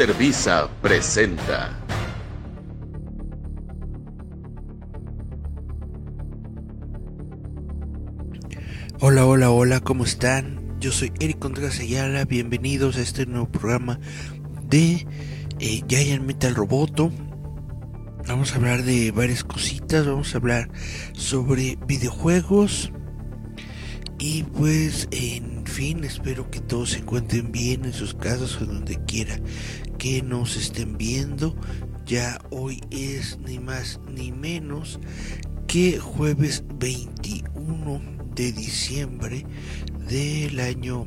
Líder 0.00 0.16
Visa 0.16 0.66
presenta. 0.80 1.78
Hola, 9.00 9.26
hola, 9.26 9.50
hola, 9.50 9.80
¿cómo 9.80 10.04
están? 10.04 10.78
Yo 10.80 10.90
soy 10.90 11.12
Eric 11.20 11.38
Contreras 11.38 11.80
Ayala, 11.80 12.24
bienvenidos 12.24 12.96
a 12.96 13.02
este 13.02 13.26
nuevo 13.26 13.52
programa 13.52 14.00
de 14.70 15.06
eh, 15.58 15.82
Giant 15.86 16.24
Metal 16.24 16.54
Roboto. 16.54 17.12
Vamos 18.26 18.52
a 18.52 18.56
hablar 18.56 18.84
de 18.84 19.10
varias 19.10 19.44
cositas, 19.44 20.06
vamos 20.06 20.34
a 20.34 20.38
hablar 20.38 20.70
sobre 21.12 21.76
videojuegos. 21.86 22.90
Y 24.18 24.44
pues, 24.44 25.08
en 25.10 25.66
fin, 25.66 26.04
espero 26.04 26.50
que 26.50 26.60
todos 26.60 26.90
se 26.90 26.98
encuentren 27.00 27.52
bien 27.52 27.84
en 27.84 27.92
sus 27.92 28.14
casas 28.14 28.60
o 28.60 28.66
donde 28.66 29.02
quiera 29.04 29.38
que 30.00 30.22
nos 30.22 30.56
estén 30.56 30.96
viendo. 30.96 31.54
Ya 32.06 32.40
hoy 32.50 32.80
es 32.90 33.38
ni 33.46 33.58
más 33.60 34.00
ni 34.10 34.32
menos 34.32 34.98
que 35.68 36.00
jueves 36.00 36.64
21 36.78 38.00
de 38.34 38.50
diciembre 38.50 39.44
del 40.08 40.58
año 40.58 41.06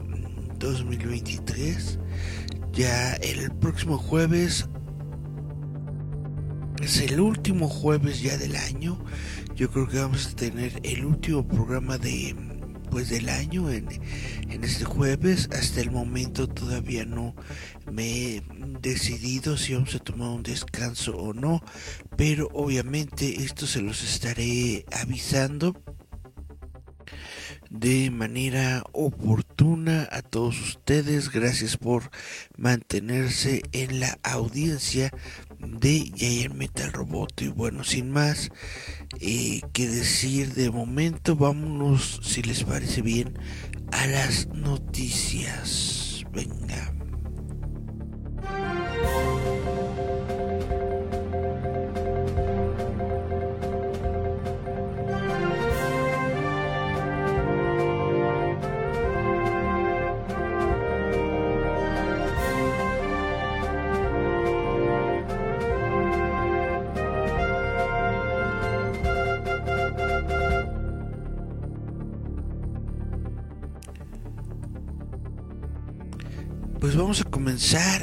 2023. 0.59 1.99
Ya 2.71 3.15
el 3.15 3.51
próximo 3.55 3.97
jueves 3.97 4.69
es 6.81 7.01
el 7.01 7.19
último 7.19 7.67
jueves 7.67 8.21
ya 8.21 8.37
del 8.37 8.55
año. 8.55 9.03
Yo 9.55 9.71
creo 9.71 9.87
que 9.87 9.97
vamos 9.97 10.27
a 10.27 10.35
tener 10.35 10.79
el 10.83 11.03
último 11.03 11.47
programa 11.47 11.97
de 11.97 12.35
pues 12.93 13.09
del 13.09 13.27
año 13.29 13.71
en, 13.71 13.89
en 14.49 14.63
este 14.63 14.85
jueves. 14.85 15.49
Hasta 15.51 15.81
el 15.81 15.89
momento 15.89 16.47
todavía 16.47 17.05
no 17.05 17.35
me 17.91 18.35
he 18.35 18.43
decidido 18.81 19.57
si 19.57 19.73
vamos 19.73 19.95
a 19.95 19.99
tomar 19.99 20.29
un 20.29 20.43
descanso 20.43 21.17
o 21.17 21.33
no. 21.33 21.63
Pero 22.15 22.49
obviamente 22.53 23.43
esto 23.43 23.65
se 23.65 23.81
los 23.81 24.03
estaré 24.03 24.85
avisando 24.91 25.75
de 27.71 28.11
manera 28.11 28.83
oportuna 28.91 30.07
a 30.11 30.21
todos 30.21 30.61
ustedes. 30.61 31.31
Gracias 31.31 31.75
por 31.75 32.11
mantenerse 32.55 33.63
en 33.71 33.99
la 34.01 34.19
audiencia 34.21 35.11
de 35.67 36.11
Giant 36.15 36.55
Metal 36.55 36.91
Robot. 36.91 37.41
Y 37.41 37.47
bueno, 37.49 37.83
sin 37.83 38.11
más 38.11 38.49
eh, 39.19 39.61
que 39.73 39.87
decir 39.87 40.53
de 40.53 40.71
momento, 40.71 41.35
vámonos, 41.35 42.19
si 42.23 42.41
les 42.41 42.63
parece 42.63 43.01
bien, 43.01 43.37
a 43.91 44.07
las 44.07 44.47
noticias. 44.47 46.23
Venga. 46.31 47.02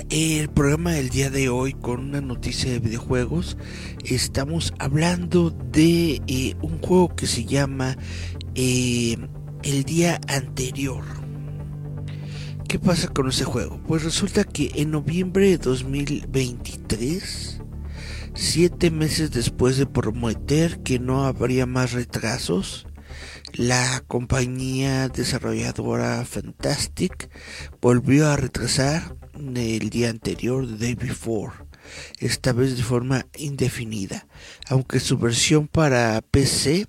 El 0.09 0.48
programa 0.48 0.93
del 0.93 1.10
día 1.10 1.28
de 1.28 1.50
hoy 1.50 1.75
con 1.75 2.00
una 2.00 2.22
noticia 2.22 2.72
de 2.72 2.78
videojuegos. 2.78 3.59
Estamos 4.04 4.72
hablando 4.78 5.50
de 5.50 6.22
eh, 6.26 6.56
un 6.62 6.81
juego 6.81 7.15
que 7.15 7.26
se 7.26 7.44
llama 7.44 7.99
eh, 8.54 9.19
El 9.62 9.84
día 9.84 10.19
anterior. 10.28 11.04
¿Qué 12.69 12.78
pasa 12.78 13.09
con 13.09 13.28
ese 13.28 13.44
juego? 13.44 13.78
Pues 13.87 14.03
resulta 14.03 14.44
que 14.44 14.70
en 14.76 14.93
noviembre 14.93 15.50
de 15.50 15.59
2023, 15.59 17.60
siete 18.34 18.91
meses 18.91 19.31
después 19.31 19.76
de 19.76 19.84
prometer 19.84 20.81
que 20.81 20.99
no 20.99 21.26
habría 21.26 21.66
más 21.66 21.93
retrasos, 21.93 22.87
la 23.53 24.03
compañía 24.09 25.10
desarrolladora 25.10 26.25
Fantastic 26.25 27.28
volvió 27.81 28.28
a 28.28 28.37
retrasar 28.37 29.20
el 29.56 29.91
día 29.91 30.11
anterior, 30.11 30.67
The 30.67 30.77
Day 30.77 30.95
Before, 30.95 31.53
esta 32.19 32.53
vez 32.53 32.77
de 32.77 32.83
forma 32.83 33.27
indefinida, 33.37 34.27
aunque 34.69 35.01
su 35.01 35.19
versión 35.19 35.69
para 35.69 36.21
PC 36.21 36.87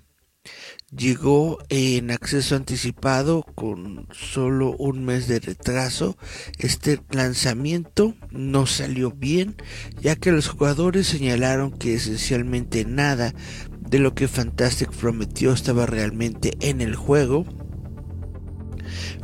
llegó 0.94 1.58
en 1.70 2.10
acceso 2.10 2.54
anticipado 2.54 3.44
con 3.54 4.06
solo 4.12 4.76
un 4.76 5.04
mes 5.04 5.26
de 5.26 5.40
retraso. 5.40 6.16
Este 6.58 7.00
lanzamiento 7.10 8.14
no 8.30 8.66
salió 8.66 9.10
bien, 9.10 9.56
ya 10.00 10.16
que 10.16 10.32
los 10.32 10.48
jugadores 10.48 11.06
señalaron 11.06 11.70
que 11.70 11.94
esencialmente 11.94 12.84
nada 12.84 13.34
de 13.80 13.98
lo 13.98 14.14
que 14.14 14.28
Fantastic 14.28 14.90
prometió 14.90 15.52
estaba 15.52 15.86
realmente 15.86 16.52
en 16.60 16.80
el 16.80 16.96
juego. 16.96 17.44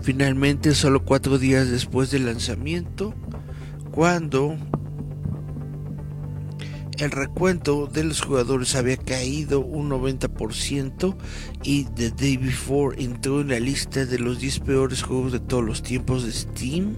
Finalmente, 0.08 0.74
solo 0.74 1.04
cuatro 1.04 1.38
días 1.38 1.70
después 1.70 2.10
del 2.10 2.24
lanzamiento, 2.24 3.12
cuando 3.91 4.56
el 6.96 7.10
recuento 7.10 7.86
de 7.86 8.04
los 8.04 8.22
jugadores 8.22 8.74
había 8.74 8.96
caído 8.96 9.60
un 9.60 9.91
90% 9.91 11.14
y 11.62 11.84
The 11.84 12.12
Day 12.12 12.38
Before 12.38 12.96
entró 13.04 13.42
en 13.42 13.48
la 13.48 13.60
lista 13.60 14.06
de 14.06 14.19
los 14.19 14.41
10 14.41 14.60
peores 14.60 15.02
juegos 15.02 15.32
de 15.32 15.41
todos 15.41 15.62
los 15.62 15.82
tiempos 15.82 16.25
de 16.25 16.32
Steam 16.32 16.96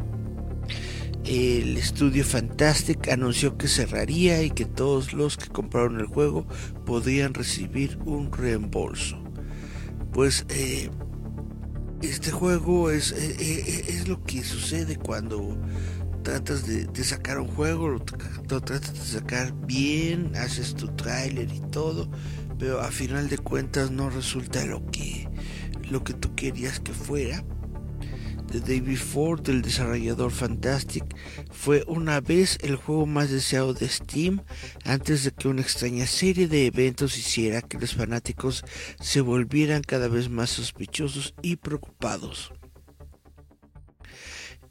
el 1.25 1.77
estudio 1.79 2.25
Fantastic 2.25 3.09
anunció 3.09 3.59
que 3.59 3.67
cerraría 3.67 4.45
y 4.45 4.51
que 4.51 4.67
todos 4.67 5.15
los 5.15 5.37
que 5.37 5.49
compraron 5.49 5.99
el 5.99 6.07
juego 6.07 6.47
podrían 6.87 7.35
recibir 7.35 7.99
un 8.05 8.31
reembolso. 8.31 9.21
Pues 10.13 10.47
eh, 10.49 10.91
este 12.03 12.31
juego 12.31 12.91
es, 12.91 13.13
eh, 13.13 13.37
eh, 13.39 13.85
es, 13.89 14.09
lo 14.09 14.23
que 14.25 14.43
sucede 14.43 14.97
cuando 14.97 15.57
tratas 16.23 16.67
de, 16.67 17.05
sacar 17.05 17.39
un 17.39 17.49
juego, 17.49 17.89
lo, 17.89 18.01
tratas 18.01 18.95
de 18.95 19.21
sacar 19.21 19.53
bien, 19.67 20.35
haces 20.37 20.75
tu 20.75 20.89
tráiler 20.89 21.53
y 21.53 21.61
todo, 21.71 22.11
pero 22.59 22.81
a 22.81 22.91
final 22.91 23.29
de 23.29 23.39
cuentas 23.39 23.91
no 23.91 24.11
resulta 24.11 24.65
lo 24.67 24.85
que, 24.91 25.29
lo 25.91 26.05
que 26.05 26.15
tú 26.15 26.35
querías 26.35 26.81
que 26.81 26.93
fuera 26.93 27.45
The 28.51 28.61
Day 28.61 28.81
Before 28.81 29.41
del 29.41 29.63
desarrollador 29.63 30.33
Fantastic 30.33 31.05
fue 31.53 31.85
una 31.87 32.21
vez 32.21 32.59
el 32.63 32.75
juego 32.75 33.07
más 33.07 33.31
deseado 33.31 33.75
de 33.75 33.89
Steam 33.89 34.43
antes 34.85 35.23
de 35.23 35.31
que 35.31 35.47
una 35.47 35.63
extraña 35.63 36.05
serie 36.07 36.49
de 36.49 36.67
eventos 36.67 37.17
hiciera 37.17 37.63
que 37.63 37.79
los 37.79 37.95
fanáticos 37.95 38.65
se 39.01 39.21
volvieran 39.21 39.83
cada 39.83 40.09
vez 40.09 40.29
más 40.29 40.51
sospechosos 40.51 41.33
y 41.43 41.57
preocupados. 41.57 42.53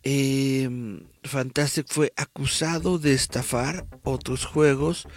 Em, 0.04 1.08
Fantastic 1.24 1.88
fue 1.88 2.12
acusado 2.18 3.00
de 3.00 3.14
estafar 3.14 3.86
otros 4.04 4.46
juegos 4.46 5.08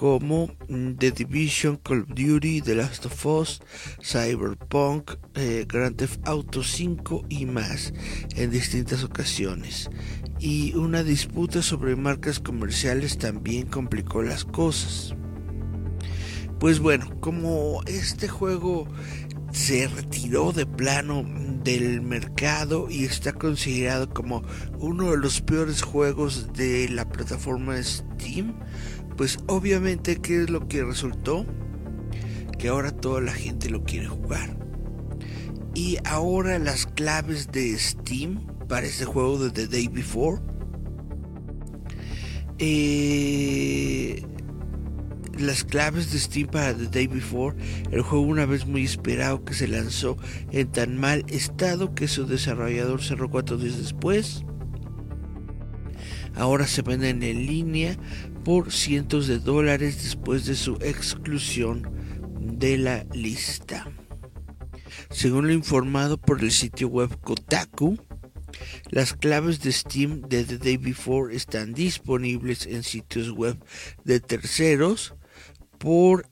como 0.00 0.48
mm, 0.70 0.94
The 0.94 1.10
Division, 1.10 1.76
Call 1.76 2.00
of 2.00 2.08
Duty, 2.14 2.62
The 2.62 2.74
Last 2.74 3.04
of 3.04 3.26
Us, 3.26 3.60
Cyberpunk, 4.02 5.10
eh, 5.34 5.66
Grand 5.68 5.94
Theft 5.94 6.26
Auto 6.26 6.62
5 6.62 7.26
y 7.28 7.44
más 7.44 7.92
en 8.34 8.50
distintas 8.50 9.04
ocasiones. 9.04 9.90
Y 10.38 10.74
una 10.74 11.02
disputa 11.02 11.60
sobre 11.60 11.96
marcas 11.96 12.40
comerciales 12.40 13.18
también 13.18 13.66
complicó 13.66 14.22
las 14.22 14.46
cosas. 14.46 15.14
Pues 16.58 16.80
bueno, 16.80 17.20
como 17.20 17.82
este 17.84 18.26
juego 18.26 18.88
se 19.52 19.86
retiró 19.86 20.52
de 20.52 20.64
plano 20.64 21.24
del 21.62 22.00
mercado 22.00 22.88
y 22.88 23.04
está 23.04 23.32
considerado 23.32 24.08
como 24.08 24.42
uno 24.78 25.10
de 25.10 25.18
los 25.18 25.42
peores 25.42 25.82
juegos 25.82 26.54
de 26.54 26.88
la 26.88 27.06
plataforma 27.08 27.76
Steam, 27.82 28.54
pues 29.20 29.38
obviamente, 29.48 30.16
¿qué 30.16 30.44
es 30.44 30.48
lo 30.48 30.66
que 30.66 30.82
resultó? 30.82 31.44
Que 32.58 32.68
ahora 32.68 32.90
toda 32.90 33.20
la 33.20 33.34
gente 33.34 33.68
lo 33.68 33.84
quiere 33.84 34.06
jugar. 34.06 34.56
Y 35.74 35.98
ahora 36.06 36.58
las 36.58 36.86
claves 36.86 37.52
de 37.52 37.78
Steam 37.78 38.46
para 38.66 38.86
este 38.86 39.04
juego 39.04 39.38
de 39.38 39.50
The 39.50 39.66
Day 39.66 39.88
Before. 39.88 40.40
Eh, 42.58 44.24
las 45.38 45.64
claves 45.64 46.10
de 46.12 46.18
Steam 46.18 46.48
para 46.48 46.74
The 46.74 46.86
Day 46.86 47.06
Before, 47.06 47.54
el 47.90 48.00
juego 48.00 48.24
una 48.24 48.46
vez 48.46 48.66
muy 48.66 48.86
esperado 48.86 49.44
que 49.44 49.52
se 49.52 49.68
lanzó 49.68 50.16
en 50.50 50.72
tan 50.72 50.96
mal 50.96 51.26
estado 51.28 51.94
que 51.94 52.08
su 52.08 52.26
desarrollador 52.26 53.02
cerró 53.02 53.30
cuatro 53.30 53.58
días 53.58 53.76
después 53.76 54.46
ahora 56.34 56.66
se 56.66 56.82
venden 56.82 57.22
en 57.22 57.46
línea 57.46 57.96
por 58.44 58.72
cientos 58.72 59.26
de 59.26 59.38
dólares 59.38 60.02
después 60.02 60.46
de 60.46 60.54
su 60.54 60.74
exclusión 60.76 61.90
de 62.40 62.78
la 62.78 63.04
lista. 63.12 63.86
Según 65.10 65.46
lo 65.46 65.52
informado 65.52 66.18
por 66.18 66.40
el 66.40 66.50
sitio 66.50 66.88
web 66.88 67.20
Kotaku, 67.20 67.98
las 68.90 69.14
claves 69.14 69.60
de 69.60 69.72
Steam 69.72 70.22
de 70.22 70.44
The 70.44 70.58
Day 70.58 70.76
Before 70.76 71.34
están 71.34 71.72
disponibles 71.72 72.66
en 72.66 72.82
sitios 72.82 73.30
web 73.30 73.56
de 74.04 74.20
terceros 74.20 75.14
por 75.78 76.28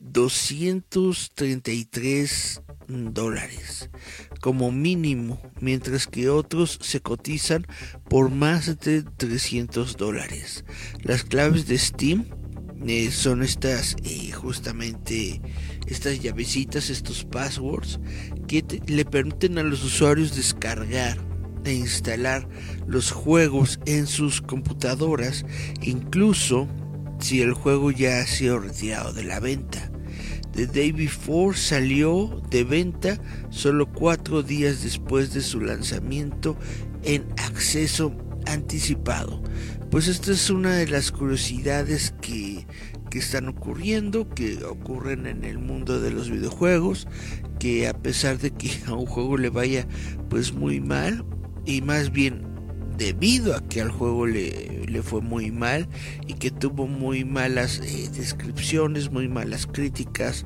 233 0.00 2.56
eh, 2.56 2.60
dólares 3.14 3.90
como 4.40 4.72
mínimo, 4.72 5.40
mientras 5.60 6.06
que 6.06 6.30
otros 6.30 6.78
se 6.82 7.00
cotizan 7.00 7.66
por 8.08 8.30
más 8.30 8.80
de 8.80 9.02
300 9.02 9.96
dólares. 9.96 10.64
Las 11.02 11.24
claves 11.24 11.66
de 11.66 11.78
Steam 11.78 12.26
eh, 12.86 13.10
son 13.10 13.42
estas 13.42 13.96
eh, 14.04 14.32
justamente 14.32 15.40
estas 15.86 16.22
llavecitas, 16.22 16.88
estos 16.88 17.24
passwords 17.24 18.00
que 18.48 18.64
le 18.86 19.04
permiten 19.04 19.58
a 19.58 19.62
los 19.62 19.84
usuarios 19.84 20.34
descargar 20.34 21.18
e 21.64 21.74
instalar 21.74 22.48
los 22.86 23.10
juegos 23.12 23.78
en 23.84 24.06
sus 24.06 24.40
computadoras, 24.40 25.44
incluso 25.82 26.68
si 27.18 27.42
el 27.42 27.52
juego 27.52 27.90
ya 27.90 28.20
ha 28.20 28.26
sido 28.26 28.58
retirado 28.58 29.12
de 29.12 29.24
la 29.24 29.40
venta. 29.40 29.90
The 30.52 30.66
Day 30.66 30.92
Before 30.92 31.56
salió 31.56 32.42
de 32.50 32.64
venta 32.64 33.18
solo 33.50 33.90
cuatro 33.90 34.42
días 34.42 34.82
después 34.82 35.32
de 35.32 35.40
su 35.40 35.60
lanzamiento 35.60 36.56
en 37.02 37.24
acceso 37.38 38.12
anticipado. 38.46 39.42
Pues 39.90 40.08
esta 40.08 40.32
es 40.32 40.50
una 40.50 40.76
de 40.76 40.86
las 40.86 41.10
curiosidades 41.12 42.14
que, 42.20 42.66
que 43.10 43.18
están 43.18 43.48
ocurriendo, 43.48 44.28
que 44.28 44.64
ocurren 44.64 45.26
en 45.26 45.44
el 45.44 45.58
mundo 45.58 46.00
de 46.00 46.10
los 46.10 46.30
videojuegos, 46.30 47.08
que 47.58 47.88
a 47.88 47.94
pesar 47.94 48.38
de 48.38 48.50
que 48.50 48.70
a 48.86 48.94
un 48.94 49.06
juego 49.06 49.36
le 49.36 49.50
vaya 49.50 49.86
pues 50.28 50.52
muy 50.52 50.80
mal, 50.80 51.24
y 51.66 51.82
más 51.82 52.10
bien 52.10 52.49
debido 53.00 53.56
a 53.56 53.62
que 53.62 53.80
al 53.80 53.90
juego 53.90 54.26
le, 54.26 54.84
le 54.86 55.02
fue 55.02 55.22
muy 55.22 55.50
mal 55.50 55.88
y 56.26 56.34
que 56.34 56.50
tuvo 56.50 56.86
muy 56.86 57.24
malas 57.24 57.80
eh, 57.82 58.10
descripciones, 58.14 59.10
muy 59.10 59.26
malas 59.26 59.66
críticas 59.66 60.44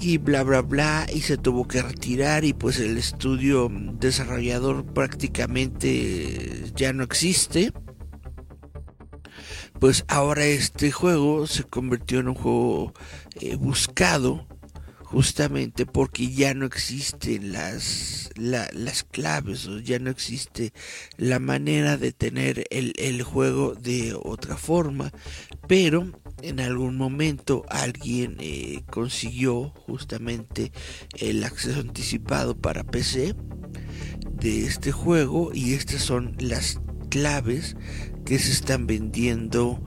y 0.00 0.16
bla 0.16 0.42
bla 0.42 0.62
bla 0.62 1.06
y 1.12 1.20
se 1.20 1.36
tuvo 1.36 1.68
que 1.68 1.82
retirar 1.82 2.46
y 2.46 2.54
pues 2.54 2.80
el 2.80 2.96
estudio 2.96 3.70
desarrollador 3.70 4.86
prácticamente 4.86 6.72
ya 6.74 6.94
no 6.94 7.04
existe. 7.04 7.72
Pues 9.78 10.06
ahora 10.08 10.46
este 10.46 10.90
juego 10.92 11.46
se 11.46 11.64
convirtió 11.64 12.20
en 12.20 12.28
un 12.28 12.36
juego 12.36 12.94
eh, 13.38 13.56
buscado 13.56 14.46
justamente 15.14 15.86
porque 15.86 16.32
ya 16.32 16.54
no 16.54 16.66
existen 16.66 17.52
las, 17.52 18.30
las 18.34 19.04
claves 19.04 19.68
o 19.68 19.78
ya 19.78 20.00
no 20.00 20.10
existe 20.10 20.72
la 21.16 21.38
manera 21.38 21.96
de 21.96 22.10
tener 22.10 22.66
el, 22.70 23.22
juego 23.22 23.76
de 23.76 24.12
otra 24.20 24.56
forma 24.56 25.12
pero 25.68 26.10
en 26.42 26.58
algún 26.58 26.96
momento 26.96 27.64
alguien 27.68 28.38
eh, 28.40 28.82
consiguió 28.90 29.68
justamente 29.86 30.72
el 31.16 31.44
acceso 31.44 31.78
anticipado 31.78 32.56
para 32.56 32.82
PC 32.82 33.36
de 34.32 34.66
este 34.66 34.90
juego 34.90 35.52
y 35.54 35.74
estas 35.74 36.02
son 36.02 36.34
las 36.40 36.80
claves 37.08 37.76
que 38.24 38.40
se 38.40 38.50
están 38.50 38.88
vendiendo 38.88 39.80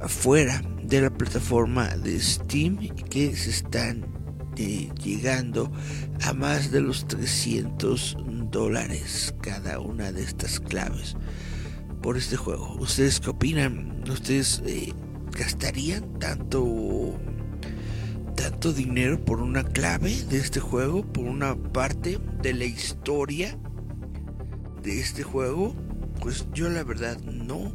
afuera 0.00 0.62
de 0.84 1.00
la 1.00 1.10
plataforma 1.10 1.96
de 1.96 2.20
Steam 2.20 2.78
que 3.10 3.34
se 3.34 3.50
están 3.50 4.17
llegando 4.58 5.70
a 6.22 6.32
más 6.32 6.70
de 6.70 6.80
los 6.80 7.06
300 7.06 8.16
dólares 8.50 9.34
cada 9.40 9.78
una 9.78 10.12
de 10.12 10.22
estas 10.22 10.60
claves 10.60 11.16
por 12.02 12.16
este 12.16 12.36
juego. 12.36 12.76
¿Ustedes 12.78 13.20
qué 13.20 13.30
opinan? 13.30 14.04
¿Ustedes 14.08 14.62
eh, 14.66 14.92
gastarían 15.32 16.18
tanto 16.18 17.18
tanto 18.34 18.72
dinero 18.72 19.24
por 19.24 19.40
una 19.40 19.64
clave 19.64 20.14
de 20.30 20.38
este 20.38 20.60
juego, 20.60 21.02
por 21.02 21.24
una 21.24 21.56
parte 21.56 22.18
de 22.40 22.54
la 22.54 22.64
historia 22.64 23.58
de 24.82 25.00
este 25.00 25.22
juego? 25.22 25.74
Pues 26.20 26.46
yo 26.52 26.68
la 26.68 26.84
verdad 26.84 27.20
no 27.20 27.72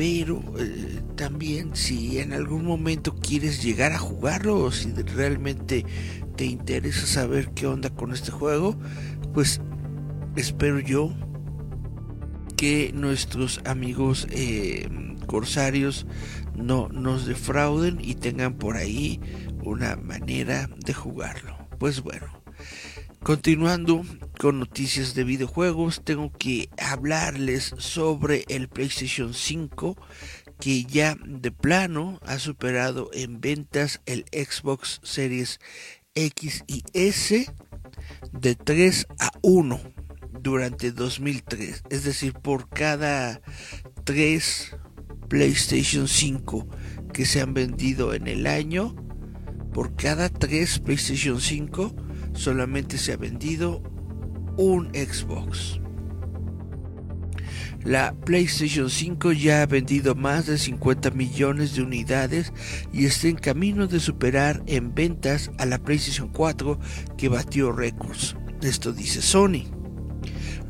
pero 0.00 0.42
eh, 0.58 1.02
también 1.14 1.76
si 1.76 2.20
en 2.20 2.32
algún 2.32 2.64
momento 2.64 3.14
quieres 3.16 3.62
llegar 3.62 3.92
a 3.92 3.98
jugarlo 3.98 4.58
o 4.58 4.72
si 4.72 4.90
realmente 4.94 5.84
te 6.36 6.46
interesa 6.46 7.06
saber 7.06 7.50
qué 7.50 7.66
onda 7.66 7.90
con 7.90 8.14
este 8.14 8.30
juego, 8.30 8.78
pues 9.34 9.60
espero 10.36 10.80
yo 10.80 11.12
que 12.56 12.92
nuestros 12.94 13.60
amigos 13.66 14.26
eh, 14.30 14.88
corsarios 15.26 16.06
no 16.54 16.88
nos 16.88 17.26
defrauden 17.26 17.98
y 18.00 18.14
tengan 18.14 18.54
por 18.54 18.78
ahí 18.78 19.20
una 19.62 19.96
manera 19.96 20.70
de 20.78 20.94
jugarlo. 20.94 21.58
Pues 21.78 22.00
bueno, 22.00 22.42
Continuando 23.22 24.02
con 24.38 24.58
noticias 24.58 25.14
de 25.14 25.24
videojuegos, 25.24 26.02
tengo 26.02 26.32
que 26.32 26.70
hablarles 26.78 27.74
sobre 27.76 28.44
el 28.48 28.68
PlayStation 28.68 29.34
5 29.34 29.94
que 30.58 30.84
ya 30.84 31.16
de 31.26 31.50
plano 31.52 32.18
ha 32.24 32.38
superado 32.38 33.10
en 33.12 33.40
ventas 33.42 34.00
el 34.06 34.24
Xbox 34.32 35.00
Series 35.02 35.60
X 36.14 36.64
y 36.66 36.82
S 36.94 37.52
de 38.32 38.54
3 38.54 39.06
a 39.18 39.30
1 39.42 39.80
durante 40.40 40.90
2003. 40.90 41.82
Es 41.90 42.04
decir, 42.04 42.32
por 42.32 42.70
cada 42.70 43.42
3 44.04 44.76
PlayStation 45.28 46.08
5 46.08 46.66
que 47.12 47.26
se 47.26 47.42
han 47.42 47.52
vendido 47.52 48.14
en 48.14 48.28
el 48.28 48.46
año, 48.46 48.96
por 49.74 49.94
cada 49.94 50.30
3 50.30 50.78
PlayStation 50.80 51.38
5 51.38 52.09
solamente 52.34 52.98
se 52.98 53.12
ha 53.12 53.16
vendido 53.16 53.82
un 54.56 54.88
Xbox. 54.94 55.80
La 57.84 58.14
PlayStation 58.14 58.90
5 58.90 59.32
ya 59.32 59.62
ha 59.62 59.66
vendido 59.66 60.14
más 60.14 60.46
de 60.46 60.58
50 60.58 61.12
millones 61.12 61.74
de 61.74 61.82
unidades 61.82 62.52
y 62.92 63.06
está 63.06 63.28
en 63.28 63.36
camino 63.36 63.86
de 63.86 64.00
superar 64.00 64.62
en 64.66 64.94
ventas 64.94 65.50
a 65.56 65.64
la 65.64 65.78
PlayStation 65.78 66.28
4 66.28 66.78
que 67.16 67.30
batió 67.30 67.72
récords. 67.72 68.36
Esto 68.60 68.92
dice 68.92 69.22
Sony. 69.22 69.79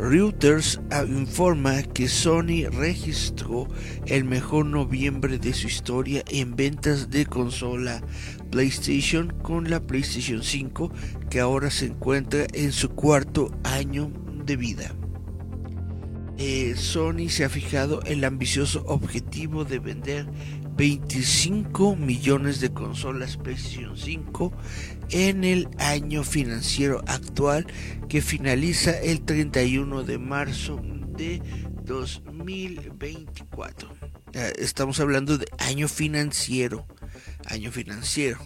Reuters 0.01 0.81
informa 1.09 1.83
que 1.83 2.09
Sony 2.09 2.71
registró 2.73 3.69
el 4.07 4.25
mejor 4.25 4.65
noviembre 4.65 5.39
de 5.39 5.53
su 5.53 5.67
historia 5.67 6.25
en 6.29 6.57
ventas 6.57 7.11
de 7.11 7.27
consola 7.27 8.03
PlayStation 8.51 9.31
con 9.43 9.69
la 9.69 9.81
PlayStation 9.81 10.43
5 10.43 10.91
que 11.29 11.39
ahora 11.39 11.71
se 11.71 11.87
encuentra 11.87 12.47
en 12.55 12.73
su 12.73 12.89
cuarto 12.89 13.51
año 13.63 14.11
de 14.47 14.57
vida. 14.57 14.95
Eh, 16.39 16.75
Sony 16.77 17.29
se 17.29 17.45
ha 17.45 17.51
fijado 17.51 18.01
el 18.05 18.25
ambicioso 18.25 18.83
objetivo 18.87 19.67
de 19.67 19.81
vender 19.81 20.27
25 20.81 21.95
millones 21.95 22.61
de 22.61 22.73
consolas 22.73 23.37
PlayStation 23.37 23.99
5 23.99 24.51
en 25.11 25.45
el 25.45 25.69
año 25.77 26.25
financiero 26.25 27.03
actual 27.07 27.67
que 28.09 28.23
finaliza 28.23 28.99
el 28.99 29.21
31 29.21 30.05
de 30.05 30.17
marzo 30.17 30.81
de 31.09 31.43
2024. 31.85 33.91
Eh, 34.33 34.55
estamos 34.57 35.01
hablando 35.01 35.37
de 35.37 35.45
año 35.59 35.87
financiero, 35.87 36.87
año 37.45 37.71
financiero. 37.71 38.39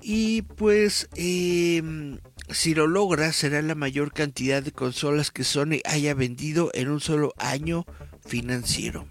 Y 0.00 0.42
pues 0.42 1.08
em, 1.16 2.20
si 2.48 2.76
lo 2.76 2.86
logra 2.86 3.32
será 3.32 3.60
la 3.60 3.74
mayor 3.74 4.12
cantidad 4.12 4.62
de 4.62 4.70
consolas 4.70 5.32
que 5.32 5.42
Sony 5.42 5.80
haya 5.84 6.14
vendido 6.14 6.70
en 6.74 6.90
un 6.90 7.00
solo 7.00 7.34
año 7.38 7.86
financiero. 8.24 9.08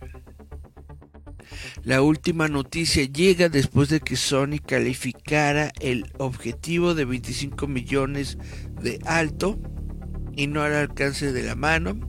La 1.83 2.01
última 2.01 2.47
noticia 2.47 3.03
llega 3.05 3.49
después 3.49 3.89
de 3.89 3.99
que 3.99 4.15
Sony 4.15 4.59
calificara 4.65 5.71
el 5.79 6.05
objetivo 6.17 6.93
de 6.93 7.05
25 7.05 7.67
millones 7.67 8.37
de 8.81 8.99
alto 9.05 9.59
y 10.35 10.47
no 10.47 10.61
al 10.61 10.73
alcance 10.73 11.31
de 11.31 11.43
la 11.43 11.55
mano, 11.55 11.99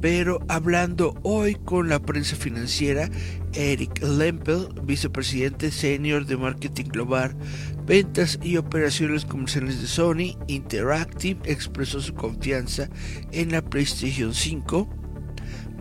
Pero 0.00 0.38
hablando 0.48 1.18
hoy 1.24 1.56
con 1.56 1.88
la 1.88 1.98
prensa 1.98 2.36
financiera, 2.36 3.10
Eric 3.52 4.00
Lempel, 4.00 4.68
vicepresidente 4.84 5.72
senior 5.72 6.24
de 6.24 6.36
marketing 6.36 6.84
global, 6.84 7.36
ventas 7.84 8.38
y 8.40 8.58
operaciones 8.58 9.24
comerciales 9.24 9.80
de 9.80 9.88
Sony 9.88 10.38
Interactive, 10.46 11.40
expresó 11.44 12.00
su 12.00 12.14
confianza 12.14 12.88
en 13.32 13.50
la 13.50 13.60
PlayStation 13.62 14.32
5 14.32 14.88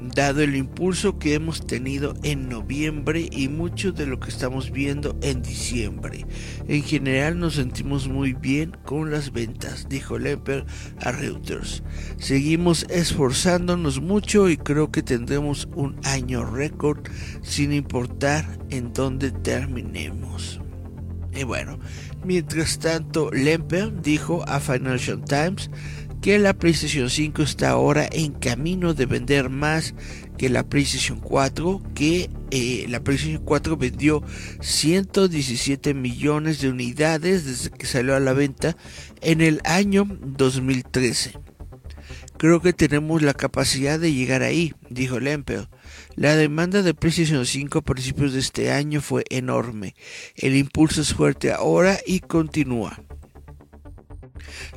dado 0.02 0.42
el 0.42 0.56
impulso 0.56 1.18
que 1.20 1.34
hemos 1.34 1.66
tenido 1.66 2.14
en 2.24 2.50
noviembre 2.50 3.28
y 3.32 3.48
mucho 3.48 3.92
de 3.92 4.06
lo 4.06 4.20
que 4.20 4.30
estamos 4.30 4.72
viendo 4.72 5.18
en 5.22 5.42
diciembre. 5.42 6.26
En 6.68 6.84
general 6.84 7.40
nos 7.40 7.56
sentimos 7.56 8.08
muy 8.08 8.34
bien 8.34 8.76
con 8.86 9.12
las 9.12 9.32
ventas, 9.32 9.88
dijo 9.90 10.20
Lemper 10.20 10.66
a 11.00 11.12
Reuters. 11.12 11.84
Seguimos 12.18 12.86
esforzándonos 12.90 14.02
mucho 14.02 14.50
y 14.50 14.58
creo 14.58 14.92
que 14.92 15.04
tendremos 15.04 15.68
un 15.76 16.00
año 16.04 16.46
récord 16.46 17.00
sin 17.42 17.74
importar 17.74 18.46
en 18.70 18.94
dónde 18.94 19.32
terminemos. 19.32 20.62
Y 21.34 21.44
bueno, 21.44 21.78
mientras 22.24 22.80
tanto, 22.80 23.30
Lemper 23.32 24.02
dijo 24.02 24.44
a 24.48 24.60
Financial 24.60 25.24
Times 25.24 25.70
que 26.22 26.40
la 26.40 26.54
PlayStation 26.54 27.10
5 27.10 27.42
está 27.42 27.70
ahora 27.70 28.08
en 28.12 28.34
camino 28.34 28.94
de 28.94 29.06
vender 29.06 29.50
más 29.50 29.94
que 30.38 30.50
la 30.50 30.64
PlayStation 30.68 31.20
4, 31.20 31.82
que 31.96 32.30
eh, 32.52 32.86
la 32.90 33.04
PlayStation 33.04 33.44
4 33.44 33.78
vendió 33.78 34.24
117 34.62 35.94
millones 35.94 36.62
de 36.62 36.70
unidades 36.70 37.46
desde 37.46 37.70
que 37.70 37.86
salió 37.86 38.16
a 38.16 38.20
la 38.20 38.34
venta 38.34 38.78
en 39.22 39.42
el 39.42 39.62
año 39.64 40.08
2013. 40.22 41.34
Creo 42.38 42.62
que 42.62 42.72
tenemos 42.72 43.24
la 43.24 43.34
capacidad 43.34 44.00
de 44.00 44.14
llegar 44.14 44.44
ahí, 44.44 44.76
dijo 44.92 45.20
Lempel. 45.20 45.68
La 46.16 46.36
demanda 46.36 46.84
de 46.84 46.94
PlayStation 46.94 47.44
5 47.46 47.80
a 47.80 47.82
principios 47.82 48.34
de 48.34 48.40
este 48.40 48.72
año 48.72 49.02
fue 49.02 49.24
enorme. 49.32 49.96
El 50.36 50.56
impulso 50.56 51.02
es 51.02 51.16
fuerte 51.16 51.52
ahora 51.52 51.98
y 52.06 52.20
continúa. 52.20 53.07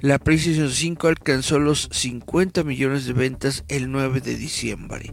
La 0.00 0.18
PlayStation 0.18 0.70
5 0.70 1.08
alcanzó 1.08 1.58
los 1.58 1.88
50 1.92 2.64
millones 2.64 3.06
de 3.06 3.12
ventas 3.12 3.64
el 3.68 3.90
9 3.90 4.20
de 4.20 4.36
diciembre, 4.36 5.12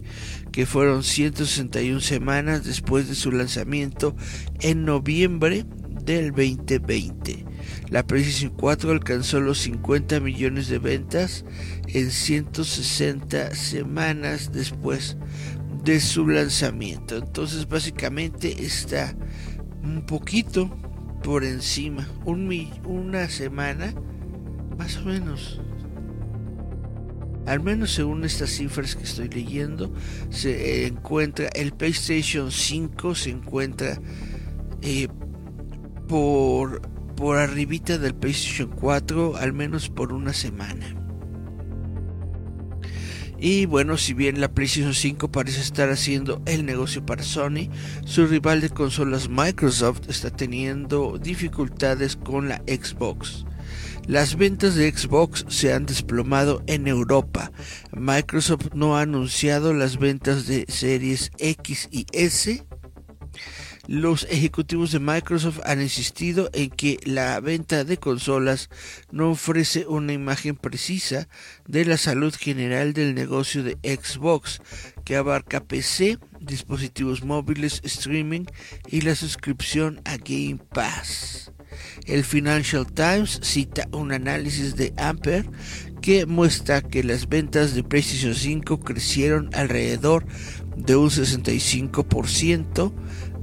que 0.52 0.66
fueron 0.66 1.02
161 1.02 2.00
semanas 2.00 2.64
después 2.64 3.08
de 3.08 3.14
su 3.14 3.32
lanzamiento 3.32 4.16
en 4.60 4.84
noviembre 4.84 5.64
del 6.04 6.30
2020. 6.30 7.44
La 7.90 8.06
PlayStation 8.06 8.52
4 8.56 8.90
alcanzó 8.90 9.40
los 9.40 9.58
50 9.58 10.20
millones 10.20 10.68
de 10.68 10.78
ventas 10.78 11.44
en 11.86 12.10
160 12.10 13.54
semanas 13.54 14.52
después 14.52 15.16
de 15.84 16.00
su 16.00 16.26
lanzamiento. 16.26 17.16
Entonces 17.16 17.68
básicamente 17.68 18.64
está 18.64 19.14
un 19.82 20.04
poquito 20.06 20.70
por 21.22 21.44
encima, 21.44 22.08
una 22.24 23.28
semana 23.28 23.94
más 24.78 24.96
o 24.98 25.04
menos. 25.04 25.60
Al 27.46 27.60
menos 27.60 27.92
según 27.92 28.24
estas 28.24 28.50
cifras 28.50 28.94
que 28.94 29.04
estoy 29.04 29.28
leyendo, 29.28 29.92
se 30.30 30.86
encuentra 30.86 31.48
el 31.54 31.72
PlayStation 31.72 32.50
5 32.50 33.14
se 33.14 33.30
encuentra 33.30 33.98
eh, 34.82 35.08
por 36.06 36.82
por 37.16 37.36
arribita 37.36 37.98
del 37.98 38.14
PlayStation 38.14 38.70
4 38.70 39.36
al 39.38 39.52
menos 39.52 39.88
por 39.88 40.12
una 40.12 40.32
semana. 40.32 40.94
Y 43.40 43.66
bueno, 43.66 43.96
si 43.96 44.14
bien 44.14 44.40
la 44.40 44.52
PlayStation 44.52 44.94
5 44.94 45.30
parece 45.32 45.60
estar 45.60 45.90
haciendo 45.90 46.42
el 46.46 46.64
negocio 46.64 47.04
para 47.04 47.22
Sony, 47.22 47.70
su 48.04 48.26
rival 48.26 48.60
de 48.60 48.70
consolas 48.70 49.28
Microsoft 49.28 50.08
está 50.08 50.30
teniendo 50.30 51.18
dificultades 51.18 52.14
con 52.14 52.48
la 52.48 52.62
Xbox. 52.66 53.44
Las 54.08 54.38
ventas 54.38 54.74
de 54.74 54.90
Xbox 54.90 55.44
se 55.48 55.74
han 55.74 55.84
desplomado 55.84 56.62
en 56.66 56.86
Europa. 56.86 57.52
Microsoft 57.92 58.68
no 58.72 58.96
ha 58.96 59.02
anunciado 59.02 59.74
las 59.74 59.98
ventas 59.98 60.46
de 60.46 60.64
series 60.66 61.30
X 61.36 61.90
y 61.92 62.06
S. 62.12 62.64
Los 63.86 64.26
ejecutivos 64.30 64.92
de 64.92 64.98
Microsoft 64.98 65.60
han 65.66 65.82
insistido 65.82 66.48
en 66.54 66.70
que 66.70 66.98
la 67.04 67.38
venta 67.40 67.84
de 67.84 67.98
consolas 67.98 68.70
no 69.10 69.32
ofrece 69.32 69.86
una 69.86 70.14
imagen 70.14 70.56
precisa 70.56 71.28
de 71.66 71.84
la 71.84 71.98
salud 71.98 72.34
general 72.34 72.94
del 72.94 73.14
negocio 73.14 73.62
de 73.62 73.76
Xbox, 73.82 74.62
que 75.04 75.16
abarca 75.16 75.64
PC, 75.64 76.18
dispositivos 76.40 77.24
móviles, 77.24 77.82
streaming 77.84 78.46
y 78.86 79.02
la 79.02 79.14
suscripción 79.14 80.00
a 80.06 80.16
Game 80.16 80.60
Pass. 80.72 81.52
El 82.06 82.24
Financial 82.24 82.86
Times 82.86 83.40
cita 83.42 83.88
un 83.92 84.12
análisis 84.12 84.76
de 84.76 84.92
Ampere 84.96 85.48
que 86.00 86.26
muestra 86.26 86.82
que 86.82 87.02
las 87.02 87.28
ventas 87.28 87.74
de 87.74 87.82
PlayStation 87.82 88.34
5 88.34 88.80
crecieron 88.80 89.50
alrededor 89.54 90.26
de 90.76 90.96
un 90.96 91.10
65% 91.10 92.92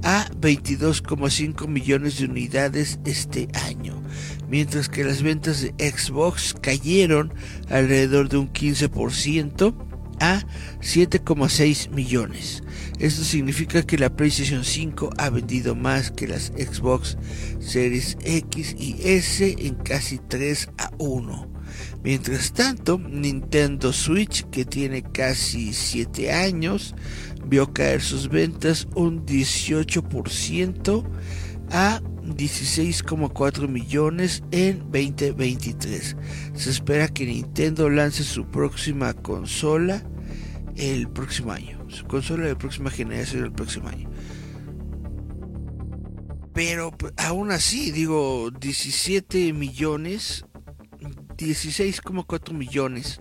a 0.02 0.28
22,5 0.40 1.68
millones 1.68 2.18
de 2.18 2.26
unidades 2.26 2.98
este 3.04 3.48
año, 3.66 4.02
mientras 4.48 4.88
que 4.88 5.04
las 5.04 5.22
ventas 5.22 5.60
de 5.60 5.74
Xbox 5.90 6.54
cayeron 6.60 7.32
alrededor 7.68 8.28
de 8.28 8.38
un 8.38 8.52
15% 8.52 9.74
a 10.20 10.42
7,6 10.80 11.90
millones. 11.90 12.62
Esto 12.98 13.24
significa 13.24 13.82
que 13.82 13.98
la 13.98 14.14
PlayStation 14.14 14.64
5 14.64 15.10
ha 15.18 15.30
vendido 15.30 15.74
más 15.74 16.10
que 16.10 16.28
las 16.28 16.46
Xbox 16.56 17.16
Series 17.60 18.16
X 18.24 18.74
y 18.78 18.96
S 19.02 19.56
en 19.58 19.74
casi 19.74 20.18
3 20.18 20.70
a 20.78 20.90
1. 20.98 21.56
Mientras 22.02 22.52
tanto, 22.52 22.98
Nintendo 22.98 23.92
Switch, 23.92 24.44
que 24.50 24.64
tiene 24.64 25.02
casi 25.02 25.72
7 25.72 26.32
años, 26.32 26.94
vio 27.44 27.72
caer 27.72 28.00
sus 28.00 28.28
ventas 28.28 28.86
un 28.94 29.26
18% 29.26 31.04
a 31.70 32.00
16,4 32.34 33.68
millones 33.68 34.42
en 34.50 34.78
2023. 34.90 36.16
Se 36.54 36.70
espera 36.70 37.08
que 37.08 37.26
Nintendo 37.26 37.88
lance 37.88 38.24
su 38.24 38.46
próxima 38.46 39.14
consola 39.14 40.02
el 40.76 41.08
próximo 41.08 41.52
año. 41.52 41.84
Su 41.88 42.06
consola 42.06 42.46
de 42.46 42.56
próxima 42.56 42.90
generación 42.90 43.44
el 43.44 43.52
próximo 43.52 43.88
año. 43.88 44.10
Pero 46.52 46.90
pues, 46.90 47.12
aún 47.18 47.50
así, 47.50 47.90
digo, 47.90 48.50
17 48.50 49.52
millones, 49.52 50.46
16,4 51.36 52.52
millones 52.54 53.20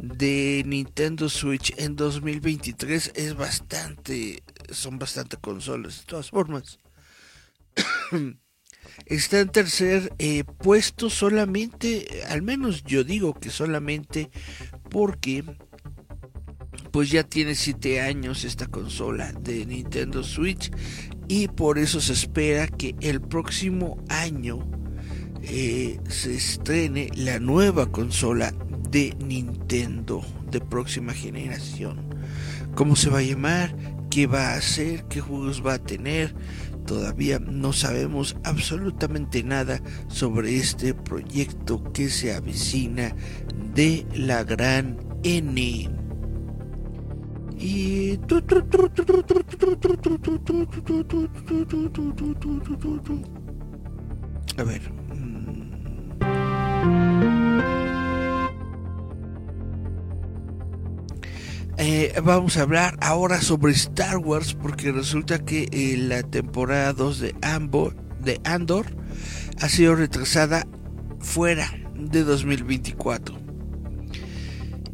de 0.00 0.62
Nintendo 0.64 1.28
Switch 1.28 1.74
en 1.78 1.96
2023 1.96 3.12
es 3.16 3.34
bastante, 3.34 4.44
son 4.70 5.00
bastante 5.00 5.36
consolas, 5.36 5.98
de 5.98 6.04
todas 6.04 6.30
formas. 6.30 6.78
Está 9.06 9.38
en 9.40 9.48
tercer 9.48 10.12
eh, 10.18 10.42
puesto 10.58 11.10
solamente, 11.10 12.24
al 12.28 12.42
menos 12.42 12.82
yo 12.82 13.04
digo 13.04 13.34
que 13.34 13.50
solamente 13.50 14.30
porque 14.90 15.44
pues 16.90 17.10
ya 17.10 17.22
tiene 17.22 17.54
7 17.54 18.00
años 18.00 18.44
esta 18.44 18.66
consola 18.66 19.32
de 19.32 19.64
Nintendo 19.64 20.24
Switch 20.24 20.72
y 21.28 21.46
por 21.48 21.78
eso 21.78 22.00
se 22.00 22.14
espera 22.14 22.66
que 22.66 22.96
el 23.00 23.20
próximo 23.20 24.02
año 24.08 24.58
eh, 25.42 26.00
se 26.08 26.34
estrene 26.34 27.10
la 27.14 27.38
nueva 27.38 27.92
consola 27.92 28.52
de 28.90 29.14
Nintendo 29.24 30.24
de 30.50 30.60
próxima 30.60 31.12
generación. 31.12 32.14
¿Cómo 32.74 32.96
se 32.96 33.10
va 33.10 33.18
a 33.18 33.22
llamar? 33.22 33.76
¿Qué 34.10 34.26
va 34.26 34.48
a 34.48 34.56
hacer? 34.56 35.04
¿Qué 35.04 35.20
juegos 35.20 35.64
va 35.64 35.74
a 35.74 35.78
tener? 35.78 36.34
Todavía 36.86 37.38
no 37.38 37.72
sabemos 37.72 38.36
absolutamente 38.44 39.42
nada 39.42 39.80
sobre 40.08 40.56
este 40.56 40.94
proyecto 40.94 41.92
que 41.92 42.08
se 42.08 42.34
avecina 42.34 43.14
de 43.74 44.06
la 44.14 44.44
gran 44.44 44.96
N. 45.24 45.90
Y... 47.58 48.18
A 54.58 54.62
ver. 54.62 54.82
Eh, 61.88 62.12
vamos 62.20 62.56
a 62.56 62.62
hablar 62.62 62.98
ahora 63.00 63.40
sobre 63.40 63.70
Star 63.70 64.16
Wars 64.16 64.54
porque 64.54 64.90
resulta 64.90 65.44
que 65.44 65.68
eh, 65.70 65.96
la 65.96 66.24
temporada 66.24 66.92
2 66.92 67.20
de, 67.20 67.34
de 68.18 68.40
Andor 68.42 68.86
ha 69.60 69.68
sido 69.68 69.94
retrasada 69.94 70.66
fuera 71.20 71.70
de 71.94 72.24
2024. 72.24 73.38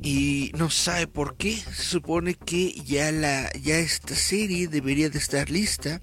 y 0.03 0.53
no 0.59 0.69
sabe 0.69 1.07
por 1.07 1.39
qué. 1.39 1.57
Se 1.57 1.83
supone 1.83 2.35
que 2.35 2.73
ya 2.85 3.11
la 3.11 3.51
ya 3.53 3.79
esta 3.79 4.15
serie 4.15 4.69
debería 4.69 5.09
de 5.09 5.17
estar 5.17 5.49
lista. 5.49 6.03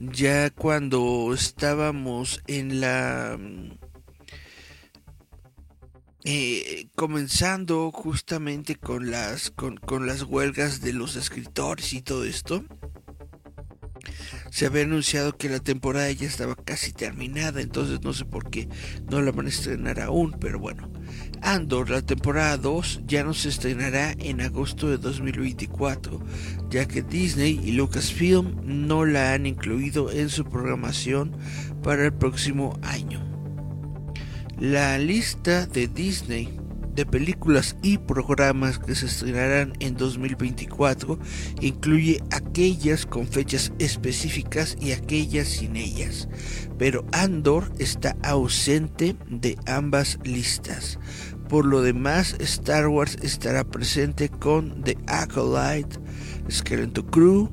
Ya 0.00 0.50
cuando 0.50 1.32
estábamos 1.32 2.42
en 2.46 2.80
la 2.82 3.38
eh, 6.30 6.88
comenzando 6.94 7.90
justamente 7.90 8.76
con 8.76 9.10
las 9.10 9.50
con, 9.50 9.78
con 9.78 10.06
las 10.06 10.24
huelgas 10.24 10.82
de 10.82 10.92
los 10.92 11.16
escritores 11.16 11.94
y 11.94 12.02
todo 12.02 12.24
esto 12.24 12.64
se 14.50 14.66
había 14.66 14.82
anunciado 14.82 15.36
que 15.36 15.48
la 15.48 15.60
temporada 15.60 16.10
ya 16.10 16.26
estaba 16.26 16.54
casi 16.54 16.92
terminada, 16.92 17.60
entonces 17.60 18.00
no 18.02 18.12
sé 18.12 18.24
por 18.24 18.50
qué 18.50 18.68
no 19.10 19.22
la 19.22 19.32
van 19.32 19.46
a 19.46 19.50
estrenar 19.50 20.00
aún, 20.00 20.36
pero 20.40 20.58
bueno. 20.58 20.90
Andor, 21.40 21.90
la 21.90 22.02
temporada 22.02 22.56
2, 22.56 23.02
ya 23.06 23.24
no 23.24 23.32
se 23.34 23.48
estrenará 23.48 24.12
en 24.18 24.40
agosto 24.40 24.88
de 24.88 24.98
2024, 24.98 26.20
ya 26.70 26.86
que 26.86 27.02
Disney 27.02 27.60
y 27.62 27.72
Lucasfilm 27.72 28.56
no 28.64 29.04
la 29.04 29.32
han 29.32 29.46
incluido 29.46 30.10
en 30.10 30.28
su 30.28 30.44
programación 30.44 31.36
para 31.82 32.04
el 32.04 32.12
próximo 32.12 32.78
año. 32.82 33.27
La 34.60 34.98
lista 34.98 35.66
de 35.66 35.86
Disney 35.86 36.58
de 36.96 37.06
películas 37.06 37.76
y 37.80 37.96
programas 37.96 38.80
que 38.80 38.96
se 38.96 39.06
estrenarán 39.06 39.72
en 39.78 39.96
2024 39.96 41.16
incluye 41.60 42.20
aquellas 42.32 43.06
con 43.06 43.28
fechas 43.28 43.72
específicas 43.78 44.76
y 44.80 44.90
aquellas 44.90 45.46
sin 45.46 45.76
ellas, 45.76 46.28
pero 46.76 47.06
Andor 47.12 47.72
está 47.78 48.16
ausente 48.24 49.14
de 49.30 49.56
ambas 49.66 50.18
listas. 50.24 50.98
Por 51.48 51.64
lo 51.64 51.80
demás, 51.80 52.34
Star 52.40 52.88
Wars 52.88 53.16
estará 53.22 53.62
presente 53.62 54.28
con 54.28 54.82
The 54.82 54.98
Acolyte, 55.06 56.00
Skeleton 56.50 57.06
Crew, 57.10 57.48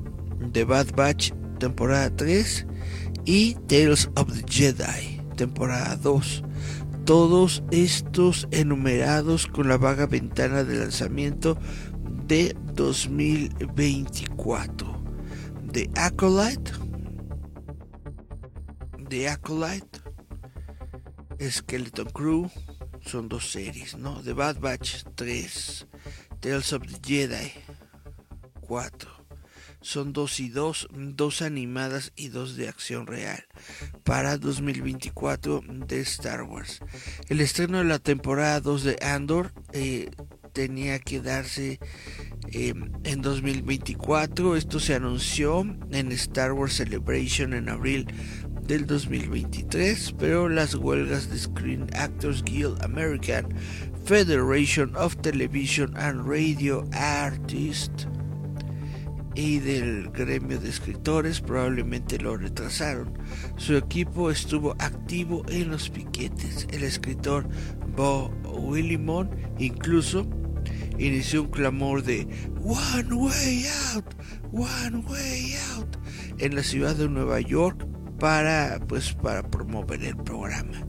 The 0.52 0.64
Bad 0.64 0.96
Batch 0.96 1.30
temporada 1.60 2.10
3 2.16 2.66
y 3.24 3.54
Tales 3.68 4.10
of 4.16 4.32
the 4.32 4.44
Jedi 4.52 5.16
temporada 5.36 5.96
2 5.96 6.42
todos 7.06 7.62
estos 7.70 8.46
enumerados 8.50 9.46
con 9.46 9.68
la 9.68 9.78
vaga 9.78 10.06
ventana 10.06 10.64
de 10.64 10.80
lanzamiento 10.80 11.56
de 12.26 12.56
2024. 12.74 15.02
The 15.72 15.88
Acolyte, 15.94 16.72
The 19.08 19.28
Acolyte, 19.28 20.00
Skeleton 21.40 22.10
Crew, 22.10 22.50
son 23.02 23.28
dos 23.28 23.52
series, 23.52 23.96
¿no? 23.96 24.20
The 24.22 24.32
Bad 24.32 24.58
Batch 24.58 25.04
3, 25.14 25.86
Tales 26.40 26.72
of 26.72 26.82
the 26.88 26.98
Jedi 27.00 27.52
4 28.62 29.15
son 29.86 30.12
dos 30.12 30.40
y 30.40 30.48
dos, 30.48 30.88
dos 30.92 31.42
animadas 31.42 32.12
y 32.16 32.28
dos 32.28 32.56
de 32.56 32.68
acción 32.68 33.06
real 33.06 33.44
para 34.02 34.36
2024 34.36 35.62
de 35.86 36.00
Star 36.00 36.42
Wars. 36.42 36.80
El 37.28 37.40
estreno 37.40 37.78
de 37.78 37.84
la 37.84 38.00
temporada 38.00 38.60
2 38.60 38.82
de 38.82 38.98
Andor 39.00 39.52
eh, 39.72 40.10
tenía 40.52 40.98
que 40.98 41.20
darse 41.20 41.78
em, 42.48 42.90
en 43.04 43.22
2024. 43.22 44.56
Esto 44.56 44.80
se 44.80 44.96
anunció 44.96 45.60
en 45.92 46.10
Star 46.10 46.52
Wars 46.52 46.74
Celebration 46.74 47.54
en 47.54 47.68
abril 47.68 48.08
del 48.62 48.86
2023, 48.86 50.16
pero 50.18 50.48
las 50.48 50.74
huelgas 50.74 51.30
de 51.30 51.38
Screen 51.38 51.86
Actors 51.94 52.42
Guild 52.42 52.82
American 52.82 53.46
Federation 54.04 54.96
of 54.96 55.16
Television 55.18 55.96
and 55.96 56.28
Radio 56.28 56.84
Artists 56.92 58.08
y 59.36 59.58
del 59.58 60.08
gremio 60.08 60.58
de 60.58 60.70
escritores 60.70 61.42
probablemente 61.42 62.18
lo 62.18 62.38
retrasaron. 62.38 63.12
Su 63.56 63.76
equipo 63.76 64.30
estuvo 64.30 64.72
activo 64.78 65.44
en 65.50 65.70
los 65.70 65.90
piquetes. 65.90 66.66
El 66.72 66.82
escritor 66.82 67.46
Bo 67.94 68.30
Willimon 68.44 69.30
incluso 69.58 70.26
inició 70.98 71.42
un 71.42 71.50
clamor 71.50 72.02
de 72.02 72.26
One 72.64 73.14
Way 73.14 73.66
Out, 73.94 74.14
One 74.52 75.04
Way 75.06 75.54
Out 75.74 75.96
en 76.38 76.56
la 76.56 76.62
ciudad 76.62 76.96
de 76.96 77.08
Nueva 77.08 77.40
York 77.40 77.86
para 78.18 78.80
pues 78.88 79.12
para 79.12 79.42
promover 79.42 80.02
el 80.02 80.16
programa. 80.16 80.86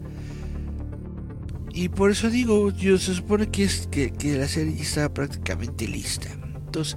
Y 1.74 1.90
por 1.90 2.12
eso 2.12 2.30
digo, 2.30 2.72
yo 2.72 2.98
se 2.98 3.14
supone 3.14 3.50
que 3.52 3.70
que, 3.92 4.38
la 4.38 4.48
serie 4.48 4.82
estaba 4.82 5.14
prácticamente 5.14 5.86
lista 5.88 6.30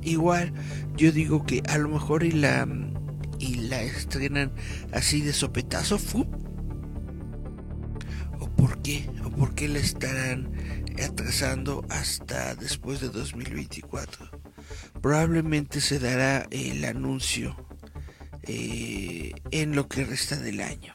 igual 0.03 0.53
yo 1.01 1.13
digo 1.13 1.47
que 1.47 1.63
a 1.67 1.79
lo 1.79 1.89
mejor 1.89 2.25
y 2.25 2.31
la 2.31 2.69
y 3.39 3.55
la 3.55 3.81
estrenan 3.81 4.53
así 4.93 5.23
de 5.23 5.33
sopetazo 5.33 5.99
o 8.39 8.51
por 8.51 8.83
qué 8.83 9.09
o 9.25 9.31
por 9.31 9.55
qué 9.55 9.67
la 9.69 9.79
estarán 9.79 10.53
atrasando 11.03 11.87
hasta 11.89 12.55
después 12.55 13.01
de 13.01 13.09
2024 13.09 14.29
probablemente 15.01 15.81
se 15.81 15.99
dará 15.99 16.47
el 16.51 16.85
anuncio 16.85 17.57
eh, 18.43 19.33
en 19.53 19.75
lo 19.75 19.89
que 19.89 20.05
resta 20.05 20.37
del 20.37 20.61
año 20.61 20.93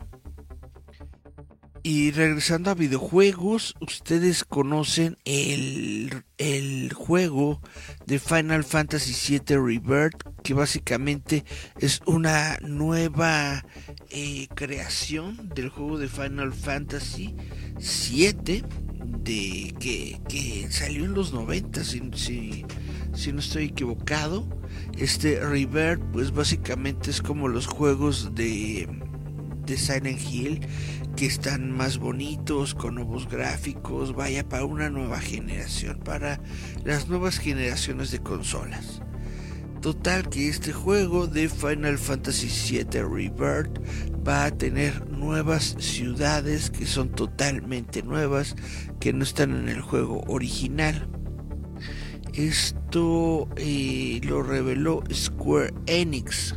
y 1.86 2.10
regresando 2.10 2.72
a 2.72 2.74
videojuegos, 2.74 3.76
ustedes 3.80 4.44
conocen 4.44 5.20
el, 5.24 6.24
el, 6.40 6.92
juego 6.92 7.62
de 8.08 8.18
Final 8.18 8.64
Fantasy 8.64 9.38
VII 9.38 9.58
Rebirth, 9.58 10.24
que 10.42 10.56
básicamente 10.56 11.46
es 11.78 12.02
una 12.08 12.58
nueva 12.64 13.64
eh, 14.10 14.48
creación 14.56 15.48
del 15.54 15.70
juego 15.70 16.00
de 16.00 16.08
Final 16.08 16.54
Fantasy 16.54 17.36
VII, 17.78 18.64
de, 19.20 19.76
que, 19.80 20.20
que 20.28 20.68
salió 20.72 21.06
en 21.06 21.14
los 21.14 21.34
90, 21.34 21.84
si, 21.84 22.02
si, 22.16 22.66
si 23.14 23.32
no 23.32 23.38
estoy 23.42 23.66
equivocado. 23.66 24.50
Este 24.98 25.40
Rebirth, 25.40 26.02
pues 26.12 26.32
básicamente 26.32 27.12
es 27.12 27.22
como 27.22 27.48
los 27.48 27.68
juegos 27.68 28.34
de, 28.34 28.90
de 29.68 29.78
Silent 29.78 30.20
Hill 30.20 30.62
que 31.16 31.26
están 31.26 31.72
más 31.72 31.98
bonitos, 31.98 32.76
con 32.76 32.96
nuevos 32.96 33.30
gráficos, 33.30 34.14
vaya 34.14 34.48
para 34.48 34.66
una 34.66 34.90
nueva 34.90 35.20
generación, 35.20 36.00
para 36.00 36.42
las 36.84 37.08
nuevas 37.08 37.38
generaciones 37.40 38.12
de 38.12 38.20
consolas. 38.20 39.02
Total 39.82 40.28
que 40.28 40.50
este 40.50 40.74
juego 40.74 41.28
de 41.28 41.48
Final 41.48 41.98
Fantasy 41.98 42.48
VII 42.48 43.02
Rebirth 43.04 43.80
va 44.28 44.46
a 44.46 44.52
tener 44.52 45.10
nuevas 45.10 45.76
ciudades 45.80 46.70
que 46.70 46.86
son 46.86 47.10
totalmente 47.10 48.04
nuevas, 48.04 48.56
que 49.00 49.14
no 49.14 49.24
están 49.24 49.56
en 49.56 49.70
el 49.70 49.82
juego 49.82 50.22
original. 50.28 51.08
Esto 52.34 53.48
eh, 53.56 54.20
lo 54.24 54.44
reveló 54.44 55.04
Square 55.14 55.74
Enix 55.86 56.56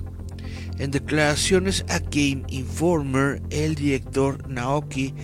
en 0.79 0.91
declaraciones 0.91 1.85
a 1.89 1.99
Game 1.99 2.45
Informer, 2.49 3.43
el 3.51 3.75
director 3.75 4.49
Naoki 4.49 5.15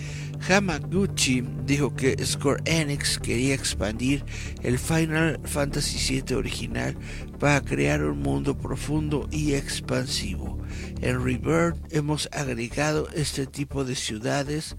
Hamaguchi 0.47 1.43
dijo 1.65 1.95
que 1.95 2.23
Square 2.23 2.61
Enix 2.65 3.17
quería 3.17 3.55
expandir 3.55 4.23
el 4.61 4.77
Final 4.77 5.39
Fantasy 5.43 6.21
VII 6.21 6.35
original 6.35 6.95
para 7.39 7.61
crear 7.61 8.03
un 8.03 8.21
mundo 8.21 8.55
profundo 8.55 9.27
y 9.31 9.53
expansivo. 9.53 10.59
En 11.01 11.23
Rebirth 11.23 11.77
hemos 11.91 12.29
agregado 12.31 13.07
este 13.15 13.47
tipo 13.47 13.83
de 13.85 13.95
ciudades 13.95 14.75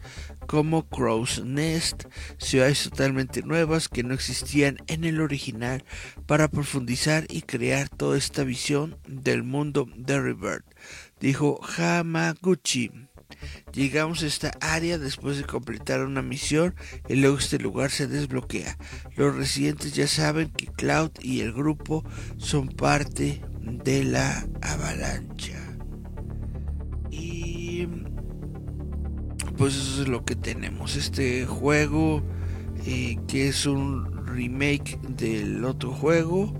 como 0.46 0.88
Crow's 0.88 1.42
Nest, 1.44 2.04
ciudades 2.38 2.84
totalmente 2.84 3.42
nuevas 3.42 3.88
que 3.88 4.02
no 4.02 4.14
existían 4.14 4.78
en 4.86 5.04
el 5.04 5.20
original 5.20 5.84
para 6.26 6.48
profundizar 6.48 7.26
y 7.28 7.42
crear 7.42 7.88
toda 7.88 8.16
esta 8.16 8.44
visión 8.44 8.98
del 9.06 9.42
mundo 9.42 9.88
de 9.96 10.20
Rebirth, 10.20 10.64
dijo 11.20 11.60
Hamaguchi. 11.76 12.90
Llegamos 13.72 14.22
a 14.22 14.26
esta 14.26 14.52
área 14.60 14.98
después 14.98 15.36
de 15.36 15.44
completar 15.44 16.00
una 16.00 16.22
misión 16.22 16.74
y 17.08 17.16
luego 17.16 17.38
este 17.38 17.58
lugar 17.58 17.90
se 17.90 18.06
desbloquea. 18.06 18.78
Los 19.16 19.34
residentes 19.34 19.94
ya 19.94 20.06
saben 20.06 20.50
que 20.50 20.66
Cloud 20.66 21.10
y 21.20 21.40
el 21.40 21.52
grupo 21.52 22.04
son 22.38 22.68
parte 22.68 23.42
de 23.60 24.04
la 24.04 24.46
avalancha. 24.62 25.65
Pues 29.56 29.74
eso 29.74 30.02
es 30.02 30.08
lo 30.08 30.24
que 30.24 30.36
tenemos. 30.36 30.96
Este 30.96 31.46
juego 31.46 32.22
eh, 32.84 33.18
que 33.26 33.48
es 33.48 33.66
un 33.66 34.26
remake 34.26 34.98
del 35.08 35.64
otro 35.64 35.92
juego 35.92 36.52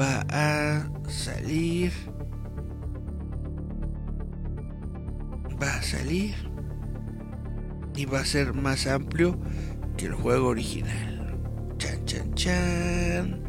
va 0.00 0.24
a 0.30 0.88
salir. 1.08 1.92
Va 5.62 5.74
a 5.74 5.82
salir 5.82 6.34
y 7.96 8.04
va 8.04 8.20
a 8.20 8.24
ser 8.24 8.52
más 8.52 8.86
amplio 8.86 9.38
que 9.96 10.06
el 10.06 10.12
juego 10.12 10.48
original. 10.48 11.38
Chan 11.78 12.34
chan. 12.34 13.42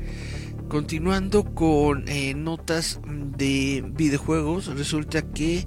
Continuando 0.70 1.44
con 1.54 2.08
eh, 2.10 2.34
notas 2.34 3.00
de 3.38 3.86
videojuegos, 3.96 4.68
resulta 4.68 5.22
que 5.22 5.66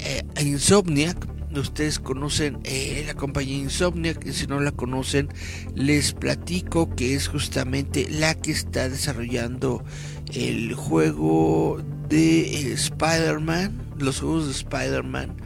eh, 0.00 0.22
Insomniac, 0.40 1.29
ustedes 1.58 1.98
conocen 1.98 2.58
eh, 2.64 3.02
la 3.06 3.14
compañía 3.14 3.56
Insomniac, 3.56 4.24
y 4.24 4.32
si 4.32 4.46
no 4.46 4.60
la 4.60 4.70
conocen, 4.70 5.28
les 5.74 6.12
platico 6.12 6.94
que 6.94 7.14
es 7.14 7.28
justamente 7.28 8.08
la 8.08 8.34
que 8.34 8.52
está 8.52 8.88
desarrollando 8.88 9.82
el 10.32 10.74
juego 10.74 11.82
de 12.08 12.72
Spider-Man, 12.72 13.94
los 13.98 14.20
juegos 14.20 14.46
de 14.46 14.52
Spider-Man 14.52 15.36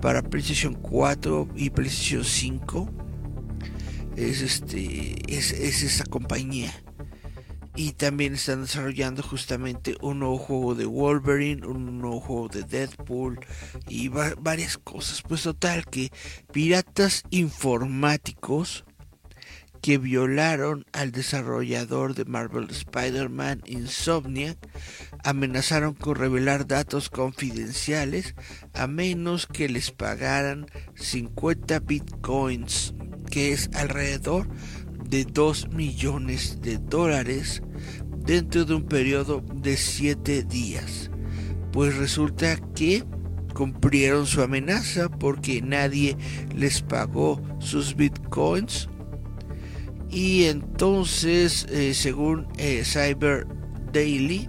para 0.00 0.22
PlayStation 0.22 0.74
4 0.74 1.48
y 1.56 1.70
PlayStation 1.70 2.24
5. 2.24 2.90
Es 4.16 4.42
este 4.42 5.22
es, 5.28 5.52
es 5.52 5.82
esa 5.82 6.04
compañía 6.04 6.72
y 7.78 7.92
también 7.92 8.34
están 8.34 8.62
desarrollando 8.62 9.22
justamente 9.22 9.96
un 10.00 10.18
nuevo 10.18 10.36
juego 10.36 10.74
de 10.74 10.84
Wolverine, 10.84 11.64
un 11.64 12.00
nuevo 12.00 12.18
juego 12.18 12.48
de 12.48 12.64
Deadpool 12.64 13.38
y 13.86 14.08
varias 14.08 14.78
cosas. 14.78 15.22
Pues 15.22 15.44
total 15.44 15.84
que 15.86 16.10
piratas 16.52 17.22
informáticos 17.30 18.84
que 19.80 19.96
violaron 19.96 20.86
al 20.92 21.12
desarrollador 21.12 22.16
de 22.16 22.24
Marvel 22.24 22.68
Spider-Man 22.68 23.62
Insomniac 23.66 24.58
amenazaron 25.22 25.94
con 25.94 26.16
revelar 26.16 26.66
datos 26.66 27.08
confidenciales 27.08 28.34
a 28.74 28.88
menos 28.88 29.46
que 29.46 29.68
les 29.68 29.92
pagaran 29.92 30.66
50 30.96 31.78
bitcoins, 31.78 32.92
que 33.30 33.52
es 33.52 33.70
alrededor 33.72 34.48
de 35.08 35.24
2 35.24 35.70
millones 35.70 36.60
de 36.60 36.78
dólares 36.78 37.62
dentro 38.24 38.64
de 38.64 38.74
un 38.74 38.84
periodo 38.84 39.42
de 39.54 39.76
7 39.76 40.42
días. 40.42 41.10
Pues 41.72 41.96
resulta 41.96 42.56
que 42.74 43.04
cumplieron 43.54 44.26
su 44.26 44.42
amenaza 44.42 45.08
porque 45.08 45.62
nadie 45.62 46.16
les 46.54 46.82
pagó 46.82 47.42
sus 47.58 47.96
bitcoins. 47.96 48.88
Y 50.10 50.44
entonces, 50.44 51.66
eh, 51.70 51.92
según 51.92 52.46
eh, 52.56 52.82
Cyber 52.84 53.46
Daily, 53.92 54.48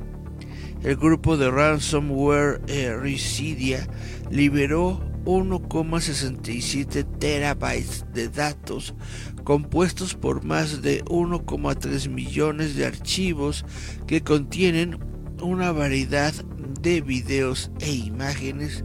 el 0.83 0.95
grupo 0.95 1.37
de 1.37 1.51
ransomware 1.51 2.61
eh, 2.67 2.95
Residia 2.95 3.87
liberó 4.29 5.01
1,67 5.25 7.05
terabytes 7.19 8.05
de 8.13 8.29
datos 8.29 8.93
compuestos 9.43 10.13
por 10.15 10.43
más 10.43 10.81
de 10.81 11.03
1,3 11.05 12.09
millones 12.09 12.75
de 12.75 12.85
archivos 12.85 13.65
que 14.07 14.21
contienen 14.21 14.99
una 15.41 15.71
variedad 15.71 16.33
de 16.81 17.01
videos 17.01 17.71
e 17.79 17.91
imágenes 17.91 18.83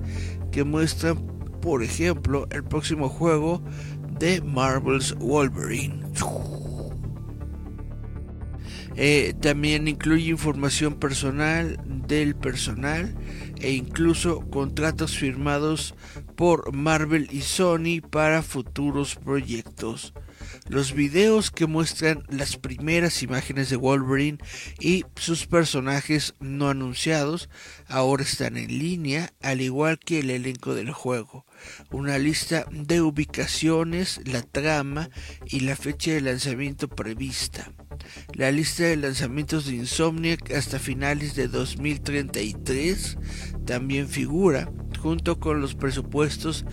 que 0.52 0.64
muestran, 0.64 1.26
por 1.60 1.82
ejemplo, 1.82 2.46
el 2.50 2.64
próximo 2.64 3.08
juego 3.08 3.62
de 4.18 4.40
Marvel's 4.40 5.14
Wolverine. 5.18 6.04
Eh, 8.96 9.34
también 9.40 9.88
incluye 9.88 10.30
información 10.30 10.94
personal 10.94 11.80
del 12.06 12.36
personal 12.36 13.12
e 13.60 13.72
incluso 13.72 14.48
contratos 14.50 15.16
firmados 15.16 15.94
por 16.36 16.72
Marvel 16.72 17.28
y 17.32 17.40
Sony 17.40 18.00
para 18.08 18.42
futuros 18.42 19.16
proyectos. 19.16 20.14
Los 20.68 20.92
videos 20.92 21.50
que 21.50 21.66
muestran 21.66 22.24
las 22.28 22.56
primeras 22.56 23.22
imágenes 23.22 23.70
de 23.70 23.76
Wolverine 23.76 24.38
y 24.80 25.04
sus 25.16 25.46
personajes 25.46 26.34
no 26.40 26.68
anunciados 26.68 27.48
ahora 27.86 28.22
están 28.22 28.56
en 28.56 28.78
línea, 28.78 29.32
al 29.42 29.60
igual 29.60 29.98
que 29.98 30.20
el 30.20 30.30
elenco 30.30 30.74
del 30.74 30.90
juego. 30.92 31.44
Una 31.90 32.18
lista 32.18 32.66
de 32.70 33.00
ubicaciones, 33.00 34.20
la 34.24 34.42
trama 34.42 35.10
y 35.46 35.60
la 35.60 35.76
fecha 35.76 36.12
de 36.12 36.20
lanzamiento 36.20 36.88
prevista. 36.88 37.72
La 38.32 38.50
lista 38.50 38.84
de 38.84 38.96
lanzamientos 38.96 39.66
de 39.66 39.76
Insomniac 39.76 40.50
hasta 40.52 40.78
finales 40.78 41.34
de 41.34 41.48
2033 41.48 43.16
también 43.64 44.08
figura, 44.08 44.70
junto 45.00 45.38
con 45.38 45.60
los 45.60 45.74
presupuestos 45.74 46.64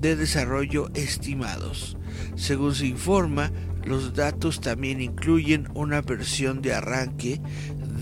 de 0.00 0.16
desarrollo 0.16 0.90
estimados. 0.94 1.96
Según 2.34 2.74
se 2.74 2.86
informa, 2.86 3.50
los 3.84 4.14
datos 4.14 4.60
también 4.60 5.00
incluyen 5.00 5.68
una 5.74 6.02
versión 6.02 6.62
de 6.62 6.74
arranque 6.74 7.40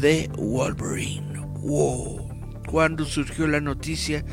de 0.00 0.30
Wolverine. 0.36 1.40
Wow. 1.60 2.28
Cuando 2.66 3.04
surgió 3.04 3.46
la 3.46 3.60
noticia 3.60 4.24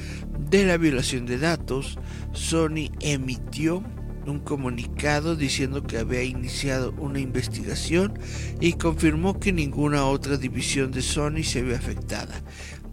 de 0.49 0.65
la 0.65 0.77
violación 0.77 1.25
de 1.25 1.37
datos, 1.37 1.97
Sony 2.33 2.91
emitió 3.01 3.83
un 4.25 4.39
comunicado 4.39 5.35
diciendo 5.35 5.83
que 5.83 5.97
había 5.97 6.23
iniciado 6.23 6.93
una 6.97 7.19
investigación 7.19 8.19
y 8.59 8.73
confirmó 8.73 9.39
que 9.39 9.53
ninguna 9.53 10.05
otra 10.05 10.37
división 10.37 10.91
de 10.91 11.01
Sony 11.01 11.43
se 11.43 11.63
ve 11.63 11.75
afectada. 11.75 12.43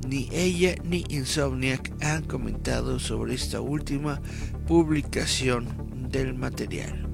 Ni 0.08 0.28
ella 0.32 0.74
ni 0.84 1.04
Insomniac 1.08 1.92
han 2.02 2.24
comentado 2.24 2.98
sobre 2.98 3.34
esta 3.34 3.60
última 3.60 4.20
publicación 4.66 5.66
del 6.14 6.34
material. 6.34 7.08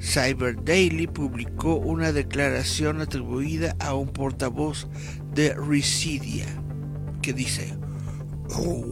Cyber 0.00 0.62
Daily 0.64 1.06
publicó 1.06 1.76
una 1.76 2.12
declaración 2.12 3.00
atribuida 3.00 3.74
a 3.80 3.94
un 3.94 4.08
portavoz 4.08 4.86
de 5.34 5.54
Residia 5.54 6.46
que 7.22 7.32
dice, 7.32 7.74
oh, 8.50 8.84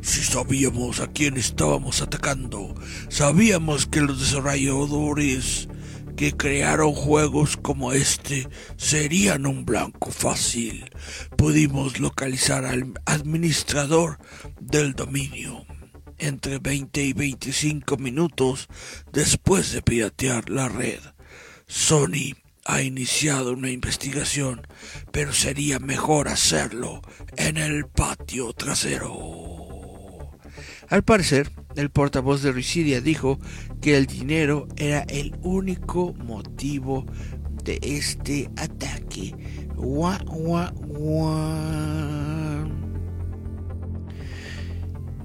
si 0.00 0.22
sabíamos 0.22 1.00
a 1.00 1.06
quién 1.06 1.36
estábamos 1.36 2.02
atacando, 2.02 2.74
sabíamos 3.08 3.86
que 3.86 4.00
los 4.00 4.18
desarrolladores 4.18 5.68
que 6.16 6.32
crearon 6.32 6.92
juegos 6.92 7.56
como 7.56 7.92
este 7.92 8.48
serían 8.76 9.46
un 9.46 9.64
blanco 9.64 10.10
fácil. 10.10 10.90
Pudimos 11.36 12.00
localizar 12.00 12.64
al 12.64 12.92
administrador 13.06 14.18
del 14.60 14.94
dominio 14.94 15.64
entre 16.22 16.58
20 16.58 17.02
y 17.02 17.12
25 17.12 17.96
minutos 17.96 18.68
después 19.12 19.72
de 19.72 19.82
piratear 19.82 20.48
la 20.48 20.68
red. 20.68 21.00
Sony 21.66 22.34
ha 22.64 22.82
iniciado 22.82 23.52
una 23.52 23.70
investigación, 23.70 24.66
pero 25.10 25.32
sería 25.32 25.78
mejor 25.78 26.28
hacerlo 26.28 27.02
en 27.36 27.56
el 27.56 27.86
patio 27.86 28.52
trasero. 28.52 30.30
Al 30.88 31.02
parecer, 31.02 31.50
el 31.74 31.90
portavoz 31.90 32.42
de 32.42 32.52
Risidia 32.52 33.00
dijo 33.00 33.38
que 33.80 33.96
el 33.96 34.06
dinero 34.06 34.68
era 34.76 35.00
el 35.08 35.34
único 35.42 36.14
motivo 36.14 37.06
de 37.64 37.78
este 37.82 38.50
ataque. 38.56 39.34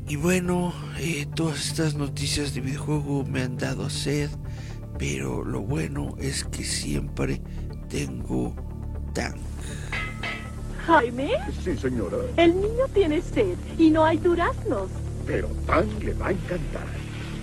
Y 0.09 0.15
bueno, 0.15 0.73
eh, 0.99 1.27
todas 1.35 1.67
estas 1.67 1.95
noticias 1.95 2.53
de 2.53 2.61
videojuego 2.61 3.25
me 3.25 3.41
han 3.41 3.57
dado 3.57 3.89
sed, 3.89 4.29
pero 4.97 5.43
lo 5.43 5.59
bueno 5.59 6.15
es 6.17 6.45
que 6.45 6.63
siempre 6.63 7.41
tengo 7.89 8.55
tan. 9.13 9.33
Jaime. 10.85 11.31
Sí, 11.61 11.77
señora. 11.77 12.19
El 12.37 12.55
niño 12.55 12.87
tiene 12.93 13.21
sed 13.21 13.57
y 13.77 13.89
no 13.89 14.05
hay 14.05 14.17
duraznos. 14.17 14.89
Pero 15.25 15.49
Tan 15.65 15.87
le 15.99 16.13
va 16.13 16.27
a 16.27 16.31
encantar 16.31 16.87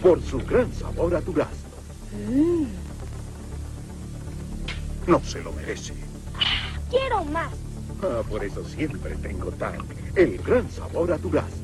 por 0.02 0.22
su 0.22 0.38
gran 0.38 0.72
sabor 0.72 1.14
a 1.14 1.20
durazno. 1.20 1.68
Mm. 2.30 2.64
No 5.06 5.20
se 5.22 5.42
lo 5.42 5.52
merece. 5.52 5.92
Quiero 6.88 7.26
más. 7.26 7.52
Ah, 8.02 8.22
por 8.26 8.42
eso 8.42 8.66
siempre 8.66 9.16
tengo 9.16 9.50
Tan, 9.52 9.80
el 10.14 10.38
gran 10.38 10.70
sabor 10.70 11.12
a 11.12 11.18
durazno. 11.18 11.63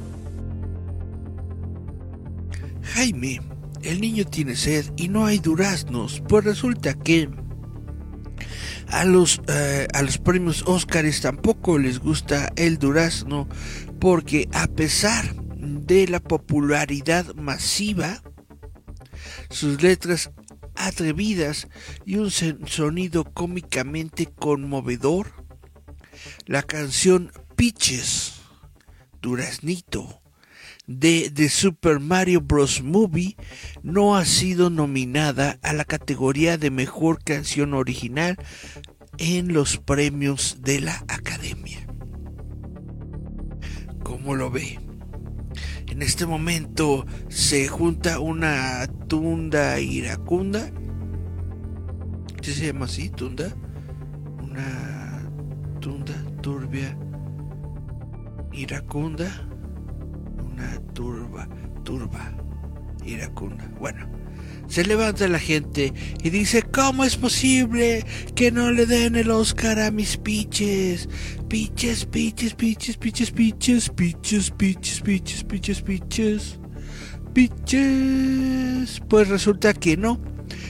Jaime, 2.83 3.41
el 3.83 4.01
niño 4.01 4.25
tiene 4.25 4.57
sed 4.57 4.87
y 4.97 5.09
no 5.09 5.27
hay 5.27 5.39
duraznos, 5.39 6.23
pues 6.29 6.45
resulta 6.45 6.95
que 6.95 7.29
a 8.89 9.05
los, 9.05 9.41
eh, 9.49 9.87
a 9.93 10.03
los 10.03 10.19
premios 10.19 10.65
Óscares 10.67 11.21
tampoco 11.21 11.79
les 11.79 11.99
gusta 11.99 12.53
el 12.57 12.79
durazno, 12.79 13.49
porque 14.01 14.49
a 14.53 14.67
pesar 14.67 15.35
de 15.37 16.09
la 16.09 16.21
popularidad 16.21 17.35
masiva, 17.35 18.23
sus 19.51 19.83
letras 19.83 20.31
atrevidas 20.75 21.69
y 22.05 22.17
un 22.17 22.31
sonido 22.31 23.25
cómicamente 23.25 24.27
conmovedor, 24.27 25.33
la 26.47 26.63
canción 26.63 27.33
Pitches, 27.57 28.41
Duraznito, 29.21 30.20
de 30.91 31.31
The 31.33 31.49
Super 31.49 32.01
Mario 32.01 32.41
Bros. 32.41 32.83
Movie 32.83 33.37
no 33.85 34.17
ha 34.17 34.25
sido 34.25 34.71
nominada 34.71 35.61
a 35.63 35.73
la 35.73 35.85
categoría 35.85 36.59
de 36.59 36.73
Mejor 36.73 37.23
Canción 37.23 37.75
Original 37.75 38.37
en 39.19 39.53
los 39.53 39.79
premios 39.79 40.59
de 40.63 40.81
la 40.81 40.97
Academia. 41.07 41.87
¿Cómo 44.03 44.35
lo 44.35 44.51
ve? 44.51 44.81
En 45.87 46.03
este 46.03 46.27
momento 46.27 47.07
se 47.29 47.69
junta 47.69 48.19
una 48.19 48.89
tunda 49.07 49.79
iracunda. 49.79 50.73
¿Qué 52.43 52.51
se 52.51 52.67
llama 52.67 52.87
así? 52.87 53.11
¿Tunda? 53.11 53.55
Una 54.43 55.31
tunda 55.81 56.15
turbia 56.43 56.99
iracunda. 58.53 59.50
Una 60.61 60.79
turba, 60.93 61.49
turba 61.85 62.35
iracunda. 63.03 63.67
Bueno, 63.79 64.07
se 64.69 64.85
levanta 64.85 65.27
la 65.27 65.39
gente 65.39 65.95
y 66.23 66.29
dice, 66.29 66.63
¿cómo 66.63 67.05
es 67.05 67.17
posible 67.17 68.05
que 68.35 68.53
no 68.53 68.71
le 68.71 68.85
den 68.85 69.17
el 69.17 69.31
Oscar 69.31 69.81
a 69.81 69.91
mis 69.91 70.19
piches? 70.19 71.09
Piches, 71.49 72.05
piches, 72.05 72.55
piches, 72.55 72.99
piches, 72.99 73.31
piches, 73.31 73.89
piches, 73.89 74.51
piches, 74.51 75.01
piches, 75.01 75.45
piches, 75.45 75.81
piches, 75.81 76.59
piches. 77.33 79.01
Pues 79.09 79.29
resulta 79.29 79.73
que 79.73 79.97
no. 79.97 80.21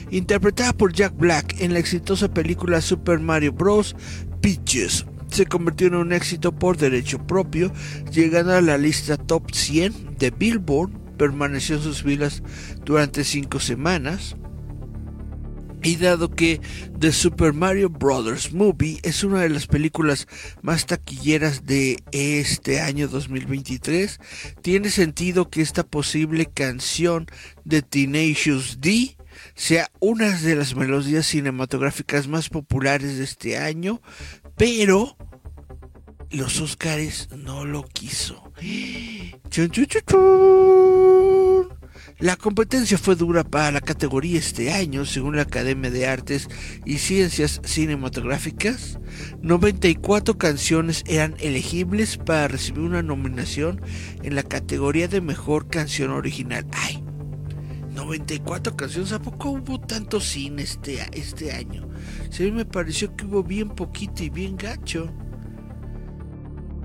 Interpretada 0.09 0.71
por 0.71 0.93
Jack 0.93 1.17
Black 1.17 1.59
en 1.59 1.73
la 1.73 1.79
exitosa 1.79 2.33
película 2.33 2.79
Super 2.79 3.19
Mario 3.19 3.51
Bros. 3.51 3.93
Peaches 4.39 5.05
se 5.31 5.45
convirtió 5.45 5.87
en 5.87 5.95
un 5.95 6.13
éxito 6.13 6.51
por 6.53 6.77
derecho 6.77 7.25
propio, 7.25 7.71
llegando 8.11 8.53
a 8.53 8.61
la 8.61 8.77
lista 8.77 9.17
top 9.17 9.51
100 9.51 10.17
de 10.19 10.29
Billboard 10.31 11.01
permaneció 11.21 11.75
en 11.75 11.83
sus 11.83 12.01
filas 12.01 12.41
durante 12.83 13.23
cinco 13.23 13.59
semanas. 13.59 14.35
Y 15.83 15.95
dado 15.97 16.29
que 16.31 16.61
The 16.99 17.11
Super 17.11 17.53
Mario 17.53 17.89
Bros. 17.89 18.53
Movie 18.53 18.99
es 19.03 19.23
una 19.23 19.41
de 19.41 19.49
las 19.49 19.67
películas 19.67 20.27
más 20.63 20.87
taquilleras 20.87 21.65
de 21.65 22.03
este 22.11 22.81
año 22.81 23.07
2023, 23.07 24.19
tiene 24.61 24.89
sentido 24.89 25.49
que 25.49 25.61
esta 25.61 25.83
posible 25.83 26.47
canción 26.47 27.27
de 27.65 27.83
Tenacious 27.83 28.79
D 28.81 29.15
sea 29.55 29.91
una 29.99 30.37
de 30.39 30.55
las 30.55 30.75
melodías 30.75 31.25
cinematográficas 31.25 32.27
más 32.27 32.49
populares 32.49 33.17
de 33.17 33.23
este 33.23 33.57
año, 33.57 34.01
pero 34.61 35.17
los 36.29 36.61
Oscars 36.61 37.29
no 37.35 37.65
lo 37.65 37.83
quiso. 37.83 38.53
La 42.19 42.35
competencia 42.35 42.99
fue 42.99 43.15
dura 43.15 43.43
para 43.43 43.71
la 43.71 43.81
categoría 43.81 44.37
este 44.37 44.71
año, 44.71 45.03
según 45.05 45.37
la 45.37 45.41
Academia 45.41 45.89
de 45.89 46.05
Artes 46.05 46.47
y 46.85 46.99
Ciencias 46.99 47.59
Cinematográficas. 47.63 48.99
94 49.41 50.37
canciones 50.37 51.03
eran 51.07 51.35
elegibles 51.39 52.17
para 52.17 52.47
recibir 52.47 52.81
una 52.81 53.01
nominación 53.01 53.81
en 54.21 54.35
la 54.35 54.43
categoría 54.43 55.07
de 55.07 55.21
Mejor 55.21 55.69
Canción 55.69 56.11
Original. 56.11 56.67
¡Ay! 56.73 57.03
94 57.95 58.75
canciones, 58.75 59.11
¿a 59.11 59.19
poco 59.19 59.49
hubo 59.49 59.79
tanto 59.79 60.19
cine 60.19 60.61
este, 60.61 61.03
este 61.13 61.51
año? 61.51 61.90
Sí, 62.31 62.49
me 62.49 62.63
pareció 62.63 63.13
que 63.17 63.25
hubo 63.25 63.43
bien 63.43 63.69
poquito 63.69 64.23
y 64.23 64.29
bien 64.29 64.55
gacho. 64.55 65.11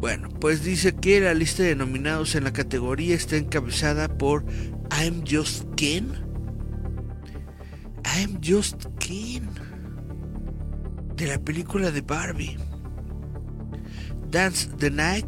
Bueno, 0.00 0.28
pues 0.40 0.64
dice 0.64 0.96
que 0.96 1.20
la 1.20 1.34
lista 1.34 1.62
de 1.62 1.76
nominados 1.76 2.34
en 2.34 2.42
la 2.42 2.52
categoría 2.52 3.14
está 3.14 3.36
encabezada 3.36 4.08
por 4.08 4.44
I'm 4.90 5.22
Just 5.24 5.64
Ken. 5.76 6.12
I'm 8.04 8.40
Just 8.44 8.86
Ken. 8.98 9.48
De 11.14 11.28
la 11.28 11.38
película 11.38 11.92
de 11.92 12.00
Barbie. 12.00 12.56
Dance 14.28 14.68
the 14.78 14.90
Night 14.90 15.26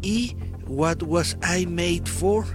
y 0.00 0.34
What 0.66 1.02
Was 1.02 1.36
I 1.42 1.66
Made 1.66 2.06
For. 2.06 2.46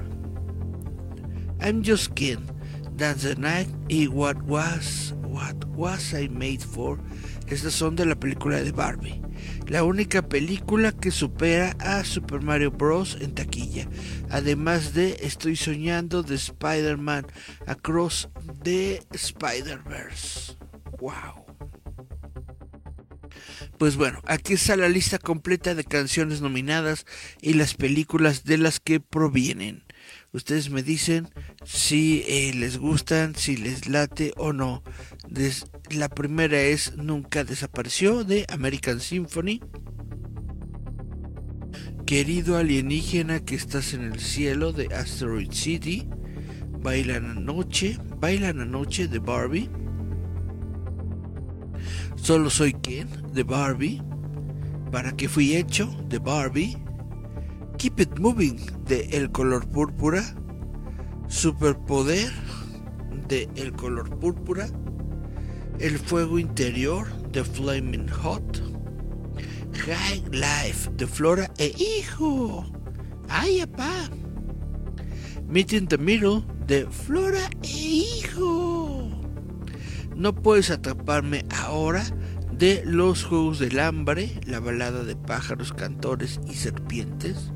I'm 1.62 1.84
Just 1.84 2.14
Ken. 2.16 2.57
Dance 2.98 3.36
the 3.36 3.40
Night 3.40 3.70
y 3.88 4.08
What 4.08 4.38
Was 4.46 5.14
What 5.24 5.56
Was 5.76 6.14
I 6.14 6.28
Made 6.30 6.60
For. 6.60 7.00
Estas 7.48 7.74
son 7.74 7.96
de 7.96 8.06
la 8.06 8.16
película 8.16 8.62
de 8.62 8.72
Barbie 8.72 9.22
la 9.68 9.84
única 9.84 10.22
película 10.22 10.92
que 10.92 11.12
supera 11.12 11.76
a 11.80 12.04
Super 12.04 12.42
Mario 12.42 12.72
Bros. 12.72 13.18
en 13.20 13.36
taquilla, 13.36 13.88
además 14.30 14.94
de 14.94 15.18
Estoy 15.22 15.56
soñando 15.56 16.24
de 16.24 16.36
Spider-Man 16.36 17.28
Across 17.66 18.30
the 18.64 19.02
Spider-Verse. 19.12 20.56
¡Wow! 21.00 21.46
Pues 23.78 23.96
bueno, 23.96 24.22
aquí 24.26 24.54
está 24.54 24.76
la 24.76 24.90
lista 24.90 25.20
completa 25.20 25.76
de 25.76 25.84
canciones 25.84 26.42
nominadas 26.42 27.06
y 27.42 27.54
las 27.54 27.76
películas 27.76 28.44
de 28.44 28.58
las 28.58 28.80
que 28.80 29.00
provienen. 29.00 29.84
Ustedes 30.38 30.70
me 30.70 30.84
dicen 30.84 31.28
si 31.66 32.24
eh, 32.28 32.54
les 32.54 32.78
gustan, 32.78 33.34
si 33.34 33.58
les 33.58 33.90
late 33.90 34.34
o 34.38 34.54
no. 34.54 34.84
la 35.90 36.10
primera 36.10 36.62
es 36.62 36.96
Nunca 36.96 37.44
desapareció 37.44 38.24
de 38.24 38.46
American 38.50 39.00
Symphony. 39.00 39.62
Querido 42.06 42.56
alienígena 42.56 43.40
que 43.40 43.56
estás 43.56 43.96
en 43.96 44.04
el 44.04 44.20
cielo 44.20 44.74
de 44.74 44.94
Asteroid 44.94 45.52
City. 45.52 46.08
Bailan 46.84 47.26
anoche, 47.40 47.98
bailan 48.20 48.62
anoche 48.62 49.08
de 49.08 49.18
Barbie. 49.18 49.72
Solo 52.16 52.52
soy 52.52 52.74
Ken 52.74 53.10
de 53.34 53.42
Barbie. 53.42 54.04
¿Para 54.92 55.18
qué 55.18 55.28
fui 55.28 55.56
hecho 55.56 55.88
de 56.08 56.20
Barbie? 56.20 56.78
Keep 57.78 58.00
It 58.00 58.20
Moving 58.20 58.60
de 58.86 59.08
El 59.12 59.32
color 59.32 59.68
púrpura, 59.68 60.24
Superpoder 61.28 62.32
de 63.28 63.48
El 63.56 63.72
color 63.74 64.10
púrpura, 64.18 64.68
El 65.78 66.00
fuego 66.00 66.40
interior 66.40 67.08
de 67.32 67.44
Flaming 67.44 68.08
Hot, 68.10 68.64
High 69.74 70.24
Life 70.32 70.90
de 70.94 71.06
Flora 71.06 71.52
e 71.60 71.72
Hijo, 71.78 72.66
ay 73.30 73.60
apá, 73.60 74.10
Meeting 75.48 75.88
the 75.88 76.00
Middle 76.00 76.44
de 76.66 76.88
Flora 76.88 77.48
e 77.62 77.68
Hijo. 77.68 79.08
No 80.16 80.34
puedes 80.34 80.72
atraparme 80.72 81.46
ahora 81.56 82.04
de 82.52 82.82
los 82.86 83.24
Juegos 83.24 83.60
del 83.60 83.80
Hambre, 83.80 84.42
la 84.48 84.60
balada 84.60 85.04
de 85.04 85.16
pájaros, 85.16 85.74
cantores 85.74 86.40
y 86.48 86.56
serpientes 86.56 87.52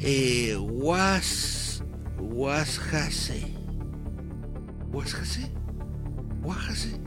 eh, 0.00 0.56
was 0.56 1.82
Washase 2.18 3.54
Washase 4.90 5.50
Washase 6.42 7.00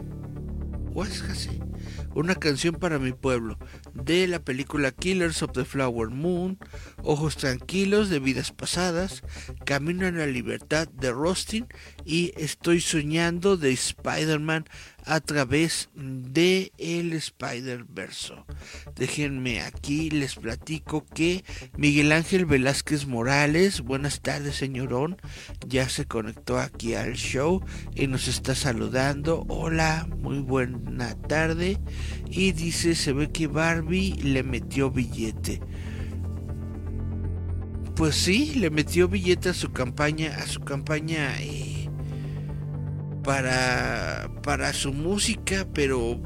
Washase 0.93 1.69
una 2.15 2.36
canción 2.36 2.75
para 2.75 2.99
mi 2.99 3.13
pueblo 3.13 3.58
de 3.93 4.28
la 4.28 4.39
película 4.39 4.91
Killers 4.91 5.43
of 5.43 5.52
the 5.54 5.65
Flower 5.65 6.10
Moon, 6.10 6.58
Ojos 7.04 7.38
Tranquilos 7.38 8.10
de 8.10 8.19
Vidas 8.19 8.52
Pasadas, 8.52 9.23
Camino 9.65 10.08
a 10.08 10.12
la 10.12 10.25
Libertad 10.25 10.88
de 10.88 11.12
Rostin 11.12 11.67
y 12.10 12.34
Estoy 12.38 12.82
Soñando 12.82 13.56
de 13.56 13.72
Spider-Man 13.72 14.65
a 15.06 15.19
través 15.19 15.89
de 15.93 16.72
el 16.80 17.13
Spider 17.13 17.86
Verso. 17.88 18.48
Déjenme 18.95 19.62
aquí 19.62 20.10
les 20.10 20.34
platico 20.34 21.06
que 21.06 21.43
Miguel 21.78 22.12
Ángel 22.12 22.48
Velázquez 22.48 23.06
Morales, 23.06 23.82
buenas 23.82 24.22
tardes 24.22 24.56
señorón, 24.56 25.17
ya 25.67 25.88
se 25.88 26.06
conectó 26.06 26.58
aquí 26.58 26.95
al 26.95 27.13
show 27.13 27.63
y 27.93 28.08
nos 28.08 28.28
está 28.28 28.56
saludando. 28.56 29.45
Hola, 29.48 30.08
muy 30.17 30.39
buena 30.39 31.13
tarde 31.13 31.78
y 32.28 32.54
dice 32.54 32.95
se 32.95 33.13
ve 33.13 33.32
que 33.32 33.45
Barbie 33.45 34.15
le 34.24 34.41
metió 34.41 34.89
billete. 34.89 35.62
Pues 37.95 38.15
sí, 38.15 38.56
le 38.56 38.72
metió 38.72 39.08
billete 39.08 39.50
a 39.50 39.54
su 39.54 39.72
campaña, 39.74 40.38
a 40.38 40.48
su 40.48 40.62
campaña 40.62 41.36
eh, 41.41 41.79
para, 43.24 44.30
para 44.44 44.74
su 44.74 44.94
música, 44.94 45.68
pero 45.74 46.20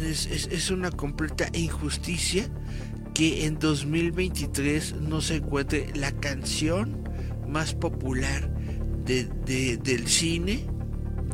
es, 0.00 0.70
una 0.70 0.90
completa 0.90 1.48
injusticia 1.52 2.48
que 3.14 3.46
en 3.46 3.58
2023 3.58 4.96
no 5.00 5.20
se 5.20 5.36
encuentre 5.36 5.90
la 5.94 6.12
canción 6.12 7.02
más 7.48 7.74
popular 7.74 8.50
del 9.04 10.06
cine 10.06 10.66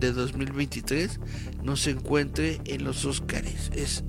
de 0.00 0.12
2023 0.12 1.20
no 1.62 1.76
se 1.76 1.90
encuentre 1.90 2.60
en 2.66 2.84
los 2.84 3.04
Oscars. 3.04 3.70
Es, 3.74 4.04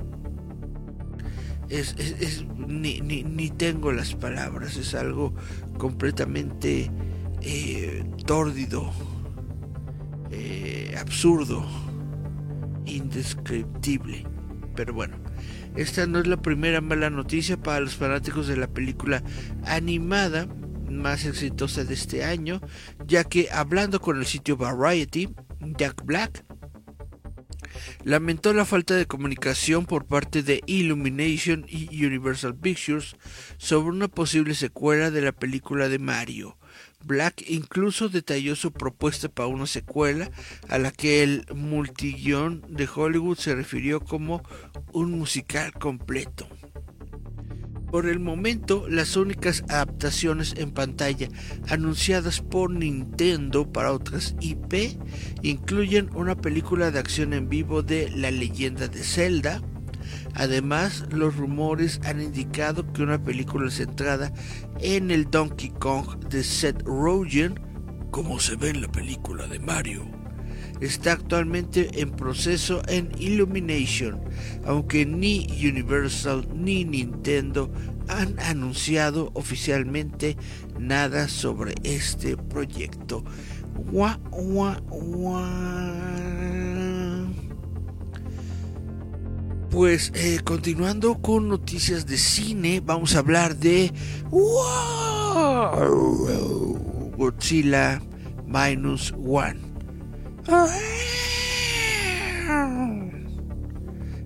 es, 1.69 2.45
ni, 2.67 3.49
tengo 3.57 3.91
las 3.91 4.13
palabras, 4.15 4.77
es 4.77 4.93
algo 4.93 5.33
completamente 5.77 6.91
eh, 7.41 8.03
tórdido, 8.25 8.91
eh, 10.31 10.95
absurdo, 10.99 11.65
indescriptible. 12.85 14.25
Pero 14.75 14.93
bueno, 14.93 15.17
esta 15.75 16.05
no 16.07 16.19
es 16.19 16.27
la 16.27 16.41
primera 16.41 16.81
mala 16.81 17.09
noticia 17.09 17.57
para 17.57 17.79
los 17.79 17.95
fanáticos 17.95 18.47
de 18.47 18.57
la 18.57 18.67
película 18.67 19.23
animada 19.65 20.47
más 20.89 21.25
exitosa 21.25 21.83
de 21.83 21.93
este 21.93 22.23
año, 22.23 22.61
ya 23.05 23.23
que 23.23 23.49
hablando 23.51 23.99
con 23.99 24.17
el 24.17 24.25
sitio 24.25 24.57
Variety, 24.57 25.29
Jack 25.77 26.03
Black 26.05 26.45
lamentó 28.03 28.53
la 28.53 28.65
falta 28.65 28.95
de 28.95 29.05
comunicación 29.05 29.85
por 29.85 30.05
parte 30.05 30.43
de 30.43 30.61
Illumination 30.65 31.65
y 31.67 32.05
Universal 32.05 32.55
Pictures 32.55 33.15
sobre 33.57 33.89
una 33.89 34.07
posible 34.07 34.55
secuela 34.55 35.11
de 35.11 35.21
la 35.21 35.31
película 35.31 35.89
de 35.89 35.99
Mario. 35.99 36.57
Black 37.05 37.43
incluso 37.47 38.09
detalló 38.09 38.55
su 38.55 38.71
propuesta 38.71 39.29
para 39.29 39.47
una 39.47 39.67
secuela 39.67 40.31
a 40.69 40.79
la 40.79 40.91
que 40.91 41.21
el 41.21 41.45
multiguión 41.53 42.63
de 42.67 42.89
Hollywood 42.93 43.37
se 43.37 43.53
refirió 43.53 43.99
como 43.99 44.41
un 44.91 45.11
musical 45.11 45.71
completo. 45.73 46.47
Por 47.91 48.07
el 48.07 48.19
momento, 48.19 48.87
las 48.89 49.15
únicas 49.15 49.63
adaptaciones 49.69 50.55
en 50.57 50.71
pantalla 50.71 51.29
anunciadas 51.69 52.41
por 52.41 52.71
Nintendo 52.71 53.71
para 53.71 53.93
otras 53.93 54.35
IP 54.41 54.97
incluyen 55.43 56.09
una 56.13 56.35
película 56.35 56.91
de 56.91 56.99
acción 56.99 57.33
en 57.33 57.47
vivo 57.47 57.83
de 57.83 58.09
La 58.09 58.31
leyenda 58.31 58.87
de 58.87 59.03
Zelda. 59.03 59.61
Además, 60.35 61.05
los 61.11 61.35
rumores 61.37 62.01
han 62.03 62.21
indicado 62.21 62.91
que 62.91 63.01
una 63.01 63.23
película 63.23 63.71
centrada 63.71 64.33
en 64.81 65.09
el 65.09 65.31
Donkey 65.31 65.69
Kong 65.69 66.19
de 66.29 66.43
Seth 66.43 66.81
Rogen, 66.83 67.59
como 68.11 68.39
se 68.39 68.57
ve 68.57 68.69
en 68.69 68.81
la 68.81 68.91
película 68.91 69.47
de 69.47 69.59
Mario, 69.59 70.05
está 70.81 71.13
actualmente 71.13 72.01
en 72.01 72.11
proceso 72.11 72.81
en 72.87 73.11
Illumination, 73.17 74.19
aunque 74.65 75.05
ni 75.05 75.47
Universal 75.63 76.45
ni 76.53 76.83
Nintendo 76.83 77.71
han 78.09 78.37
anunciado 78.39 79.31
oficialmente 79.35 80.37
nada 80.77 81.27
sobre 81.29 81.75
este 81.83 82.35
proyecto. 82.35 83.23
Pues 89.75 90.11
eh, 90.15 90.39
continuando 90.41 91.21
con 91.21 91.49
noticias 91.49 92.05
de 92.05 92.17
cine, 92.17 92.81
vamos 92.81 93.13
a 93.13 93.19
hablar 93.19 93.57
de 93.57 93.91
Godzilla 97.17 98.01
Minus 98.47 99.13
One. 99.21 99.59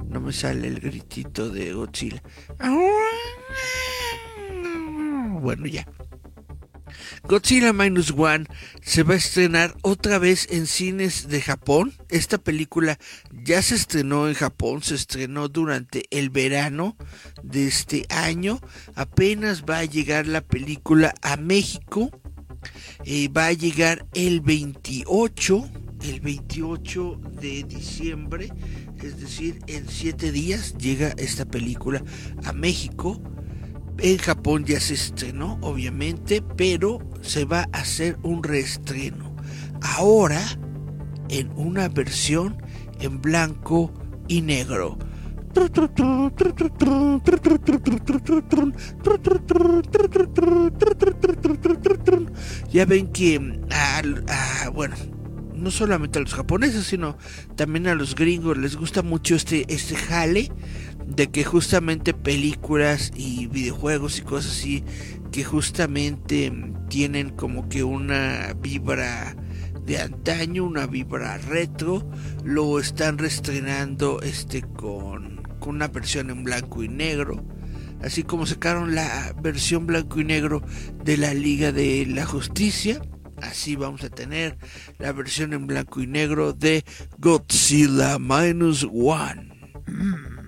No 0.07 0.21
me 0.21 0.31
sale 0.33 0.67
el 0.67 0.79
gritito 0.81 1.49
de 1.49 1.73
Godzilla. 1.73 2.21
Bueno, 5.41 5.65
ya. 5.65 5.87
Godzilla 7.27 7.73
Minus 7.73 8.11
One 8.11 8.45
se 8.81 9.03
va 9.03 9.13
a 9.13 9.17
estrenar 9.17 9.75
otra 9.81 10.19
vez 10.19 10.47
en 10.51 10.67
cines 10.67 11.27
de 11.27 11.41
Japón. 11.41 11.93
Esta 12.09 12.37
película 12.37 12.97
ya 13.31 13.61
se 13.61 13.75
estrenó 13.75 14.27
en 14.27 14.33
Japón, 14.33 14.81
se 14.83 14.95
estrenó 14.95 15.47
durante 15.47 16.05
el 16.11 16.29
verano 16.29 16.97
de 17.43 17.67
este 17.67 18.05
año. 18.09 18.59
Apenas 18.95 19.63
va 19.63 19.79
a 19.79 19.85
llegar 19.85 20.27
la 20.27 20.41
película 20.41 21.13
a 21.21 21.37
México. 21.37 22.09
Eh, 23.05 23.29
va 23.29 23.47
a 23.47 23.53
llegar 23.53 24.05
el 24.13 24.41
28 24.41 25.69
el 26.01 26.21
28 26.21 27.19
de 27.41 27.63
diciembre, 27.63 28.49
es 29.03 29.19
decir, 29.19 29.59
en 29.67 29.87
7 29.87 30.31
días 30.31 30.77
llega 30.77 31.13
esta 31.17 31.45
película 31.45 32.03
a 32.45 32.53
México. 32.53 33.21
En 34.01 34.17
Japón 34.17 34.65
ya 34.65 34.79
se 34.79 34.93
estrenó, 34.93 35.57
obviamente, 35.61 36.41
pero 36.41 36.99
se 37.21 37.45
va 37.45 37.67
a 37.73 37.79
hacer 37.79 38.17
un 38.23 38.43
reestreno. 38.43 39.35
Ahora, 39.81 40.41
en 41.29 41.51
una 41.55 41.89
versión 41.89 42.61
en 42.99 43.21
blanco 43.21 43.93
y 44.27 44.41
negro. 44.41 44.97
Ya 52.71 52.85
ven 52.85 53.07
que, 53.11 53.59
bueno, 54.73 54.95
no 55.55 55.71
solamente 55.71 56.19
a 56.19 56.21
los 56.21 56.33
japoneses, 56.33 56.85
sino 56.85 57.17
también 57.55 57.87
a 57.87 57.95
los 57.95 58.15
gringos 58.15 58.57
les 58.57 58.75
gusta 58.75 59.01
mucho 59.01 59.35
este, 59.35 59.65
este 59.73 59.95
jale 59.95 60.51
de 61.09 61.29
que 61.29 61.43
justamente 61.43 62.13
películas 62.13 63.11
y 63.15 63.47
videojuegos 63.47 64.19
y 64.19 64.21
cosas 64.21 64.51
así 64.51 64.83
que 65.31 65.43
justamente 65.43 66.51
tienen 66.87 67.29
como 67.29 67.69
que 67.69 67.83
una 67.83 68.53
vibra 68.59 69.35
de 69.85 69.99
antaño, 69.99 70.63
una 70.63 70.87
vibra 70.87 71.37
retro, 71.37 72.09
lo 72.43 72.79
están 72.79 73.17
restrenando 73.17 74.21
este 74.21 74.61
con, 74.61 75.43
con 75.59 75.75
una 75.75 75.87
versión 75.87 76.29
en 76.29 76.43
blanco 76.43 76.83
y 76.83 76.87
negro. 76.87 77.43
Así 78.01 78.23
como 78.23 78.45
sacaron 78.45 78.95
la 78.95 79.33
versión 79.41 79.85
blanco 79.85 80.19
y 80.19 80.23
negro 80.23 80.63
de 81.03 81.17
la 81.17 81.33
Liga 81.33 81.71
de 81.71 82.05
la 82.05 82.25
Justicia, 82.25 83.01
Así 83.41 83.75
vamos 83.77 84.03
a 84.03 84.09
tener 84.09 84.57
la 84.97 85.13
versión 85.13 85.53
en 85.53 85.65
blanco 85.65 86.01
y 86.01 86.07
negro 86.07 86.51
de 86.51 86.83
Godzilla 87.19 88.19
Minus 88.19 88.83
One. 88.83 89.71
Mm. 89.87 90.38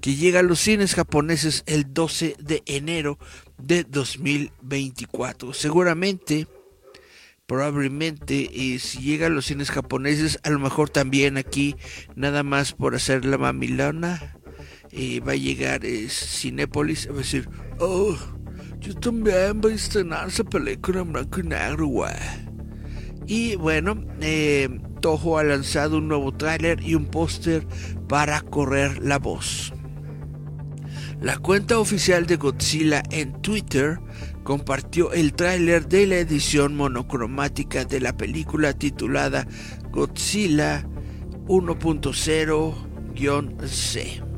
Que 0.00 0.14
llega 0.16 0.40
a 0.40 0.42
los 0.42 0.60
cines 0.60 0.94
japoneses 0.94 1.62
el 1.66 1.92
12 1.92 2.36
de 2.38 2.62
enero 2.66 3.18
de 3.58 3.84
2024. 3.84 5.52
Seguramente, 5.52 6.46
probablemente, 7.46 8.50
eh, 8.52 8.78
si 8.78 9.00
llega 9.00 9.26
a 9.26 9.30
los 9.30 9.46
cines 9.46 9.70
japoneses, 9.70 10.38
a 10.42 10.50
lo 10.50 10.58
mejor 10.58 10.88
también 10.88 11.36
aquí, 11.36 11.76
nada 12.16 12.42
más 12.42 12.72
por 12.72 12.94
hacer 12.94 13.24
la 13.24 13.36
mamilona, 13.38 14.36
eh, 14.90 15.20
va 15.20 15.32
a 15.32 15.36
llegar 15.36 15.84
eh, 15.84 16.08
Cinépolis, 16.08 17.06
a 17.08 17.12
decir, 17.12 17.48
oh 17.78 18.16
yo 18.80 18.94
también 18.94 19.60
voy 19.60 19.72
a 19.72 19.74
estrenar 19.74 20.28
esa 20.28 20.42
película 20.42 21.02
en 21.02 21.12
blanco 21.12 21.40
y 21.40 21.42
negro, 21.42 21.86
güey. 21.86 22.14
Y 23.26 23.54
bueno, 23.56 24.02
eh, 24.22 24.68
Toho 25.00 25.38
ha 25.38 25.44
lanzado 25.44 25.98
un 25.98 26.08
nuevo 26.08 26.32
tráiler 26.32 26.82
y 26.82 26.94
un 26.94 27.04
póster 27.06 27.66
para 28.08 28.40
correr 28.40 28.98
la 29.04 29.18
voz. 29.18 29.72
La 31.20 31.38
cuenta 31.38 31.78
oficial 31.78 32.26
de 32.26 32.36
Godzilla 32.36 33.02
en 33.10 33.42
Twitter 33.42 34.00
compartió 34.42 35.12
el 35.12 35.34
tráiler 35.34 35.86
de 35.86 36.06
la 36.06 36.16
edición 36.16 36.74
monocromática 36.76 37.84
de 37.84 38.00
la 38.00 38.16
película 38.16 38.72
titulada 38.72 39.46
Godzilla 39.90 40.86
1.0-C 41.46 44.30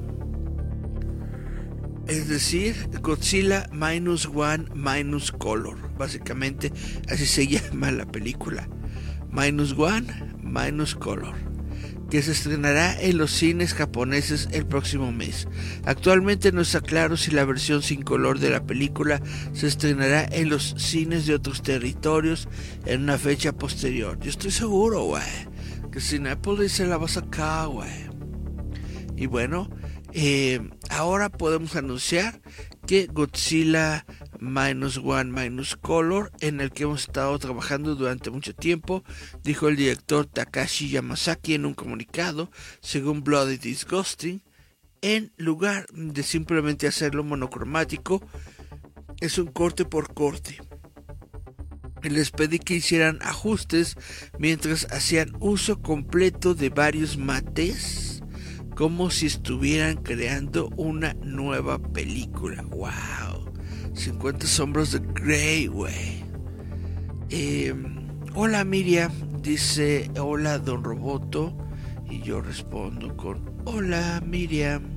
es 2.07 2.29
decir, 2.29 2.89
Godzilla 3.01 3.69
Minus 3.73 4.27
One 4.27 4.67
Minus 4.75 5.33
Color. 5.33 5.79
Básicamente 5.97 6.73
así 7.09 7.27
se 7.27 7.47
llama 7.47 7.93
la 7.93 8.07
película. 8.07 8.69
Minus 9.31 9.73
One 9.73 10.07
Minus 10.43 10.95
Color. 10.95 11.52
Que 12.13 12.21
se 12.21 12.33
estrenará 12.33 13.01
en 13.01 13.17
los 13.17 13.31
cines 13.31 13.73
japoneses 13.73 14.51
el 14.53 14.67
próximo 14.67 15.13
mes. 15.13 15.49
Actualmente 15.87 16.53
no 16.53 16.61
está 16.61 16.83
claro 16.83 17.17
si 17.17 17.31
la 17.31 17.47
versión 17.47 17.81
sin 17.81 18.03
color 18.03 18.39
de 18.39 18.51
la 18.51 18.67
película 18.67 19.23
se 19.55 19.67
estrenará 19.67 20.29
en 20.31 20.51
los 20.51 20.75
cines 20.77 21.25
de 21.25 21.35
otros 21.35 21.63
territorios 21.63 22.51
en 22.85 23.05
una 23.05 23.17
fecha 23.17 23.53
posterior. 23.53 24.21
Yo 24.21 24.29
estoy 24.29 24.51
seguro, 24.51 25.05
güey, 25.05 25.23
que 25.91 26.03
Cinepolis 26.03 26.73
se 26.73 26.85
la 26.85 26.99
va 26.99 27.07
a 27.07 27.09
sacar, 27.09 27.69
güey. 27.69 28.11
Y 29.17 29.25
bueno, 29.25 29.71
eh, 30.13 30.61
ahora 30.91 31.31
podemos 31.31 31.77
anunciar 31.77 32.43
que 32.87 33.07
Godzilla 33.07 34.05
Minus 34.43 34.99
One 34.99 35.31
Minus 35.31 35.77
Color, 35.77 36.33
en 36.41 36.61
el 36.61 36.73
que 36.73 36.83
hemos 36.83 37.03
estado 37.03 37.39
trabajando 37.39 37.95
durante 37.95 38.31
mucho 38.31 38.55
tiempo, 38.55 39.05
dijo 39.43 39.69
el 39.69 39.77
director 39.77 40.27
Takashi 40.27 40.91
Yamazaki 40.91 41.55
en 41.55 41.65
un 41.65 41.75
comunicado, 41.75 42.51
según 42.81 43.23
Bloody 43.23 43.57
Disgusting, 43.57 44.43
en 45.01 45.33
lugar 45.37 45.87
de 45.93 46.23
simplemente 46.23 46.87
hacerlo 46.87 47.23
monocromático, 47.25 48.23
es 49.21 49.39
un 49.39 49.47
corte 49.47 49.85
por 49.85 50.13
corte. 50.13 50.59
Les 52.03 52.33
pedí 52.33 52.59
que 52.59 52.75
hicieran 52.75 53.19
ajustes 53.23 53.97
mientras 54.39 54.87
hacían 54.93 55.33
uso 55.39 55.81
completo 55.81 56.55
de 56.55 56.69
varios 56.69 57.17
mates 57.17 58.23
como 58.75 59.11
si 59.11 59.27
estuvieran 59.27 59.97
creando 60.03 60.69
una 60.77 61.15
nueva 61.15 61.79
película. 61.79 62.63
¡Wow! 62.63 63.32
50 63.95 64.47
sombras 64.47 64.93
de 64.93 64.99
Grey. 64.99 65.71
Em, 67.31 68.09
hola 68.35 68.65
Miriam, 68.65 69.13
dice 69.41 70.11
hola 70.19 70.59
Don 70.59 70.83
Roboto. 70.83 71.57
Y 72.11 72.21
yo 72.21 72.41
respondo 72.41 73.17
con 73.17 73.51
hola 73.65 74.23
Miriam. 74.27 74.92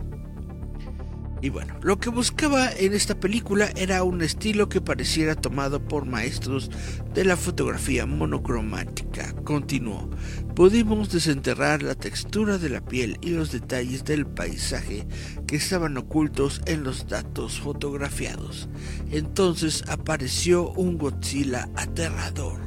Y 1.46 1.50
bueno, 1.50 1.76
lo 1.84 2.00
que 2.00 2.10
buscaba 2.10 2.72
en 2.72 2.93
esta 2.93 3.20
película 3.20 3.70
era 3.76 4.02
un 4.02 4.24
estilo 4.24 4.68
que 4.68 4.82
pareciera 4.82 5.36
tomado 5.36 5.80
por 5.80 6.08
maestros 6.08 6.72
de 7.14 7.24
la 7.24 7.38
fotografía 7.38 8.08
monocromática. 8.08 9.32
Continuó. 9.43 10.10
Pudimos 10.56 11.12
desenterrar 11.12 11.84
la 11.84 11.93
textura 11.93 12.58
de 12.58 12.70
la 12.70 12.84
piel 12.84 13.20
y 13.22 13.30
los 13.30 13.52
detalles 13.52 14.04
del 14.06 14.26
paisaje 14.26 15.06
que 15.46 15.58
estaban 15.58 15.98
ocultos 15.98 16.64
en 16.66 16.84
los 16.84 17.06
datos 17.06 17.60
fotografiados. 17.60 18.68
Entonces 19.12 19.84
apareció 19.88 20.72
un 20.72 20.98
Godzilla 20.98 21.70
aterrador, 21.76 22.60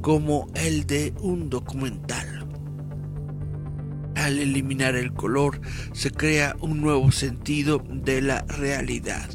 como 0.00 0.46
el 0.54 0.86
de 0.86 1.12
un 1.20 1.50
documental. 1.50 2.53
Al 4.16 4.38
eliminar 4.38 4.94
el 4.96 5.12
color 5.12 5.60
se 5.92 6.10
crea 6.10 6.56
un 6.60 6.80
nuevo 6.80 7.10
sentido 7.12 7.82
de 7.88 8.22
la 8.22 8.42
realidad. 8.42 9.28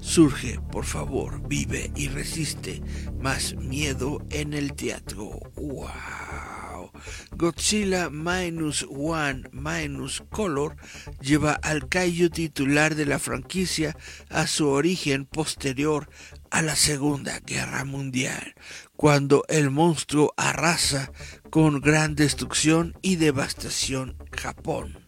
Surge, 0.00 0.58
por 0.72 0.84
favor, 0.84 1.46
vive 1.46 1.90
y 1.94 2.08
resiste 2.08 2.82
más 3.20 3.54
miedo 3.56 4.24
en 4.30 4.54
el 4.54 4.72
teatro. 4.72 5.40
¡Wow! 5.56 6.90
Godzilla 7.32 8.10
Minus 8.10 8.86
One 8.90 9.44
Minus 9.52 10.22
Color 10.30 10.76
lleva 11.20 11.52
al 11.52 11.88
Kaiju 11.88 12.30
titular 12.30 12.94
de 12.94 13.06
la 13.06 13.18
franquicia 13.18 13.96
a 14.28 14.46
su 14.46 14.68
origen 14.68 15.24
posterior 15.24 16.08
a 16.50 16.62
la 16.62 16.76
Segunda 16.76 17.38
Guerra 17.40 17.84
Mundial, 17.84 18.54
cuando 19.00 19.44
el 19.48 19.70
monstruo 19.70 20.34
arrasa 20.36 21.10
con 21.48 21.80
gran 21.80 22.16
destrucción 22.16 22.92
y 23.00 23.16
devastación 23.16 24.14
Japón, 24.30 24.98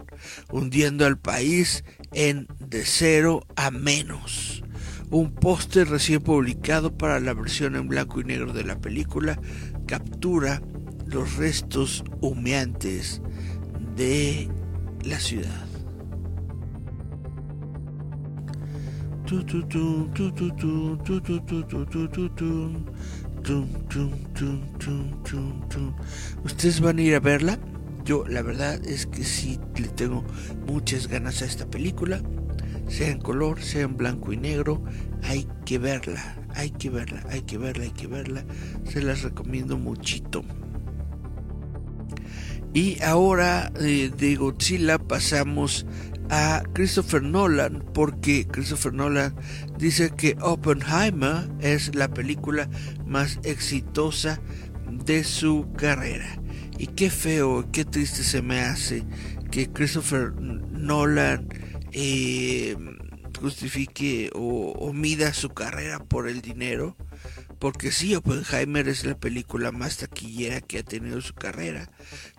hundiendo 0.51 1.05
al 1.05 1.19
país 1.19 1.85
en 2.11 2.49
de 2.59 2.87
cero 2.87 3.47
a 3.55 3.71
menos. 3.71 4.65
Un 5.11 5.35
póster 5.35 5.91
recién 5.91 6.23
publicado 6.23 6.97
para 6.97 7.21
la 7.21 7.35
versión 7.35 7.77
en 7.77 7.87
blanco 7.87 8.23
y 8.23 8.25
negro 8.25 8.55
de 8.55 8.65
la 8.65 8.81
película 8.81 9.39
captura 9.87 10.63
los 11.05 11.37
restos 11.37 12.03
humeantes 12.23 13.21
de 13.95 14.49
la 15.05 15.21
ciudad. 15.21 15.67
¿Ustedes 26.45 26.81
van 26.81 26.99
a 26.99 27.03
ir 27.03 27.15
a 27.15 27.21
verla? 27.21 27.59
Yo 28.05 28.25
la 28.27 28.43
verdad 28.43 28.85
es 28.87 29.07
que 29.07 29.25
sí 29.25 29.59
le 29.77 29.89
tengo 29.89 30.25
muchas 30.67 31.09
ganas 31.09 31.43
a 31.43 31.47
esta 31.47 31.67
película. 31.67 32.21
Sea 32.89 33.11
en 33.11 33.21
color, 33.21 33.61
sea 33.61 33.83
en 33.83 33.97
blanco 33.97 34.33
y 34.33 34.37
negro. 34.37 34.83
Hay 35.23 35.49
que 35.65 35.79
verla, 35.79 36.37
hay 36.55 36.71
que 36.71 36.91
verla, 36.91 37.25
hay 37.31 37.43
que 37.43 37.59
verla, 37.59 37.85
hay 37.85 37.91
que 37.91 38.07
verla. 38.07 38.45
Se 38.85 39.03
las 39.03 39.23
recomiendo 39.23 39.77
muchito. 39.77 40.45
Y 42.75 43.03
ahora 43.03 43.71
de 43.71 44.37
Godzilla 44.37 44.99
pasamos 44.99 45.85
a 46.33 46.63
Christopher 46.73 47.23
Nolan 47.23 47.85
porque 47.93 48.47
Christopher 48.47 48.95
Nolan 48.95 49.37
dice 49.77 50.11
que 50.17 50.35
Oppenheimer 50.41 51.47
es 51.61 51.95
la 51.95 52.09
película 52.09 52.71
más 53.05 53.39
exitosa 53.45 54.41
de 54.91 55.25
su 55.25 55.69
carrera. 55.77 56.41
Y 56.79 56.87
qué 56.87 57.11
feo, 57.11 57.69
qué 57.71 57.85
triste 57.85 58.23
se 58.25 58.41
me 58.41 58.61
hace 58.61 59.05
que 59.51 59.71
Christopher 59.71 60.33
Nolan 60.33 61.49
eh, 61.93 62.77
justifique 63.39 64.31
o, 64.35 64.73
o 64.73 64.93
mida 64.95 65.35
su 65.35 65.51
carrera 65.51 65.99
por 65.99 66.29
el 66.29 66.41
dinero. 66.41 66.97
Porque 67.63 67.93
sí, 67.93 68.17
Oppenheimer 68.17 68.89
es 68.89 69.05
la 69.07 69.17
película 69.17 69.71
más 69.71 69.99
taquillera 69.99 70.61
que 70.61 70.81
ha 70.81 70.83
tenido 70.83 71.21
su 71.21 71.33
carrera. 71.33 71.93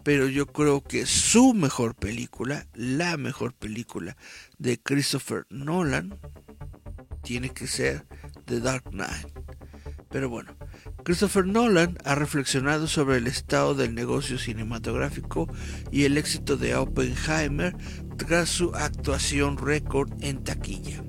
Pero 0.03 0.27
yo 0.27 0.47
creo 0.47 0.83
que 0.83 1.05
su 1.05 1.53
mejor 1.53 1.95
película, 1.95 2.67
la 2.73 3.15
mejor 3.15 3.53
película 3.53 4.17
de 4.57 4.81
Christopher 4.81 5.45
Nolan, 5.49 6.19
tiene 7.23 7.51
que 7.51 7.67
ser 7.67 8.05
The 8.47 8.59
Dark 8.59 8.89
Knight. 8.89 9.29
Pero 10.09 10.27
bueno, 10.27 10.57
Christopher 11.05 11.45
Nolan 11.45 11.97
ha 12.03 12.15
reflexionado 12.15 12.87
sobre 12.87 13.15
el 13.15 13.27
estado 13.27 13.75
del 13.75 13.95
negocio 13.95 14.37
cinematográfico 14.37 15.47
y 15.89 16.03
el 16.03 16.17
éxito 16.17 16.57
de 16.57 16.75
Oppenheimer 16.75 17.77
tras 18.17 18.49
su 18.49 18.75
actuación 18.75 19.57
récord 19.57 20.11
en 20.21 20.43
taquilla. 20.43 21.01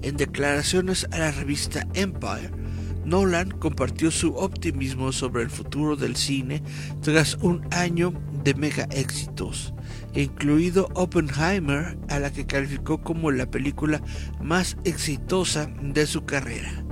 En 0.00 0.16
declaraciones 0.16 1.06
a 1.10 1.18
la 1.18 1.32
revista 1.32 1.86
Empire, 1.92 2.61
Nolan 3.04 3.50
compartió 3.50 4.10
su 4.10 4.34
optimismo 4.34 5.12
sobre 5.12 5.42
el 5.42 5.50
futuro 5.50 5.96
del 5.96 6.16
cine 6.16 6.62
tras 7.00 7.34
un 7.40 7.66
año 7.70 8.12
de 8.44 8.54
mega 8.54 8.84
éxitos, 8.90 9.74
incluido 10.14 10.88
Oppenheimer, 10.94 11.98
a 12.08 12.18
la 12.18 12.32
que 12.32 12.46
calificó 12.46 13.02
como 13.02 13.30
la 13.30 13.50
película 13.50 14.02
más 14.40 14.76
exitosa 14.84 15.70
de 15.80 16.06
su 16.06 16.24
carrera. 16.24 16.84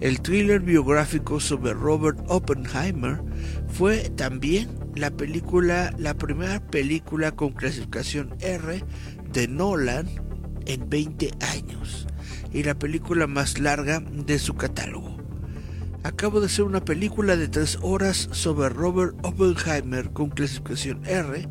El 0.00 0.20
thriller 0.20 0.60
biográfico 0.60 1.40
sobre 1.40 1.74
Robert 1.74 2.18
Oppenheimer 2.28 3.20
fue 3.68 4.10
también 4.10 4.68
la 4.94 5.10
película, 5.10 5.94
la 5.98 6.14
primera 6.14 6.60
película 6.60 7.32
con 7.32 7.52
clasificación 7.52 8.36
R 8.40 8.84
de 9.32 9.48
Nolan 9.48 10.08
en 10.66 10.88
20 10.88 11.30
años 11.40 12.06
y 12.52 12.62
la 12.62 12.78
película 12.78 13.26
más 13.26 13.58
larga 13.58 14.00
de 14.00 14.38
su 14.38 14.54
catálogo. 14.54 15.27
Acabo 16.08 16.40
de 16.40 16.46
hacer 16.46 16.64
una 16.64 16.82
película 16.82 17.36
de 17.36 17.48
3 17.48 17.80
horas 17.82 18.30
sobre 18.32 18.70
Robert 18.70 19.14
Oppenheimer 19.24 20.10
con 20.10 20.30
clasificación 20.30 21.04
R, 21.04 21.46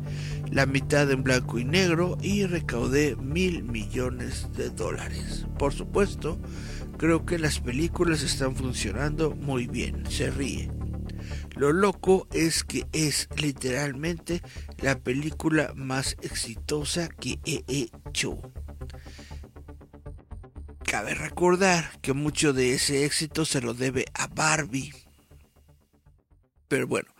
la 0.50 0.66
mitad 0.66 1.08
en 1.12 1.22
blanco 1.22 1.60
y 1.60 1.64
negro 1.64 2.18
y 2.20 2.44
recaudé 2.44 3.14
mil 3.14 3.62
millones 3.62 4.48
de 4.56 4.70
dólares. 4.70 5.46
Por 5.60 5.72
supuesto, 5.72 6.40
creo 6.96 7.24
que 7.24 7.38
las 7.38 7.60
películas 7.60 8.24
están 8.24 8.56
funcionando 8.56 9.30
muy 9.30 9.68
bien, 9.68 10.02
se 10.10 10.28
ríe. 10.28 10.68
Lo 11.54 11.72
loco 11.72 12.26
es 12.32 12.64
que 12.64 12.84
es 12.92 13.28
literalmente 13.40 14.42
la 14.82 14.98
película 14.98 15.72
más 15.76 16.16
exitosa 16.20 17.08
que 17.08 17.38
he 17.46 17.62
hecho. 17.68 18.40
Cabe 20.90 21.14
recordar 21.14 21.90
que 22.00 22.14
mucho 22.14 22.54
de 22.54 22.72
ese 22.72 23.04
éxito 23.04 23.44
se 23.44 23.60
lo 23.60 23.74
debe 23.74 24.06
a 24.14 24.26
Barbie. 24.26 24.94
Pero 26.66 26.86
bueno, 26.86 27.10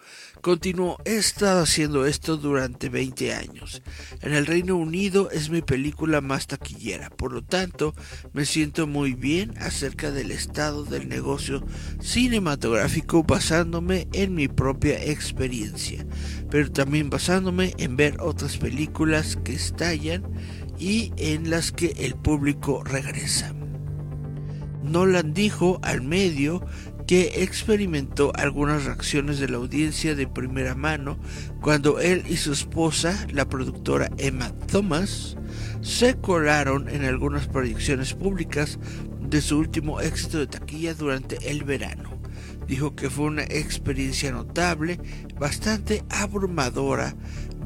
continuó, 0.40 0.96
he 1.04 1.16
estado 1.16 1.64
haciendo 1.64 2.06
esto 2.06 2.38
durante 2.38 2.88
20 2.88 3.34
años. 3.34 3.82
En 4.22 4.32
el 4.32 4.46
Reino 4.46 4.76
Unido 4.76 5.30
es 5.30 5.50
mi 5.50 5.60
película 5.60 6.22
más 6.22 6.46
taquillera, 6.46 7.10
por 7.10 7.30
lo 7.30 7.44
tanto 7.44 7.94
me 8.32 8.46
siento 8.46 8.86
muy 8.86 9.12
bien 9.12 9.52
acerca 9.58 10.12
del 10.12 10.30
estado 10.30 10.84
del 10.84 11.06
negocio 11.06 11.62
cinematográfico 12.00 13.22
basándome 13.22 14.08
en 14.14 14.34
mi 14.34 14.48
propia 14.48 15.04
experiencia, 15.04 16.06
pero 16.50 16.72
también 16.72 17.10
basándome 17.10 17.74
en 17.76 17.96
ver 17.96 18.16
otras 18.20 18.56
películas 18.56 19.36
que 19.44 19.52
estallan 19.52 20.24
y 20.78 21.12
en 21.18 21.50
las 21.50 21.70
que 21.70 21.92
el 21.98 22.14
público 22.14 22.82
regresa. 22.82 23.57
Nolan 24.88 25.34
dijo 25.34 25.78
al 25.82 26.02
medio 26.02 26.64
que 27.06 27.42
experimentó 27.42 28.32
algunas 28.34 28.84
reacciones 28.84 29.38
de 29.38 29.48
la 29.48 29.56
audiencia 29.56 30.14
de 30.14 30.26
primera 30.26 30.74
mano 30.74 31.18
cuando 31.62 32.00
él 32.00 32.22
y 32.28 32.36
su 32.36 32.52
esposa, 32.52 33.26
la 33.32 33.48
productora 33.48 34.10
Emma 34.18 34.52
Thomas, 34.70 35.36
se 35.80 36.16
colaron 36.16 36.88
en 36.88 37.04
algunas 37.04 37.48
proyecciones 37.48 38.12
públicas 38.12 38.78
de 39.20 39.40
su 39.40 39.58
último 39.58 40.00
éxito 40.00 40.38
de 40.38 40.48
taquilla 40.48 40.92
durante 40.94 41.50
el 41.50 41.64
verano. 41.64 42.18
Dijo 42.66 42.94
que 42.94 43.08
fue 43.08 43.24
una 43.24 43.44
experiencia 43.44 44.30
notable, 44.30 45.00
bastante 45.38 46.04
abrumadora, 46.10 47.14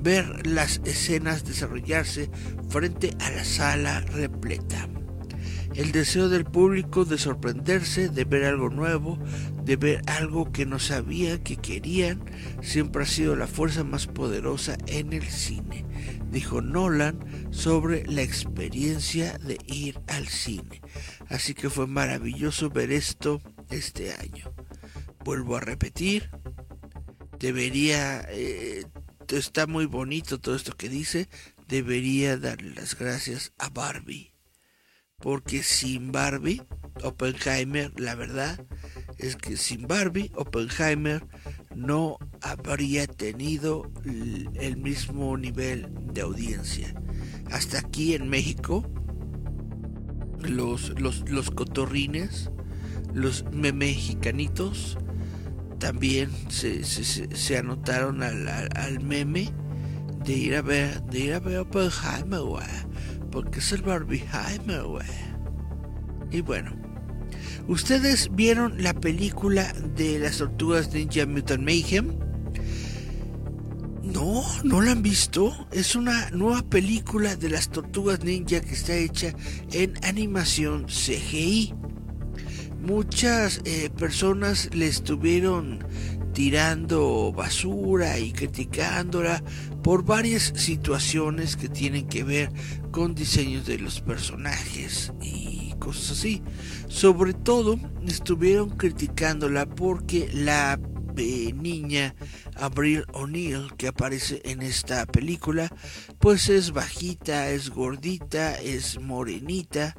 ver 0.00 0.46
las 0.46 0.80
escenas 0.84 1.44
desarrollarse 1.44 2.30
frente 2.68 3.16
a 3.18 3.30
la 3.30 3.44
sala 3.44 4.00
repleta. 4.00 4.88
El 5.74 5.90
deseo 5.90 6.28
del 6.28 6.44
público 6.44 7.06
de 7.06 7.16
sorprenderse, 7.16 8.10
de 8.10 8.24
ver 8.24 8.44
algo 8.44 8.68
nuevo, 8.68 9.18
de 9.64 9.76
ver 9.76 10.02
algo 10.06 10.52
que 10.52 10.66
no 10.66 10.78
sabía 10.78 11.42
que 11.42 11.56
querían, 11.56 12.22
siempre 12.60 13.04
ha 13.04 13.06
sido 13.06 13.36
la 13.36 13.46
fuerza 13.46 13.82
más 13.82 14.06
poderosa 14.06 14.76
en 14.86 15.14
el 15.14 15.24
cine, 15.24 15.86
dijo 16.30 16.60
Nolan 16.60 17.18
sobre 17.52 18.04
la 18.06 18.20
experiencia 18.20 19.38
de 19.38 19.58
ir 19.66 19.98
al 20.08 20.28
cine. 20.28 20.82
Así 21.28 21.54
que 21.54 21.70
fue 21.70 21.86
maravilloso 21.86 22.68
ver 22.68 22.92
esto 22.92 23.40
este 23.70 24.12
año. 24.12 24.52
vuelvo 25.24 25.56
a 25.56 25.60
repetir, 25.60 26.30
debería, 27.38 28.26
eh, 28.28 28.84
está 29.28 29.66
muy 29.66 29.86
bonito 29.86 30.38
todo 30.38 30.54
esto 30.54 30.76
que 30.76 30.88
dice, 30.90 31.28
debería 31.66 32.36
darle 32.36 32.74
las 32.74 32.98
gracias 32.98 33.52
a 33.56 33.70
Barbie. 33.70 34.31
Porque 35.22 35.62
sin 35.62 36.12
Barbie, 36.12 36.62
Oppenheimer, 37.02 37.92
la 37.98 38.14
verdad 38.14 38.62
es 39.18 39.36
que 39.36 39.56
sin 39.56 39.86
Barbie, 39.86 40.32
Oppenheimer 40.34 41.24
no 41.74 42.18
habría 42.40 43.06
tenido 43.06 43.90
el 44.54 44.76
mismo 44.76 45.36
nivel 45.36 45.88
de 46.12 46.22
audiencia. 46.22 46.94
Hasta 47.50 47.78
aquí 47.78 48.14
en 48.14 48.28
México, 48.28 48.84
los, 50.40 51.00
los, 51.00 51.28
los 51.30 51.50
cotorrines, 51.50 52.50
los 53.14 53.44
mexicanitos, 53.52 54.98
también 55.78 56.30
se, 56.48 56.84
se, 56.84 57.58
anotaron 57.58 58.22
al, 58.22 58.48
al, 58.48 59.00
meme 59.00 59.50
de 60.24 60.32
ir 60.32 60.54
a 60.54 60.62
ver, 60.62 61.02
de 61.04 61.18
ir 61.18 61.34
a 61.34 61.38
Oppenheimer. 61.60 62.40
Porque 63.32 63.58
es 63.58 63.72
el 63.72 63.82
Barbieheimer, 63.82 64.84
güey. 64.84 65.06
Y 66.30 66.42
bueno, 66.42 66.70
¿ustedes 67.66 68.30
vieron 68.32 68.82
la 68.82 68.94
película 68.94 69.72
de 69.96 70.20
las 70.20 70.38
tortugas 70.38 70.92
Ninja 70.92 71.26
Mutant 71.26 71.64
Mayhem? 71.64 72.18
No, 74.02 74.44
no 74.64 74.82
la 74.82 74.92
han 74.92 75.02
visto. 75.02 75.66
Es 75.70 75.94
una 75.94 76.28
nueva 76.30 76.62
película 76.62 77.36
de 77.36 77.48
las 77.48 77.70
tortugas 77.70 78.22
ninja 78.24 78.60
que 78.60 78.74
está 78.74 78.94
hecha 78.94 79.32
en 79.72 79.94
animación 80.04 80.86
CGI. 80.86 81.72
Muchas 82.82 83.60
eh, 83.64 83.90
personas 83.96 84.74
le 84.74 84.88
estuvieron 84.88 85.84
tirando 86.34 87.32
basura 87.32 88.18
y 88.18 88.32
criticándola 88.32 89.42
por 89.82 90.04
varias 90.04 90.52
situaciones 90.56 91.56
que 91.56 91.68
tienen 91.68 92.08
que 92.08 92.24
ver 92.24 92.50
con 92.90 93.14
diseños 93.14 93.66
de 93.66 93.78
los 93.78 94.00
personajes 94.00 95.12
y 95.20 95.74
cosas 95.78 96.18
así. 96.18 96.42
Sobre 96.88 97.32
todo 97.34 97.78
estuvieron 98.06 98.70
criticándola 98.70 99.66
porque 99.66 100.30
la 100.32 100.78
niña 101.14 102.14
Abril 102.56 103.04
O'Neill 103.12 103.74
que 103.76 103.88
aparece 103.88 104.40
en 104.44 104.62
esta 104.62 105.06
película, 105.06 105.70
pues 106.18 106.48
es 106.48 106.72
bajita, 106.72 107.50
es 107.50 107.70
gordita, 107.70 108.58
es 108.60 109.00
morenita, 109.00 109.94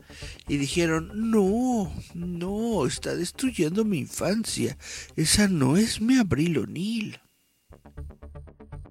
y 0.48 0.58
dijeron, 0.58 1.12
no, 1.14 1.92
no, 2.14 2.86
está 2.86 3.16
destruyendo 3.16 3.86
mi 3.86 4.00
infancia, 4.00 4.78
esa 5.16 5.48
no 5.48 5.78
es 5.78 6.02
mi 6.02 6.18
Abril 6.18 6.58
O'Neill. 6.60 7.20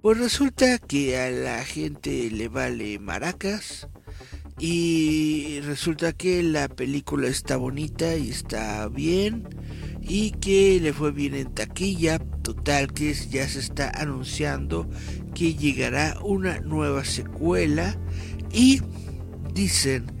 Pues 0.03 0.17
resulta 0.17 0.79
que 0.79 1.17
a 1.17 1.31
la 1.31 1.63
gente 1.63 2.29
le 2.29 2.49
vale 2.49 2.99
maracas, 2.99 3.87
y 4.59 5.61
resulta 5.61 6.11
que 6.11 6.43
la 6.43 6.67
película 6.67 7.29
está 7.29 7.55
bonita 7.55 8.17
y 8.17 8.29
está 8.29 8.85
bien 8.89 9.47
y 10.01 10.31
que 10.31 10.81
le 10.81 10.91
fue 10.91 11.13
bien 11.13 11.35
en 11.35 11.53
taquilla. 11.53 12.19
Total 12.19 12.91
que 12.91 13.13
ya 13.13 13.47
se 13.47 13.61
está 13.61 13.91
anunciando 13.91 14.89
que 15.33 15.55
llegará 15.55 16.19
una 16.21 16.59
nueva 16.59 17.05
secuela 17.05 17.97
y 18.51 18.81
dicen 19.53 20.11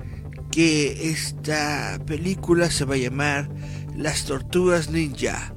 que 0.49 1.09
esta 1.09 1.99
película 2.07 2.71
se 2.71 2.85
va 2.85 2.95
a 2.95 2.99
llamar 2.99 3.49
Las 3.97 4.23
Tortugas 4.23 4.89
Ninja 4.89 5.53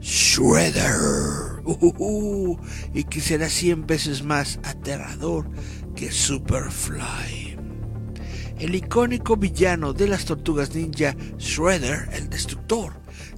Shredder 0.00 1.47
uh, 1.68 2.58
y 2.94 3.04
que 3.04 3.20
será 3.20 3.48
100 3.48 3.86
veces 3.86 4.22
más 4.22 4.58
aterrador 4.64 5.50
que 5.94 6.10
Superfly. 6.10 7.56
El 8.58 8.74
icónico 8.74 9.36
villano 9.36 9.92
de 9.92 10.08
las 10.08 10.24
tortugas 10.24 10.74
ninja, 10.74 11.14
Shredder, 11.38 12.08
el 12.12 12.28
destructor, 12.28 12.94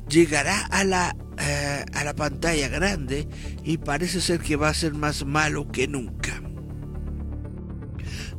llegará 0.08 0.66
a 0.66 0.84
la, 0.84 1.16
eh, 1.38 1.84
a 1.92 2.04
la 2.04 2.14
pantalla 2.14 2.68
grande 2.68 3.28
y 3.62 3.78
parece 3.78 4.20
ser 4.20 4.40
que 4.40 4.56
va 4.56 4.68
a 4.68 4.74
ser 4.74 4.94
más 4.94 5.24
malo 5.26 5.70
que 5.70 5.88
nunca. 5.88 6.40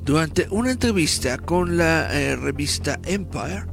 Durante 0.03 0.47
una 0.49 0.71
entrevista 0.71 1.37
con 1.37 1.77
la 1.77 2.11
eh, 2.19 2.35
revista 2.35 2.99
Empire, 3.05 3.65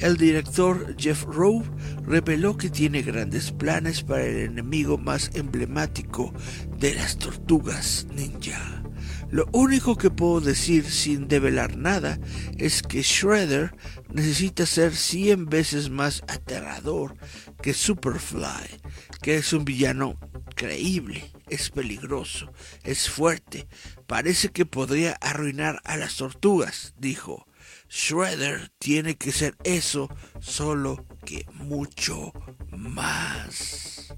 el 0.00 0.16
director 0.16 0.96
Jeff 0.98 1.24
Rowe 1.24 1.64
reveló 2.02 2.56
que 2.56 2.70
tiene 2.70 3.02
grandes 3.02 3.52
planes 3.52 4.02
para 4.02 4.24
el 4.24 4.36
enemigo 4.38 4.98
más 4.98 5.30
emblemático 5.34 6.32
de 6.78 6.94
las 6.94 7.18
tortugas 7.18 8.06
ninja. 8.14 8.82
Lo 9.30 9.46
único 9.52 9.96
que 9.96 10.10
puedo 10.10 10.40
decir 10.40 10.84
sin 10.90 11.28
develar 11.28 11.76
nada 11.76 12.18
es 12.58 12.82
que 12.82 13.02
Shredder 13.02 13.76
necesita 14.12 14.66
ser 14.66 14.96
100 14.96 15.46
veces 15.46 15.88
más 15.88 16.22
aterrador 16.26 17.16
que 17.62 17.72
Superfly, 17.72 18.80
que 19.22 19.36
es 19.36 19.52
un 19.52 19.64
villano 19.64 20.18
creíble, 20.56 21.32
es 21.48 21.70
peligroso, 21.70 22.52
es 22.82 23.08
fuerte, 23.08 23.68
parece 24.06 24.48
que 24.48 24.66
podría 24.66 25.12
arruinar 25.20 25.80
a 25.84 25.96
las 25.96 26.16
tortugas, 26.16 26.94
dijo. 26.98 27.46
Shredder 27.90 28.70
tiene 28.78 29.16
que 29.16 29.32
ser 29.32 29.56
eso, 29.64 30.08
solo 30.38 31.04
que 31.24 31.44
mucho 31.54 32.32
más. 32.70 34.14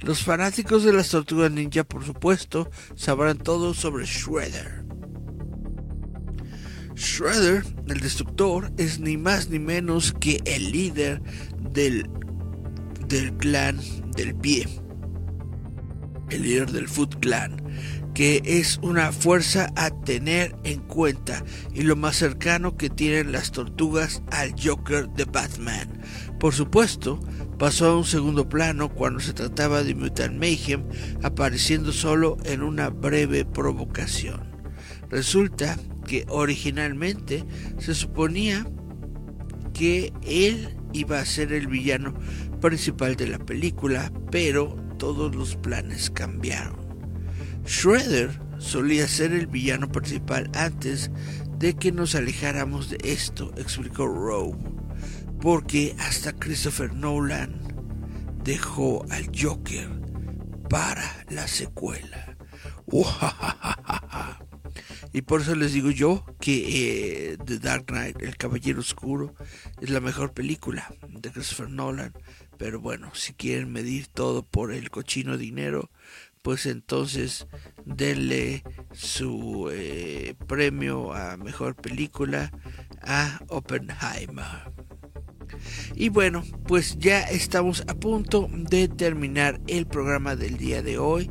Los 0.00 0.24
fanáticos 0.24 0.84
de 0.84 0.94
las 0.94 1.10
tortugas 1.10 1.52
ninja, 1.52 1.84
por 1.84 2.02
supuesto, 2.02 2.70
sabrán 2.96 3.36
todo 3.36 3.74
sobre 3.74 4.06
Shredder. 4.06 4.86
Shredder, 6.94 7.62
el 7.88 8.00
destructor, 8.00 8.72
es 8.78 9.00
ni 9.00 9.18
más 9.18 9.50
ni 9.50 9.58
menos 9.58 10.14
que 10.18 10.40
el 10.46 10.72
líder 10.72 11.20
del, 11.72 12.08
del 13.06 13.34
clan 13.34 13.78
del 14.16 14.34
pie. 14.34 14.66
El 16.30 16.42
líder 16.42 16.70
del 16.70 16.88
Foot 16.88 17.20
Clan 17.20 17.69
que 18.14 18.42
es 18.44 18.78
una 18.82 19.12
fuerza 19.12 19.72
a 19.76 19.90
tener 19.90 20.56
en 20.64 20.80
cuenta 20.80 21.44
y 21.72 21.82
lo 21.82 21.96
más 21.96 22.16
cercano 22.16 22.76
que 22.76 22.90
tienen 22.90 23.32
las 23.32 23.52
tortugas 23.52 24.22
al 24.30 24.54
Joker 24.60 25.08
de 25.10 25.24
Batman. 25.24 25.88
Por 26.38 26.54
supuesto, 26.54 27.20
pasó 27.58 27.86
a 27.86 27.96
un 27.96 28.04
segundo 28.04 28.48
plano 28.48 28.88
cuando 28.88 29.20
se 29.20 29.32
trataba 29.32 29.82
de 29.82 29.94
Mutant 29.94 30.38
Mayhem, 30.38 30.84
apareciendo 31.22 31.92
solo 31.92 32.36
en 32.44 32.62
una 32.62 32.88
breve 32.88 33.44
provocación. 33.44 34.40
Resulta 35.10 35.78
que 36.06 36.24
originalmente 36.28 37.44
se 37.78 37.94
suponía 37.94 38.66
que 39.74 40.12
él 40.22 40.76
iba 40.92 41.20
a 41.20 41.24
ser 41.24 41.52
el 41.52 41.66
villano 41.66 42.14
principal 42.60 43.16
de 43.16 43.28
la 43.28 43.38
película, 43.38 44.12
pero 44.30 44.76
todos 44.98 45.34
los 45.34 45.56
planes 45.56 46.10
cambiaron. 46.10 46.79
Shredder 47.64 48.40
solía 48.58 49.08
ser 49.08 49.32
el 49.32 49.46
villano 49.46 49.90
principal 49.90 50.50
antes 50.54 51.10
de 51.58 51.74
que 51.74 51.92
nos 51.92 52.14
alejáramos 52.14 52.90
de 52.90 52.98
esto, 53.02 53.52
explicó 53.56 54.06
Rowe, 54.06 54.56
porque 55.40 55.94
hasta 55.98 56.32
Christopher 56.32 56.92
Nolan 56.94 57.60
dejó 58.42 59.04
al 59.10 59.30
Joker 59.36 59.88
para 60.68 61.24
la 61.28 61.46
secuela. 61.48 62.36
Y 65.12 65.22
por 65.22 65.40
eso 65.40 65.56
les 65.56 65.72
digo 65.72 65.90
yo 65.90 66.24
que 66.40 67.32
eh, 67.32 67.38
The 67.44 67.58
Dark 67.58 67.86
Knight, 67.86 68.22
El 68.22 68.36
Caballero 68.36 68.80
Oscuro, 68.80 69.34
es 69.80 69.90
la 69.90 70.00
mejor 70.00 70.32
película 70.32 70.94
de 71.08 71.32
Christopher 71.32 71.68
Nolan. 71.68 72.12
Pero 72.58 72.80
bueno, 72.80 73.10
si 73.14 73.32
quieren 73.32 73.72
medir 73.72 74.06
todo 74.06 74.44
por 74.44 74.72
el 74.72 74.90
cochino 74.90 75.36
dinero, 75.36 75.90
pues 76.42 76.66
entonces 76.66 77.46
denle 77.84 78.62
su 78.92 79.68
eh, 79.72 80.34
premio 80.46 81.12
a 81.12 81.36
mejor 81.36 81.74
película 81.74 82.50
a 83.02 83.40
Oppenheimer. 83.48 84.72
Y 85.94 86.08
bueno, 86.08 86.44
pues 86.66 86.96
ya 86.98 87.22
estamos 87.22 87.84
a 87.88 87.94
punto 87.94 88.48
de 88.52 88.88
terminar 88.88 89.60
el 89.66 89.86
programa 89.86 90.36
del 90.36 90.56
día 90.56 90.82
de 90.82 90.98
hoy. 90.98 91.30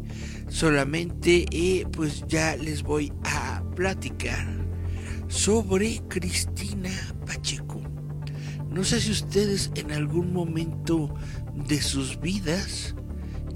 Solamente 0.50 1.46
eh, 1.52 1.86
pues 1.92 2.24
ya 2.28 2.56
les 2.56 2.84
voy 2.84 3.14
a 3.24 3.64
platicar 3.76 4.48
sobre 5.28 6.02
Cristina 6.08 6.92
Pacheco. 7.26 7.82
No 8.70 8.84
sé 8.84 9.02
si 9.02 9.12
ustedes 9.12 9.72
en 9.76 9.92
algún 9.92 10.34
momento 10.34 11.14
de 11.68 11.82
sus 11.82 12.20
vidas 12.20 12.96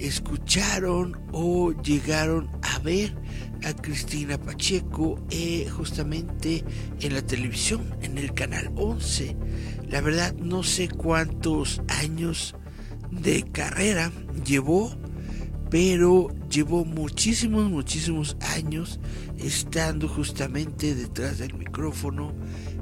escucharon 0.03 1.17
o 1.31 1.71
llegaron 1.71 2.49
a 2.61 2.79
ver 2.79 3.15
a 3.63 3.73
Cristina 3.73 4.37
Pacheco 4.37 5.17
eh, 5.29 5.67
justamente 5.69 6.63
en 6.99 7.13
la 7.13 7.21
televisión, 7.21 7.95
en 8.01 8.17
el 8.17 8.33
canal 8.33 8.71
11. 8.75 9.35
La 9.89 10.01
verdad 10.01 10.33
no 10.35 10.63
sé 10.63 10.89
cuántos 10.89 11.81
años 11.87 12.55
de 13.11 13.43
carrera 13.43 14.11
llevó, 14.45 14.93
pero 15.69 16.27
llevó 16.49 16.83
muchísimos, 16.83 17.69
muchísimos 17.69 18.35
años 18.41 18.99
estando 19.37 20.09
justamente 20.09 20.95
detrás 20.95 21.37
del 21.37 21.53
micrófono 21.53 22.33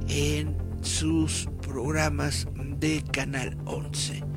en 0.10 0.58
sus 0.82 1.48
programas 1.62 2.48
de 2.80 3.04
Canal 3.12 3.56
11 3.66 4.31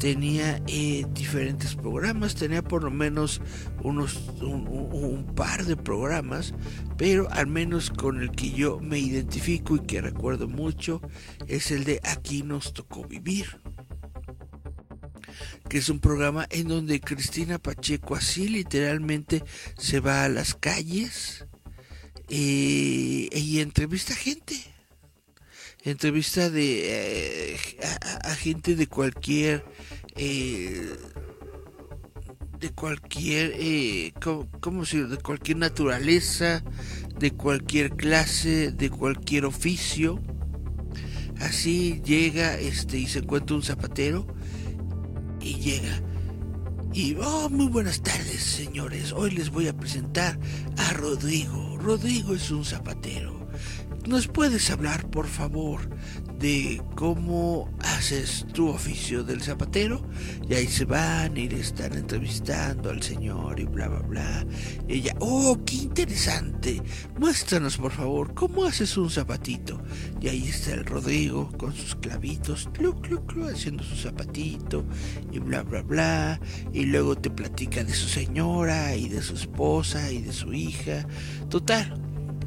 tenía 0.00 0.62
eh, 0.66 1.04
diferentes 1.12 1.76
programas, 1.76 2.34
tenía 2.34 2.62
por 2.62 2.82
lo 2.82 2.90
menos 2.90 3.42
unos 3.82 4.16
un, 4.40 5.26
par 5.36 5.66
de 5.66 5.76
programas, 5.76 6.54
pero 6.96 7.30
al 7.30 7.46
menos 7.46 7.90
con 7.90 8.22
el 8.22 8.30
que 8.30 8.50
yo 8.50 8.80
me 8.80 8.98
identifico 8.98 9.76
y 9.76 9.80
que 9.80 10.00
recuerdo 10.00 10.48
mucho 10.48 11.02
es 11.46 11.70
el 11.70 11.84
de 11.84 12.00
Aquí 12.02 12.42
nos 12.42 12.72
tocó 12.72 13.04
vivir 13.04 13.60
que 15.68 15.78
es 15.78 15.88
un 15.88 16.00
programa 16.00 16.46
en 16.50 16.66
donde 16.66 17.00
Cristina 17.00 17.58
Pacheco 17.58 18.16
así 18.16 18.48
literalmente 18.48 19.44
se 19.76 20.00
va 20.00 20.24
a 20.24 20.28
las 20.28 20.54
calles 20.54 21.46
eh, 22.28 23.28
y 23.32 23.60
entrevista 23.60 24.14
gente 24.14 24.69
entrevista 25.84 26.50
de 26.50 27.52
eh, 27.54 27.56
a, 28.24 28.34
gente 28.34 28.76
de 28.76 28.86
cualquier 28.86 29.64
eh, 30.16 30.90
de 32.58 32.70
cualquier 32.70 33.54
eh, 33.56 34.12
¿cómo, 34.20 34.84
de 34.84 35.16
cualquier 35.18 35.56
naturaleza 35.56 36.62
de 37.18 37.30
cualquier 37.32 37.90
clase 37.96 38.72
de 38.72 38.90
cualquier 38.90 39.44
oficio. 39.44 40.20
Así 41.38 42.02
llega 42.04 42.58
este 42.58 42.98
y 42.98 43.06
se 43.06 43.20
encuentra 43.20 43.56
un 43.56 43.62
zapatero 43.62 44.26
y 45.40 45.54
llega. 45.54 46.02
Y 46.92 47.16
oh, 47.20 47.48
muy 47.48 47.68
buenas 47.68 48.02
tardes 48.02 48.42
señores. 48.42 49.12
Hoy 49.12 49.30
les 49.30 49.48
voy 49.50 49.68
a 49.68 49.72
presentar 49.72 50.38
a 50.76 50.92
Rodrigo. 50.92 51.78
Rodrigo 51.78 52.34
es 52.34 52.50
un 52.50 52.64
zapatero 52.64 53.39
¿Nos 54.10 54.26
puedes 54.26 54.68
hablar, 54.72 55.08
por 55.08 55.28
favor, 55.28 55.88
de 56.40 56.82
cómo 56.96 57.72
haces 57.78 58.44
tu 58.52 58.66
oficio 58.66 59.22
del 59.22 59.40
zapatero? 59.40 60.04
Y 60.48 60.54
ahí 60.54 60.66
se 60.66 60.84
van 60.84 61.36
y 61.36 61.48
le 61.48 61.60
están 61.60 61.92
entrevistando 61.92 62.90
al 62.90 63.04
señor 63.04 63.60
y 63.60 63.66
bla, 63.66 63.86
bla, 63.86 64.00
bla. 64.00 64.46
Ella, 64.88 65.14
oh, 65.20 65.56
qué 65.64 65.76
interesante. 65.76 66.82
Muéstranos, 67.20 67.76
por 67.76 67.92
favor, 67.92 68.34
cómo 68.34 68.64
haces 68.64 68.96
un 68.96 69.10
zapatito. 69.10 69.80
Y 70.20 70.26
ahí 70.26 70.48
está 70.48 70.72
el 70.72 70.86
Rodrigo 70.86 71.48
con 71.56 71.72
sus 71.72 71.94
clavitos, 71.94 72.68
clu, 72.72 73.00
clu, 73.00 73.24
clu, 73.26 73.46
haciendo 73.46 73.84
su 73.84 73.94
zapatito 73.94 74.84
y 75.30 75.38
bla, 75.38 75.62
bla, 75.62 75.82
bla. 75.82 76.40
Y 76.72 76.86
luego 76.86 77.16
te 77.16 77.30
platica 77.30 77.84
de 77.84 77.94
su 77.94 78.08
señora 78.08 78.96
y 78.96 79.08
de 79.08 79.22
su 79.22 79.34
esposa 79.34 80.10
y 80.10 80.20
de 80.20 80.32
su 80.32 80.52
hija. 80.52 81.06
Total, 81.48 81.94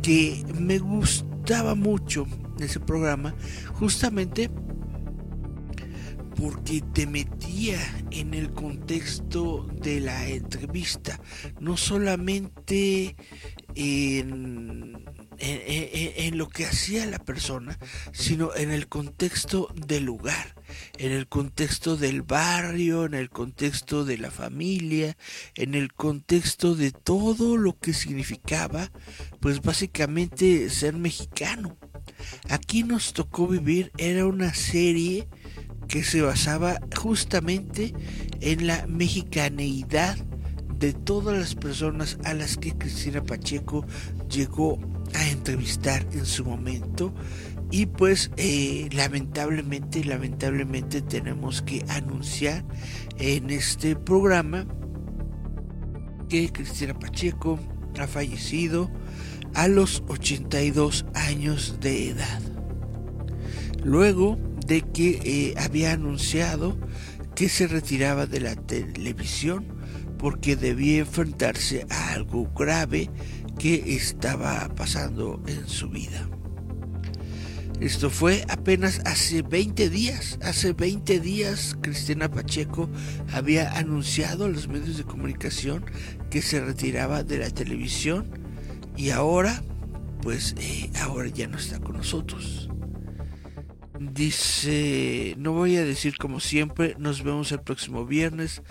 que 0.01 0.43
me 0.59 0.77
gusta 0.79 1.32
gustaba 1.43 1.75
mucho 1.75 2.25
ese 2.61 2.79
programa 2.79 3.33
justamente 3.73 4.49
porque 6.35 6.81
te 6.93 7.07
metía 7.07 7.79
en 8.11 8.33
el 8.33 8.51
contexto 8.51 9.67
de 9.81 9.99
la 9.99 10.27
entrevista, 10.27 11.19
no 11.59 11.77
solamente 11.77 13.15
en, 13.75 15.05
en, 15.37 16.37
lo 16.37 16.49
que 16.49 16.65
hacía 16.65 17.05
la 17.05 17.19
persona, 17.19 17.77
sino 18.11 18.55
en 18.55 18.71
el 18.71 18.87
contexto 18.87 19.69
del 19.75 20.05
lugar, 20.05 20.55
en 20.97 21.11
el 21.11 21.27
contexto 21.27 21.97
del 21.97 22.21
barrio, 22.21 23.05
en 23.05 23.13
el 23.13 23.29
contexto 23.29 24.05
de 24.05 24.17
la 24.17 24.31
familia, 24.31 25.17
en 25.55 25.75
el 25.75 25.93
contexto 25.93 26.75
de 26.75 26.91
todo 26.91 27.57
lo 27.57 27.77
que 27.77 27.93
significaba, 27.93 28.91
pues 29.39 29.61
básicamente 29.61 30.69
ser 30.69 30.95
mexicano. 30.95 31.77
Aquí 32.49 32.83
nos 32.83 33.13
tocó 33.13 33.47
vivir, 33.47 33.91
era 33.97 34.25
una 34.25 34.53
serie 34.53 35.27
que 35.87 36.03
se 36.03 36.21
basaba 36.21 36.79
justamente 36.95 37.93
en 38.41 38.67
la 38.67 38.85
mexicaneidad 38.87 40.17
de 40.79 40.93
todas 40.93 41.37
las 41.37 41.55
personas 41.55 42.17
a 42.25 42.33
las 42.33 42.57
que 42.57 42.77
Cristina 42.77 43.23
Pacheco 43.23 43.85
llegó 44.29 44.79
a 45.13 45.29
entrevistar 45.29 46.05
en 46.11 46.25
su 46.25 46.43
momento. 46.43 47.13
Y 47.71 47.85
pues 47.87 48.31
eh, 48.37 48.89
lamentablemente 48.91 50.03
lamentablemente 50.03 51.01
tenemos 51.01 51.61
que 51.61 51.83
anunciar 51.89 52.63
en 53.17 53.49
este 53.49 53.95
programa 53.95 54.67
que 56.29 56.51
Cristina 56.51 56.93
Pacheco 56.93 57.59
ha 57.99 58.07
fallecido 58.07 58.91
a 59.53 59.67
los 59.67 60.03
82 60.07 61.05
años 61.13 61.77
de 61.79 62.09
edad. 62.09 62.41
Luego 63.83 64.37
de 64.65 64.81
que 64.81 65.19
eh, 65.23 65.53
había 65.57 65.93
anunciado 65.93 66.77
que 67.35 67.49
se 67.49 67.67
retiraba 67.67 68.25
de 68.25 68.39
la 68.39 68.55
televisión 68.55 69.65
porque 70.17 70.55
debía 70.55 70.99
enfrentarse 70.99 71.85
a 71.89 72.13
algo 72.13 72.49
grave 72.53 73.09
que 73.59 73.95
estaba 73.95 74.69
pasando 74.75 75.41
en 75.47 75.67
su 75.67 75.89
vida. 75.89 76.29
Esto 77.79 78.09
fue 78.09 78.45
apenas 78.47 79.01
hace 79.05 79.41
20 79.41 79.89
días. 79.89 80.39
Hace 80.41 80.71
20 80.71 81.19
días 81.19 81.75
Cristina 81.81 82.31
Pacheco 82.31 82.89
había 83.33 83.77
anunciado 83.77 84.45
a 84.45 84.47
los 84.47 84.69
medios 84.69 84.97
de 84.97 85.03
comunicación 85.03 85.83
que 86.29 86.41
se 86.41 86.61
retiraba 86.61 87.23
de 87.23 87.39
la 87.39 87.49
televisión 87.49 88.27
y 88.95 89.09
ahora, 89.09 89.63
pues 90.21 90.55
eh, 90.59 90.89
ahora 91.01 91.27
ya 91.27 91.47
no 91.47 91.57
está 91.57 91.79
con 91.79 91.97
nosotros. 91.97 92.62
Dice, 94.11 95.35
no 95.37 95.53
voy 95.53 95.77
a 95.77 95.85
decir 95.85 96.17
como 96.17 96.39
siempre, 96.39 96.95
nos 96.99 97.23
vemos 97.23 97.51
el 97.51 97.61
próximo 97.61 98.05
viernes 98.05 98.61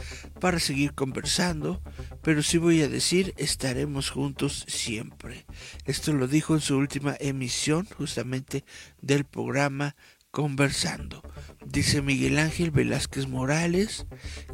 para 0.41 0.59
seguir 0.59 0.95
conversando, 0.95 1.81
pero 2.23 2.43
sí 2.43 2.59
voy 2.59 2.83
a 2.83 2.89
decir, 2.89 3.33
estaremos 3.39 4.11
juntos 4.11 4.65
siempre. 4.69 5.47
Esto 5.87 6.13
lo 6.13 6.29
dijo 6.29 6.55
en 6.55 6.61
su 6.61 6.77
última 6.77 7.17
emisión 7.19 7.87
justamente 7.97 8.65
del 9.01 9.25
programa 9.25 9.97
Conversando. 10.31 11.23
Dice 11.67 12.03
Miguel 12.03 12.39
Ángel 12.39 12.71
Velázquez 12.71 13.27
Morales 13.27 14.07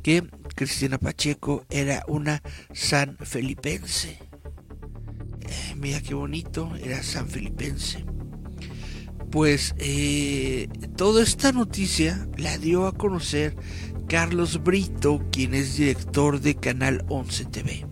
que 0.02 0.28
Cristina 0.54 0.98
Pacheco 0.98 1.66
era 1.70 2.04
una 2.08 2.42
san 2.72 3.16
felipense. 3.18 4.18
Eh, 5.40 5.74
mira 5.76 6.00
qué 6.00 6.14
bonito, 6.14 6.74
era 6.76 7.02
san 7.02 7.28
felipense 7.28 8.04
pues 9.30 9.74
eh, 9.78 10.68
toda 10.96 11.22
esta 11.22 11.52
noticia 11.52 12.28
la 12.36 12.56
dio 12.58 12.86
a 12.86 12.92
conocer 12.92 13.56
Carlos 14.08 14.62
Brito, 14.62 15.22
quien 15.30 15.54
es 15.54 15.76
director 15.76 16.40
de 16.40 16.54
Canal 16.54 17.04
11 17.08 17.44
TV. 17.46 17.86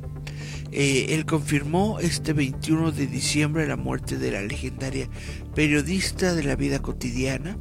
Eh, 0.72 1.14
él 1.14 1.24
confirmó 1.26 2.01
este 2.01 2.32
21 2.32 2.93
de 2.93 3.07
diciembre 3.07 3.66
la 3.66 3.76
muerte 3.76 4.18
de 4.18 4.30
la 4.30 4.43
legendaria 4.43 5.09
periodista 5.55 6.34
de 6.34 6.43
la 6.43 6.57
vida 6.57 6.80
cotidiana 6.80 7.57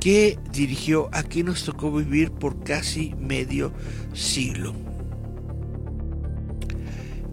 que 0.00 0.38
dirigió 0.50 1.08
Aquí 1.12 1.42
nos 1.42 1.64
tocó 1.64 1.92
vivir 1.92 2.32
por 2.32 2.64
casi 2.64 3.14
medio 3.18 3.72
siglo. 4.12 4.74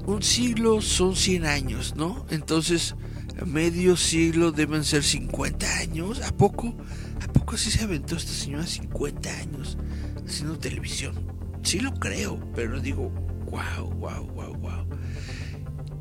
Un 0.06 0.24
siglo 0.24 0.82
son 0.82 1.16
100 1.16 1.45
años, 1.45 1.95
¿no? 1.95 2.26
Entonces, 2.30 2.95
medio 3.46 3.96
siglo 3.96 4.52
deben 4.52 4.84
ser 4.84 5.04
50 5.04 5.78
años. 5.78 6.22
¿A 6.22 6.32
poco? 6.32 6.76
¿A 7.22 7.32
poco 7.32 7.56
así 7.56 7.72
se 7.72 7.84
aventó 7.84 8.16
esta 8.16 8.32
señora 8.32 8.66
50 8.66 9.30
años 9.30 9.78
haciendo 10.26 10.58
televisión? 10.58 11.16
Sí 11.64 11.80
lo 11.80 11.94
creo, 11.94 12.40
pero 12.56 12.80
digo, 12.80 13.10
wow, 13.50 13.90
wow, 13.96 14.26
wow, 14.34 14.54
wow. 14.56 14.88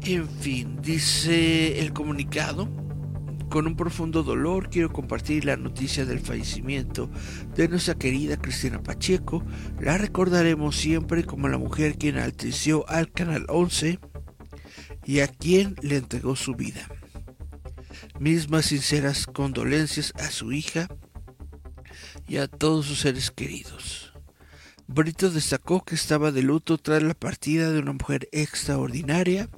En 0.02 0.28
fin, 0.28 0.78
dice 0.82 1.80
el 1.80 1.92
comunicado. 1.92 2.68
Con 3.50 3.66
un 3.66 3.76
profundo 3.76 4.22
dolor 4.22 4.68
quiero 4.68 4.92
compartir 4.92 5.46
la 5.46 5.56
noticia 5.56 6.04
del 6.04 6.20
fallecimiento 6.20 7.10
de 7.54 7.66
nuestra 7.68 7.94
querida 7.94 8.36
Cristina 8.36 8.82
Pacheco. 8.82 9.42
La 9.80 9.96
recordaremos 9.96 10.76
siempre 10.76 11.24
como 11.24 11.48
la 11.48 11.56
mujer 11.56 11.96
quien 11.96 12.16
enalteció 12.16 12.86
al 12.90 13.10
Canal 13.10 13.46
11 13.48 14.00
y 15.06 15.20
a 15.20 15.28
quien 15.28 15.76
le 15.80 15.96
entregó 15.96 16.36
su 16.36 16.54
vida. 16.54 16.86
Mis 18.20 18.50
más 18.50 18.66
sinceras 18.66 19.26
condolencias 19.26 20.12
a 20.16 20.30
su 20.30 20.52
hija 20.52 20.88
y 22.26 22.38
a 22.38 22.48
todos 22.48 22.86
sus 22.86 23.00
seres 23.00 23.30
queridos. 23.30 24.12
Brito 24.86 25.30
destacó 25.30 25.84
que 25.84 25.94
estaba 25.94 26.32
de 26.32 26.42
luto 26.42 26.78
tras 26.78 27.02
la 27.02 27.14
partida 27.14 27.70
de 27.70 27.78
una 27.78 27.92
mujer 27.92 28.28
extraordinaria. 28.32 29.48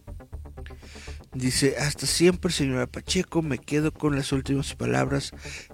Dice, 1.33 1.77
hasta 1.79 2.07
siempre, 2.07 2.53
señora 2.53 2.87
Pacheco, 2.87 3.41
me 3.41 3.59
quedo 3.59 3.93
con 3.93 4.17
las 4.17 4.33
últimas 4.33 4.75
palabras 4.75 5.31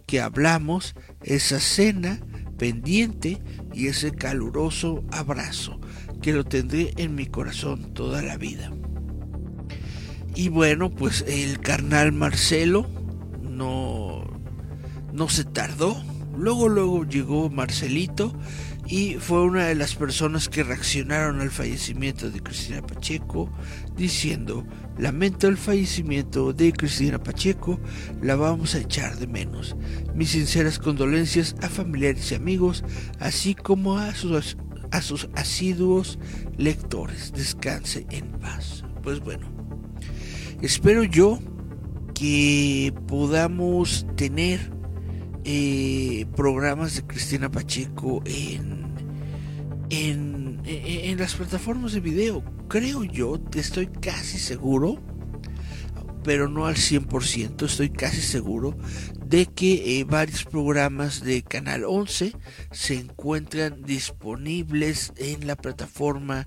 que 0.07 0.21
hablamos, 0.21 0.95
esa 1.23 1.59
cena 1.59 2.21
pendiente 2.59 3.43
y 3.73 3.87
ese 3.89 4.13
caluroso 4.13 5.05
abrazo 5.11 5.81
que 6.23 6.33
lo 6.33 6.45
tendré 6.45 6.93
en 6.99 7.15
mi 7.15 7.27
corazón 7.27 7.95
toda 7.95 8.23
la 8.23 8.37
vida. 8.37 8.71
Y 10.37 10.51
bueno, 10.51 10.91
pues 10.91 11.25
el 11.27 11.61
carnal 11.61 12.13
Marcelo 12.13 12.87
no, 13.41 14.23
no 15.15 15.29
se 15.31 15.45
tardó. 15.45 15.97
Luego, 16.37 16.69
luego 16.69 17.05
llegó 17.05 17.49
Marcelito 17.49 18.39
y 18.87 19.15
fue 19.15 19.43
una 19.43 19.65
de 19.65 19.75
las 19.75 19.95
personas 19.95 20.51
que 20.51 20.63
reaccionaron 20.63 21.41
al 21.41 21.51
fallecimiento 21.51 22.31
de 22.31 22.43
Cristina 22.43 22.83
Pacheco 22.83 23.51
diciendo, 23.97 24.67
lamento 24.99 25.49
el 25.49 25.57
fallecimiento 25.57 26.53
de 26.53 26.75
Cristina 26.75 27.19
Pacheco, 27.19 27.81
la 28.21 28.37
vamos 28.37 28.75
a 28.75 28.81
echar 28.81 29.17
de 29.17 29.27
menos. 29.27 29.75
Mis 30.15 30.33
sinceras 30.33 30.79
condolencias 30.79 31.57
a 31.63 31.71
familiares 31.71 32.31
y 32.31 32.35
amigos, 32.35 32.85
así 33.21 33.55
como 33.55 33.97
a 33.97 34.15
sus, 34.15 34.59
a 34.91 35.01
sus 35.01 35.31
asiduos 35.35 36.19
lectores. 36.59 37.33
Descanse 37.33 38.07
en 38.11 38.33
paz. 38.33 38.85
Pues 39.03 39.21
bueno, 39.21 39.56
espero 40.63 41.05
yo 41.05 41.39
que 42.15 42.95
podamos 43.07 44.07
tener 44.17 44.73
eh, 45.45 46.27
programas 46.35 46.97
de 46.97 47.07
Cristina 47.07 47.51
Pacheco 47.51 48.23
en, 48.25 48.87
en, 49.91 50.61
en, 50.65 51.19
las 51.19 51.35
plataformas 51.35 51.93
de 51.93 52.01
video. 52.01 52.43
Creo 52.69 53.05
yo, 53.05 53.39
estoy 53.55 53.87
casi 53.87 54.39
seguro, 54.39 54.99
pero 56.25 56.49
no 56.49 56.67
al 56.67 56.75
100%, 56.75 57.67
estoy 57.67 57.91
casi 57.91 58.21
seguro 58.21 58.77
de 59.25 59.47
que 59.47 60.01
eh, 60.01 60.05
varios 60.05 60.45
programas 60.45 61.23
de 61.23 61.43
Canal 61.43 61.85
11 61.85 62.33
se 62.71 62.95
encuentran 62.95 63.83
disponibles 63.83 65.13
en 65.17 65.47
la 65.47 65.57
plataforma 65.57 66.45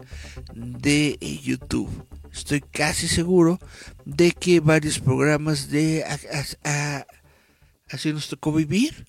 de 0.54 1.18
eh, 1.22 1.40
YouTube. 1.44 2.09
Estoy 2.32 2.62
casi 2.62 3.08
seguro 3.08 3.60
de 4.06 4.32
que 4.32 4.60
varios 4.60 5.00
programas 5.00 5.70
de 5.70 6.04
Así 7.92 8.14
nos 8.14 8.30
tocó 8.30 8.52
vivir 8.54 9.06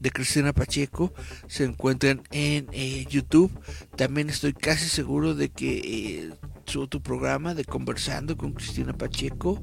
de 0.00 0.10
Cristina 0.10 0.52
Pacheco 0.52 1.12
se 1.46 1.64
encuentran 1.64 2.22
en 2.30 2.66
eh, 2.72 3.06
YouTube. 3.08 3.52
También 3.96 4.30
estoy 4.30 4.52
casi 4.52 4.88
seguro 4.88 5.34
de 5.34 5.50
que 5.50 5.78
eh, 5.78 6.30
su 6.66 6.80
otro 6.80 7.00
programa 7.00 7.54
de 7.54 7.64
Conversando 7.64 8.36
con 8.36 8.52
Cristina 8.52 8.92
Pacheco 8.92 9.62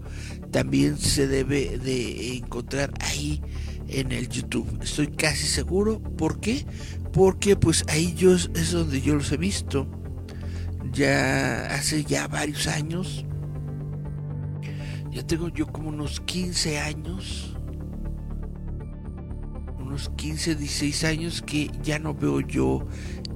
también 0.51 0.97
se 0.97 1.27
debe 1.27 1.77
de 1.77 2.35
encontrar 2.37 2.93
ahí 3.01 3.41
en 3.87 4.11
el 4.11 4.29
YouTube. 4.29 4.79
Estoy 4.81 5.07
casi 5.07 5.47
seguro. 5.47 5.99
¿Por 6.01 6.39
qué? 6.39 6.65
Porque 7.13 7.55
pues 7.55 7.83
ahí 7.87 8.13
yo 8.15 8.35
es 8.35 8.71
donde 8.71 9.01
yo 9.01 9.15
los 9.15 9.31
he 9.31 9.37
visto. 9.37 9.89
Ya 10.97 11.67
hace 11.67 12.03
ya 12.03 12.27
varios 12.27 12.65
años. 12.65 13.23
Ya 15.11 15.21
tengo 15.21 15.49
yo 15.49 15.67
como 15.67 15.89
unos 15.89 16.19
15 16.21 16.79
años. 16.79 17.55
Unos 19.77 20.09
15, 20.17 20.55
16 20.55 21.03
años 21.03 21.43
que 21.43 21.69
ya 21.83 21.99
no 21.99 22.15
veo 22.15 22.39
yo 22.39 22.87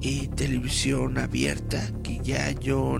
eh, 0.01 0.27
televisión 0.35 1.19
abierta, 1.19 1.87
que 2.01 2.19
ya 2.23 2.51
yo 2.51 2.99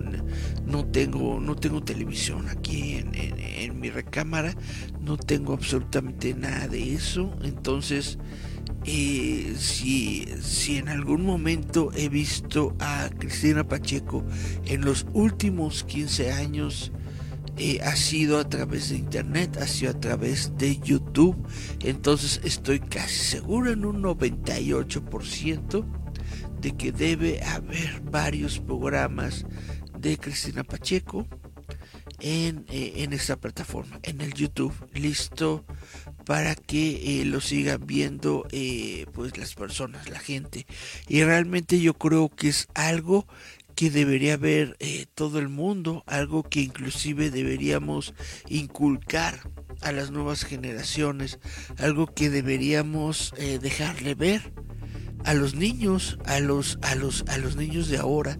no 0.67 0.85
tengo, 0.85 1.39
no 1.39 1.55
tengo 1.55 1.81
televisión 1.81 2.47
aquí 2.47 3.03
en, 3.13 3.79
mi 3.79 3.89
recámara, 3.89 4.53
no 5.01 5.17
tengo 5.17 5.53
absolutamente 5.53 6.35
nada 6.35 6.67
de 6.67 6.93
eso, 6.93 7.35
entonces 7.41 8.19
eh, 8.85 9.55
si, 9.57 10.25
si 10.41 10.77
en 10.77 10.89
algún 10.89 11.23
momento 11.23 11.91
he 11.95 12.09
visto 12.09 12.75
a 12.79 13.09
Cristina 13.17 13.67
Pacheco 13.67 14.23
en 14.65 14.81
los 14.81 15.05
últimos 15.13 15.83
15 15.83 16.31
años, 16.31 16.91
eh, 17.57 17.79
ha 17.83 17.95
sido 17.95 18.39
a 18.39 18.49
través 18.49 18.89
de 18.89 18.97
internet, 18.97 19.57
ha 19.61 19.67
sido 19.67 19.91
a 19.91 19.99
través 19.99 20.57
de 20.57 20.79
YouTube. 20.79 21.35
Entonces 21.81 22.41
estoy 22.43 22.79
casi 22.79 23.13
seguro 23.13 23.71
en 23.71 23.85
un 23.85 24.01
98% 24.01 25.85
de 26.59 26.71
que 26.75 26.91
debe 26.91 27.43
haber 27.43 28.01
varios 28.01 28.59
programas 28.59 29.45
de 29.99 30.17
Cristina 30.17 30.63
Pacheco 30.63 31.27
en, 32.19 32.65
eh, 32.69 32.93
en 32.97 33.13
esta 33.13 33.35
plataforma, 33.35 33.99
en 34.03 34.21
el 34.21 34.33
YouTube, 34.33 34.73
listo 34.93 35.65
para 36.25 36.55
que 36.55 37.21
eh, 37.21 37.25
lo 37.25 37.41
sigan 37.41 37.85
viendo 37.85 38.47
pues 39.13 39.37
las 39.37 39.55
personas, 39.55 40.09
la 40.09 40.19
gente. 40.19 40.65
Y 41.07 41.23
realmente 41.23 41.79
yo 41.79 41.93
creo 41.93 42.29
que 42.29 42.49
es 42.49 42.67
algo 42.73 43.27
que 43.75 43.89
debería 43.89 44.37
ver 44.37 44.75
eh, 44.79 45.05
todo 45.15 45.39
el 45.39 45.49
mundo, 45.49 46.03
algo 46.05 46.43
que 46.43 46.61
inclusive 46.61 47.31
deberíamos 47.31 48.13
inculcar 48.47 49.39
a 49.81 49.91
las 49.91 50.11
nuevas 50.11 50.43
generaciones, 50.43 51.39
algo 51.77 52.07
que 52.07 52.29
deberíamos 52.29 53.33
eh, 53.37 53.59
dejarle 53.59 54.15
ver 54.15 54.53
a 55.23 55.33
los 55.33 55.55
niños, 55.55 56.17
a 56.25 56.39
los, 56.39 56.77
a 56.81 56.95
los, 56.95 57.23
a 57.27 57.37
los 57.37 57.55
niños 57.55 57.87
de 57.87 57.97
ahora. 57.97 58.37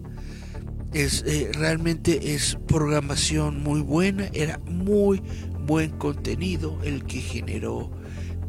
Es 0.94 1.24
eh, 1.26 1.50
realmente 1.54 2.36
es 2.36 2.58
programación 2.68 3.64
muy 3.64 3.82
buena, 3.82 4.30
era 4.34 4.60
muy 4.60 5.24
buen 5.72 5.92
contenido 5.92 6.78
el 6.84 7.06
que 7.06 7.22
generó 7.22 7.90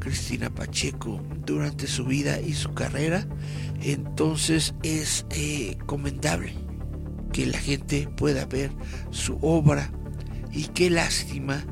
Cristina 0.00 0.52
Pacheco 0.52 1.22
durante 1.46 1.86
su 1.86 2.04
vida 2.04 2.40
y 2.40 2.52
su 2.52 2.74
carrera, 2.74 3.28
entonces 3.80 4.74
es 4.82 5.24
comendable 5.86 6.52
que 7.32 7.46
la 7.46 7.58
gente 7.58 8.08
pueda 8.16 8.44
ver 8.46 8.72
su 9.10 9.38
obra 9.40 9.92
y 10.50 10.64
qué 10.74 10.90
lástima, 10.90 11.64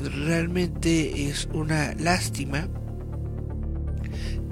realmente 0.00 1.28
es 1.28 1.50
una 1.52 1.92
lástima 1.96 2.66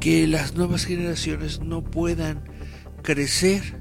que 0.00 0.26
las 0.26 0.54
nuevas 0.54 0.84
generaciones 0.84 1.60
no 1.60 1.82
puedan 1.82 2.44
crecer 3.02 3.80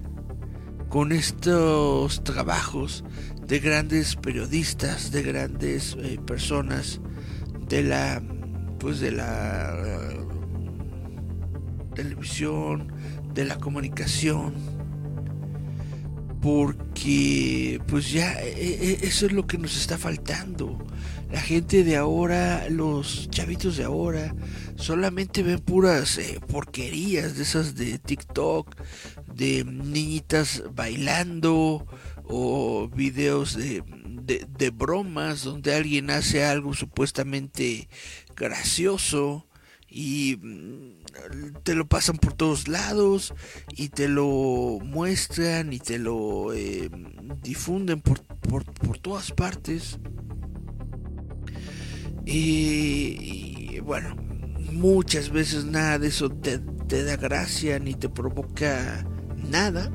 con 0.88 1.12
estos 1.12 2.24
trabajos 2.24 3.04
de 3.52 3.60
grandes 3.60 4.16
periodistas, 4.16 5.12
de 5.12 5.22
grandes 5.24 5.98
eh, 6.00 6.18
personas 6.26 7.02
de 7.68 7.84
la 7.84 8.24
pues 8.80 9.02
de 9.02 9.12
la 9.12 9.76
uh, 9.78 10.26
televisión, 11.94 12.94
de 13.34 13.44
la 13.44 13.58
comunicación, 13.58 14.54
porque 16.42 17.82
pues 17.88 18.14
ya 18.14 18.42
e, 18.42 18.52
e, 18.52 19.06
eso 19.06 19.26
es 19.26 19.34
lo 19.34 19.46
que 19.46 19.58
nos 19.58 19.76
está 19.76 19.98
faltando. 19.98 20.78
La 21.30 21.42
gente 21.42 21.84
de 21.84 21.98
ahora, 21.98 22.70
los 22.70 23.30
chavitos 23.32 23.76
de 23.76 23.84
ahora, 23.84 24.34
solamente 24.78 25.44
ven 25.44 25.60
puras 25.60 26.18
eh, 26.20 26.40
porquerías 26.48 27.36
de 27.36 27.44
esas 27.44 27.76
de 27.76 28.00
TikTok, 28.00 28.78
de 29.36 29.66
niñitas 29.66 30.64
bailando 30.74 31.86
o 32.32 32.88
videos 32.88 33.56
de, 33.56 33.84
de 34.58 34.70
bromas 34.70 35.44
donde 35.44 35.76
alguien 35.76 36.10
hace 36.10 36.44
algo 36.44 36.74
supuestamente 36.74 37.90
gracioso 38.36 39.46
y 39.92 40.38
mm, 40.42 41.02
te 41.64 41.76
lo 41.76 41.86
pasan 41.86 42.18
por 42.18 42.34
todos 42.34 42.70
lados 42.70 43.34
y 43.76 43.90
te 43.90 44.08
lo 44.08 44.80
muestran 44.82 45.74
y 45.74 45.80
te 45.80 46.00
lo 46.00 46.54
eh, 46.54 46.90
difunden 47.44 48.02
por, 48.02 48.24
por, 48.24 48.64
todas 49.00 49.32
partes. 49.32 50.00
Y, 52.26 53.80
bueno, 53.80 54.16
muchas 54.72 55.30
veces 55.30 55.66
nada 55.66 56.00
de 56.00 56.08
eso 56.08 56.30
te 56.30 57.04
da 57.04 57.18
gracia 57.18 57.78
ni 57.80 57.94
te 57.94 58.08
provoca 58.08 59.06
nada. 59.36 59.92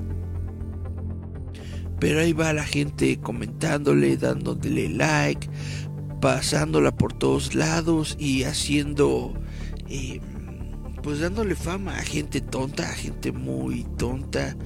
Pero 1.99 2.20
ahí 2.20 2.32
va 2.32 2.53
la 2.53 2.64
gente 2.64 3.18
comentándole, 3.18 4.16
dándole 4.16 4.88
like, 4.88 5.49
pasándola 6.20 6.97
por 6.97 7.12
todos 7.12 7.55
lados 7.55 8.16
y 8.18 8.44
haciendo 8.44 9.34
pues 11.07 11.20
dándole 11.20 11.55
fama 11.55 11.97
a 11.97 12.03
gente 12.03 12.40
tonta, 12.40 12.82
a 12.82 12.92
gente 12.92 13.30
muy 13.30 13.84
tonta, 13.97 14.57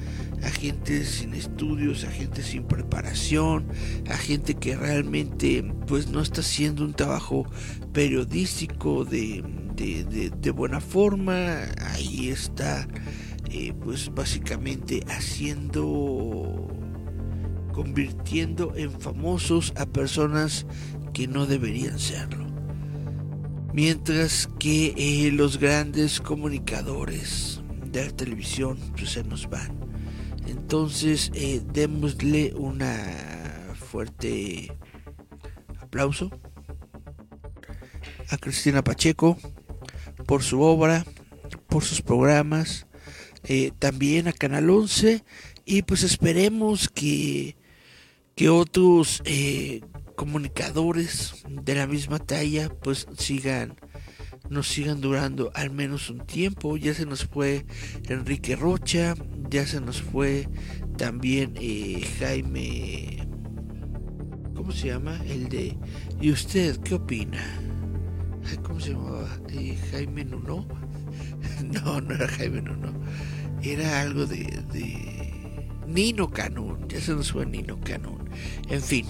a 0.42 0.48
gente 0.48 1.04
sin 1.04 1.34
estudios, 1.34 2.04
a 2.04 2.10
gente 2.10 2.42
sin 2.42 2.62
preparación, 2.62 3.68
a 4.08 4.16
gente 4.16 4.54
que 4.54 4.74
realmente 4.74 5.62
pues 5.86 6.08
no 6.08 6.22
está 6.22 6.40
haciendo 6.40 6.82
un 6.82 6.94
trabajo 6.94 7.44
periodístico 7.92 9.04
de, 9.04 9.44
de, 9.76 10.50
buena 10.50 10.80
forma, 10.80 11.58
ahí 11.92 12.30
está 12.30 12.88
eh, 13.50 13.74
pues 13.78 14.10
básicamente 14.14 15.04
haciendo 15.08 16.68
convirtiendo 17.80 18.74
en 18.76 18.92
famosos 19.00 19.72
a 19.74 19.86
personas 19.86 20.66
que 21.14 21.26
no 21.26 21.46
deberían 21.46 21.98
serlo. 21.98 22.46
Mientras 23.72 24.50
que 24.58 24.92
eh, 24.98 25.32
los 25.32 25.56
grandes 25.56 26.20
comunicadores 26.20 27.62
de 27.86 28.04
la 28.04 28.10
televisión 28.10 28.78
pues, 28.98 29.12
se 29.12 29.24
nos 29.24 29.48
van. 29.48 29.80
Entonces, 30.46 31.32
eh, 31.32 31.62
démosle 31.72 32.52
una 32.54 33.74
fuerte 33.76 34.76
aplauso 35.80 36.30
a 38.28 38.36
Cristina 38.36 38.84
Pacheco 38.84 39.38
por 40.26 40.42
su 40.42 40.60
obra, 40.60 41.06
por 41.66 41.82
sus 41.82 42.02
programas, 42.02 42.86
eh, 43.44 43.72
también 43.78 44.28
a 44.28 44.34
Canal 44.34 44.68
11 44.68 45.24
y 45.64 45.80
pues 45.80 46.02
esperemos 46.02 46.90
que, 46.90 47.56
que 48.40 48.48
otros 48.48 49.20
eh, 49.26 49.82
comunicadores 50.16 51.44
de 51.46 51.74
la 51.74 51.86
misma 51.86 52.18
talla 52.18 52.70
pues 52.70 53.06
sigan 53.18 53.76
nos 54.48 54.66
sigan 54.66 55.02
durando 55.02 55.50
al 55.54 55.70
menos 55.70 56.08
un 56.08 56.20
tiempo 56.20 56.78
ya 56.78 56.94
se 56.94 57.04
nos 57.04 57.26
fue 57.26 57.66
Enrique 58.08 58.56
Rocha 58.56 59.14
ya 59.50 59.66
se 59.66 59.82
nos 59.82 60.00
fue 60.00 60.48
también 60.96 61.52
eh, 61.60 62.02
Jaime 62.18 63.28
¿cómo 64.54 64.72
se 64.72 64.86
llama? 64.86 65.20
el 65.28 65.50
de 65.50 65.76
¿y 66.18 66.32
usted 66.32 66.78
qué 66.78 66.94
opina? 66.94 67.44
¿cómo 68.62 68.80
se 68.80 68.92
llamaba? 68.92 69.28
Eh, 69.50 69.76
Jaime 69.90 70.24
Nuno 70.24 70.66
no, 71.62 72.00
no 72.00 72.14
era 72.14 72.26
Jaime 72.26 72.62
Nuno 72.62 72.94
era 73.62 74.00
algo 74.00 74.24
de, 74.24 74.44
de 74.72 75.76
Nino 75.86 76.30
Canún 76.30 76.88
ya 76.88 77.02
se 77.02 77.12
nos 77.12 77.32
fue 77.32 77.44
Nino 77.44 77.78
Canún 77.80 78.19
en 78.68 78.82
fin 78.82 79.06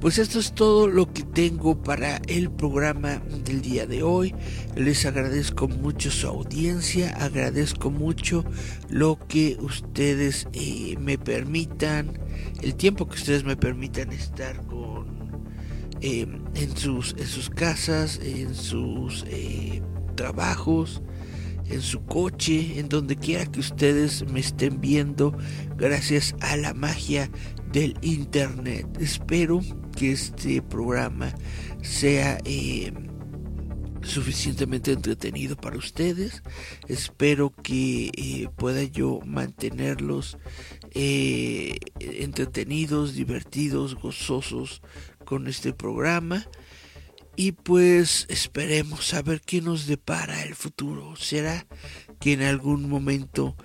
pues 0.00 0.18
esto 0.18 0.38
es 0.38 0.52
todo 0.52 0.88
lo 0.88 1.12
que 1.12 1.22
tengo 1.22 1.82
para 1.82 2.18
el 2.28 2.50
programa 2.50 3.22
del 3.44 3.62
día 3.62 3.86
de 3.86 4.02
hoy. 4.02 4.34
Les 4.76 5.06
agradezco 5.06 5.68
mucho 5.68 6.10
su 6.10 6.26
audiencia, 6.26 7.16
agradezco 7.16 7.90
mucho 7.90 8.44
lo 8.90 9.18
que 9.26 9.56
ustedes 9.58 10.48
eh, 10.52 10.96
me 11.00 11.16
permitan, 11.16 12.20
el 12.62 12.74
tiempo 12.74 13.08
que 13.08 13.16
ustedes 13.16 13.44
me 13.44 13.56
permitan 13.56 14.12
estar 14.12 14.64
con 14.66 15.06
eh, 16.02 16.26
en 16.54 16.76
sus 16.76 17.16
en 17.18 17.26
sus 17.26 17.48
casas, 17.48 18.20
en 18.22 18.54
sus 18.54 19.24
eh, 19.28 19.82
trabajos, 20.14 21.02
en 21.68 21.80
su 21.80 22.04
coche, 22.04 22.78
en 22.78 22.88
donde 22.88 23.16
quiera 23.16 23.46
que 23.46 23.60
ustedes 23.60 24.30
me 24.30 24.40
estén 24.40 24.80
viendo, 24.80 25.36
gracias 25.76 26.34
a 26.40 26.56
la 26.56 26.74
magia 26.74 27.30
del 27.72 27.96
internet. 28.02 28.86
Espero 29.00 29.60
que 29.96 30.12
este 30.12 30.62
programa 30.62 31.34
sea 31.82 32.38
eh, 32.44 32.92
suficientemente 34.02 34.92
entretenido 34.92 35.56
para 35.56 35.76
ustedes. 35.76 36.42
Espero 36.88 37.52
que 37.62 38.10
eh, 38.14 38.48
pueda 38.56 38.82
yo 38.84 39.20
mantenerlos 39.24 40.38
eh, 40.92 41.78
entretenidos, 41.98 43.14
divertidos, 43.14 43.94
gozosos 43.96 44.82
con 45.24 45.48
este 45.48 45.72
programa. 45.72 46.46
Y 47.38 47.52
pues 47.52 48.24
esperemos 48.30 49.12
a 49.12 49.20
ver 49.20 49.42
qué 49.42 49.60
nos 49.60 49.86
depara 49.86 50.42
el 50.44 50.54
futuro. 50.54 51.16
¿Será 51.16 51.66
que 52.18 52.32
en 52.32 52.42
algún 52.42 52.88
momento 52.88 53.56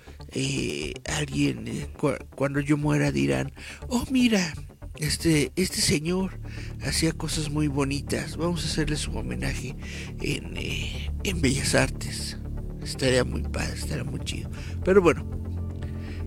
alguien, 1.06 1.88
cuando 2.34 2.60
yo 2.60 2.76
muera, 2.76 3.12
dirán, 3.12 3.52
oh 3.88 4.04
mira, 4.10 4.52
este, 4.96 5.52
este 5.56 5.80
señor 5.80 6.38
hacía 6.82 7.12
cosas 7.12 7.50
muy 7.50 7.66
bonitas. 7.66 8.36
Vamos 8.36 8.64
a 8.64 8.68
hacerle 8.68 8.96
su 8.96 9.10
homenaje 9.16 9.74
en, 10.20 10.56
eh, 10.56 11.10
en 11.24 11.40
Bellas 11.40 11.74
Artes. 11.74 12.38
Estaría 12.82 13.24
muy 13.24 13.42
padre, 13.42 13.74
estaría 13.74 14.04
muy 14.04 14.20
chido. 14.20 14.50
Pero 14.84 15.00
bueno, 15.02 15.24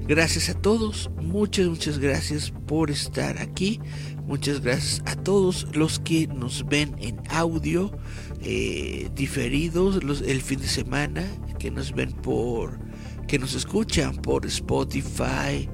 gracias 0.08 0.50
a 0.50 0.56
todos. 0.56 1.10
Muchas, 1.22 1.68
muchas 1.68 2.00
gracias 2.00 2.52
por 2.68 2.92
estar 2.92 3.40
aquí. 3.40 3.80
Muchas 4.26 4.62
gracias 4.62 5.02
a 5.06 5.16
todos 5.16 5.68
los 5.76 6.00
que 6.00 6.28
nos 6.28 6.66
ven 6.66 6.96
en 7.00 7.22
audio 7.30 7.96
eh, 8.42 9.10
diferidos 9.16 10.02
el 10.26 10.42
fin 10.42 10.60
de 10.60 10.68
semana, 10.68 11.24
que 11.60 11.70
nos 11.70 11.94
ven 11.94 12.12
por, 12.12 12.80
que 13.28 13.40
nos 13.40 13.56
escuchan 13.56 14.16
por 14.16 14.46
Spotify, 14.46 15.68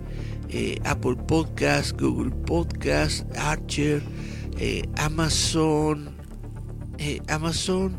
eh, 0.49 0.79
Apple 0.85 1.15
Podcast, 1.27 1.99
Google 1.99 2.31
Podcast, 2.45 3.25
Archer, 3.37 4.01
eh, 4.57 4.87
Amazon, 4.97 6.15
eh, 6.97 7.21
Amazon, 7.27 7.97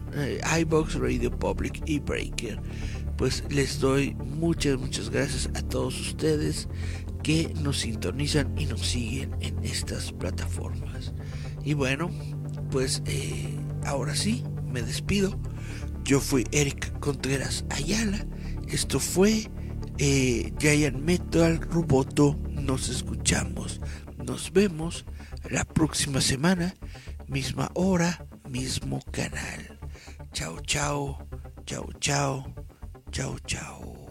iBox, 0.61 0.95
Radio 0.95 1.31
Public 1.31 1.83
y 1.87 1.99
Breaker. 1.99 2.61
Pues 3.17 3.45
les 3.51 3.79
doy 3.79 4.15
muchas, 4.15 4.79
muchas 4.79 5.11
gracias 5.11 5.51
a 5.55 5.63
todos 5.63 6.01
ustedes 6.01 6.69
que 7.23 7.53
nos 7.61 7.81
sintonizan 7.81 8.53
y 8.59 8.67
nos 8.67 8.81
siguen 8.81 9.37
en 9.41 9.63
estas 9.65 10.13
plataformas. 10.13 11.13
Y 11.65 11.75
bueno, 11.75 12.11
pues 12.71 13.03
ahora 13.85 14.17
sí, 14.17 14.43
me 14.73 14.83
despido. 14.83 15.39
Yo 16.05 16.21
fui 16.21 16.45
Eric 16.51 16.99
Contreras 16.99 17.65
Ayala. 17.71 18.27
Esto 18.73 18.99
fue 18.99 19.51
eh, 19.99 20.51
Giant 20.59 20.97
Metal 20.97 21.61
Roboto. 21.61 22.39
Nos 22.49 22.89
escuchamos. 22.89 23.83
Nos 24.17 24.51
vemos 24.51 25.05
la 25.51 25.65
próxima 25.65 26.23
semana. 26.23 26.75
Misma 27.29 27.71
hora, 27.75 28.27
mismo 28.49 29.01
canal. 29.11 29.79
Chao, 30.33 30.59
chao. 30.63 31.29
Chao, 31.67 31.87
chao. 32.01 32.55
Chao, 33.11 33.37
chao. 33.41 34.02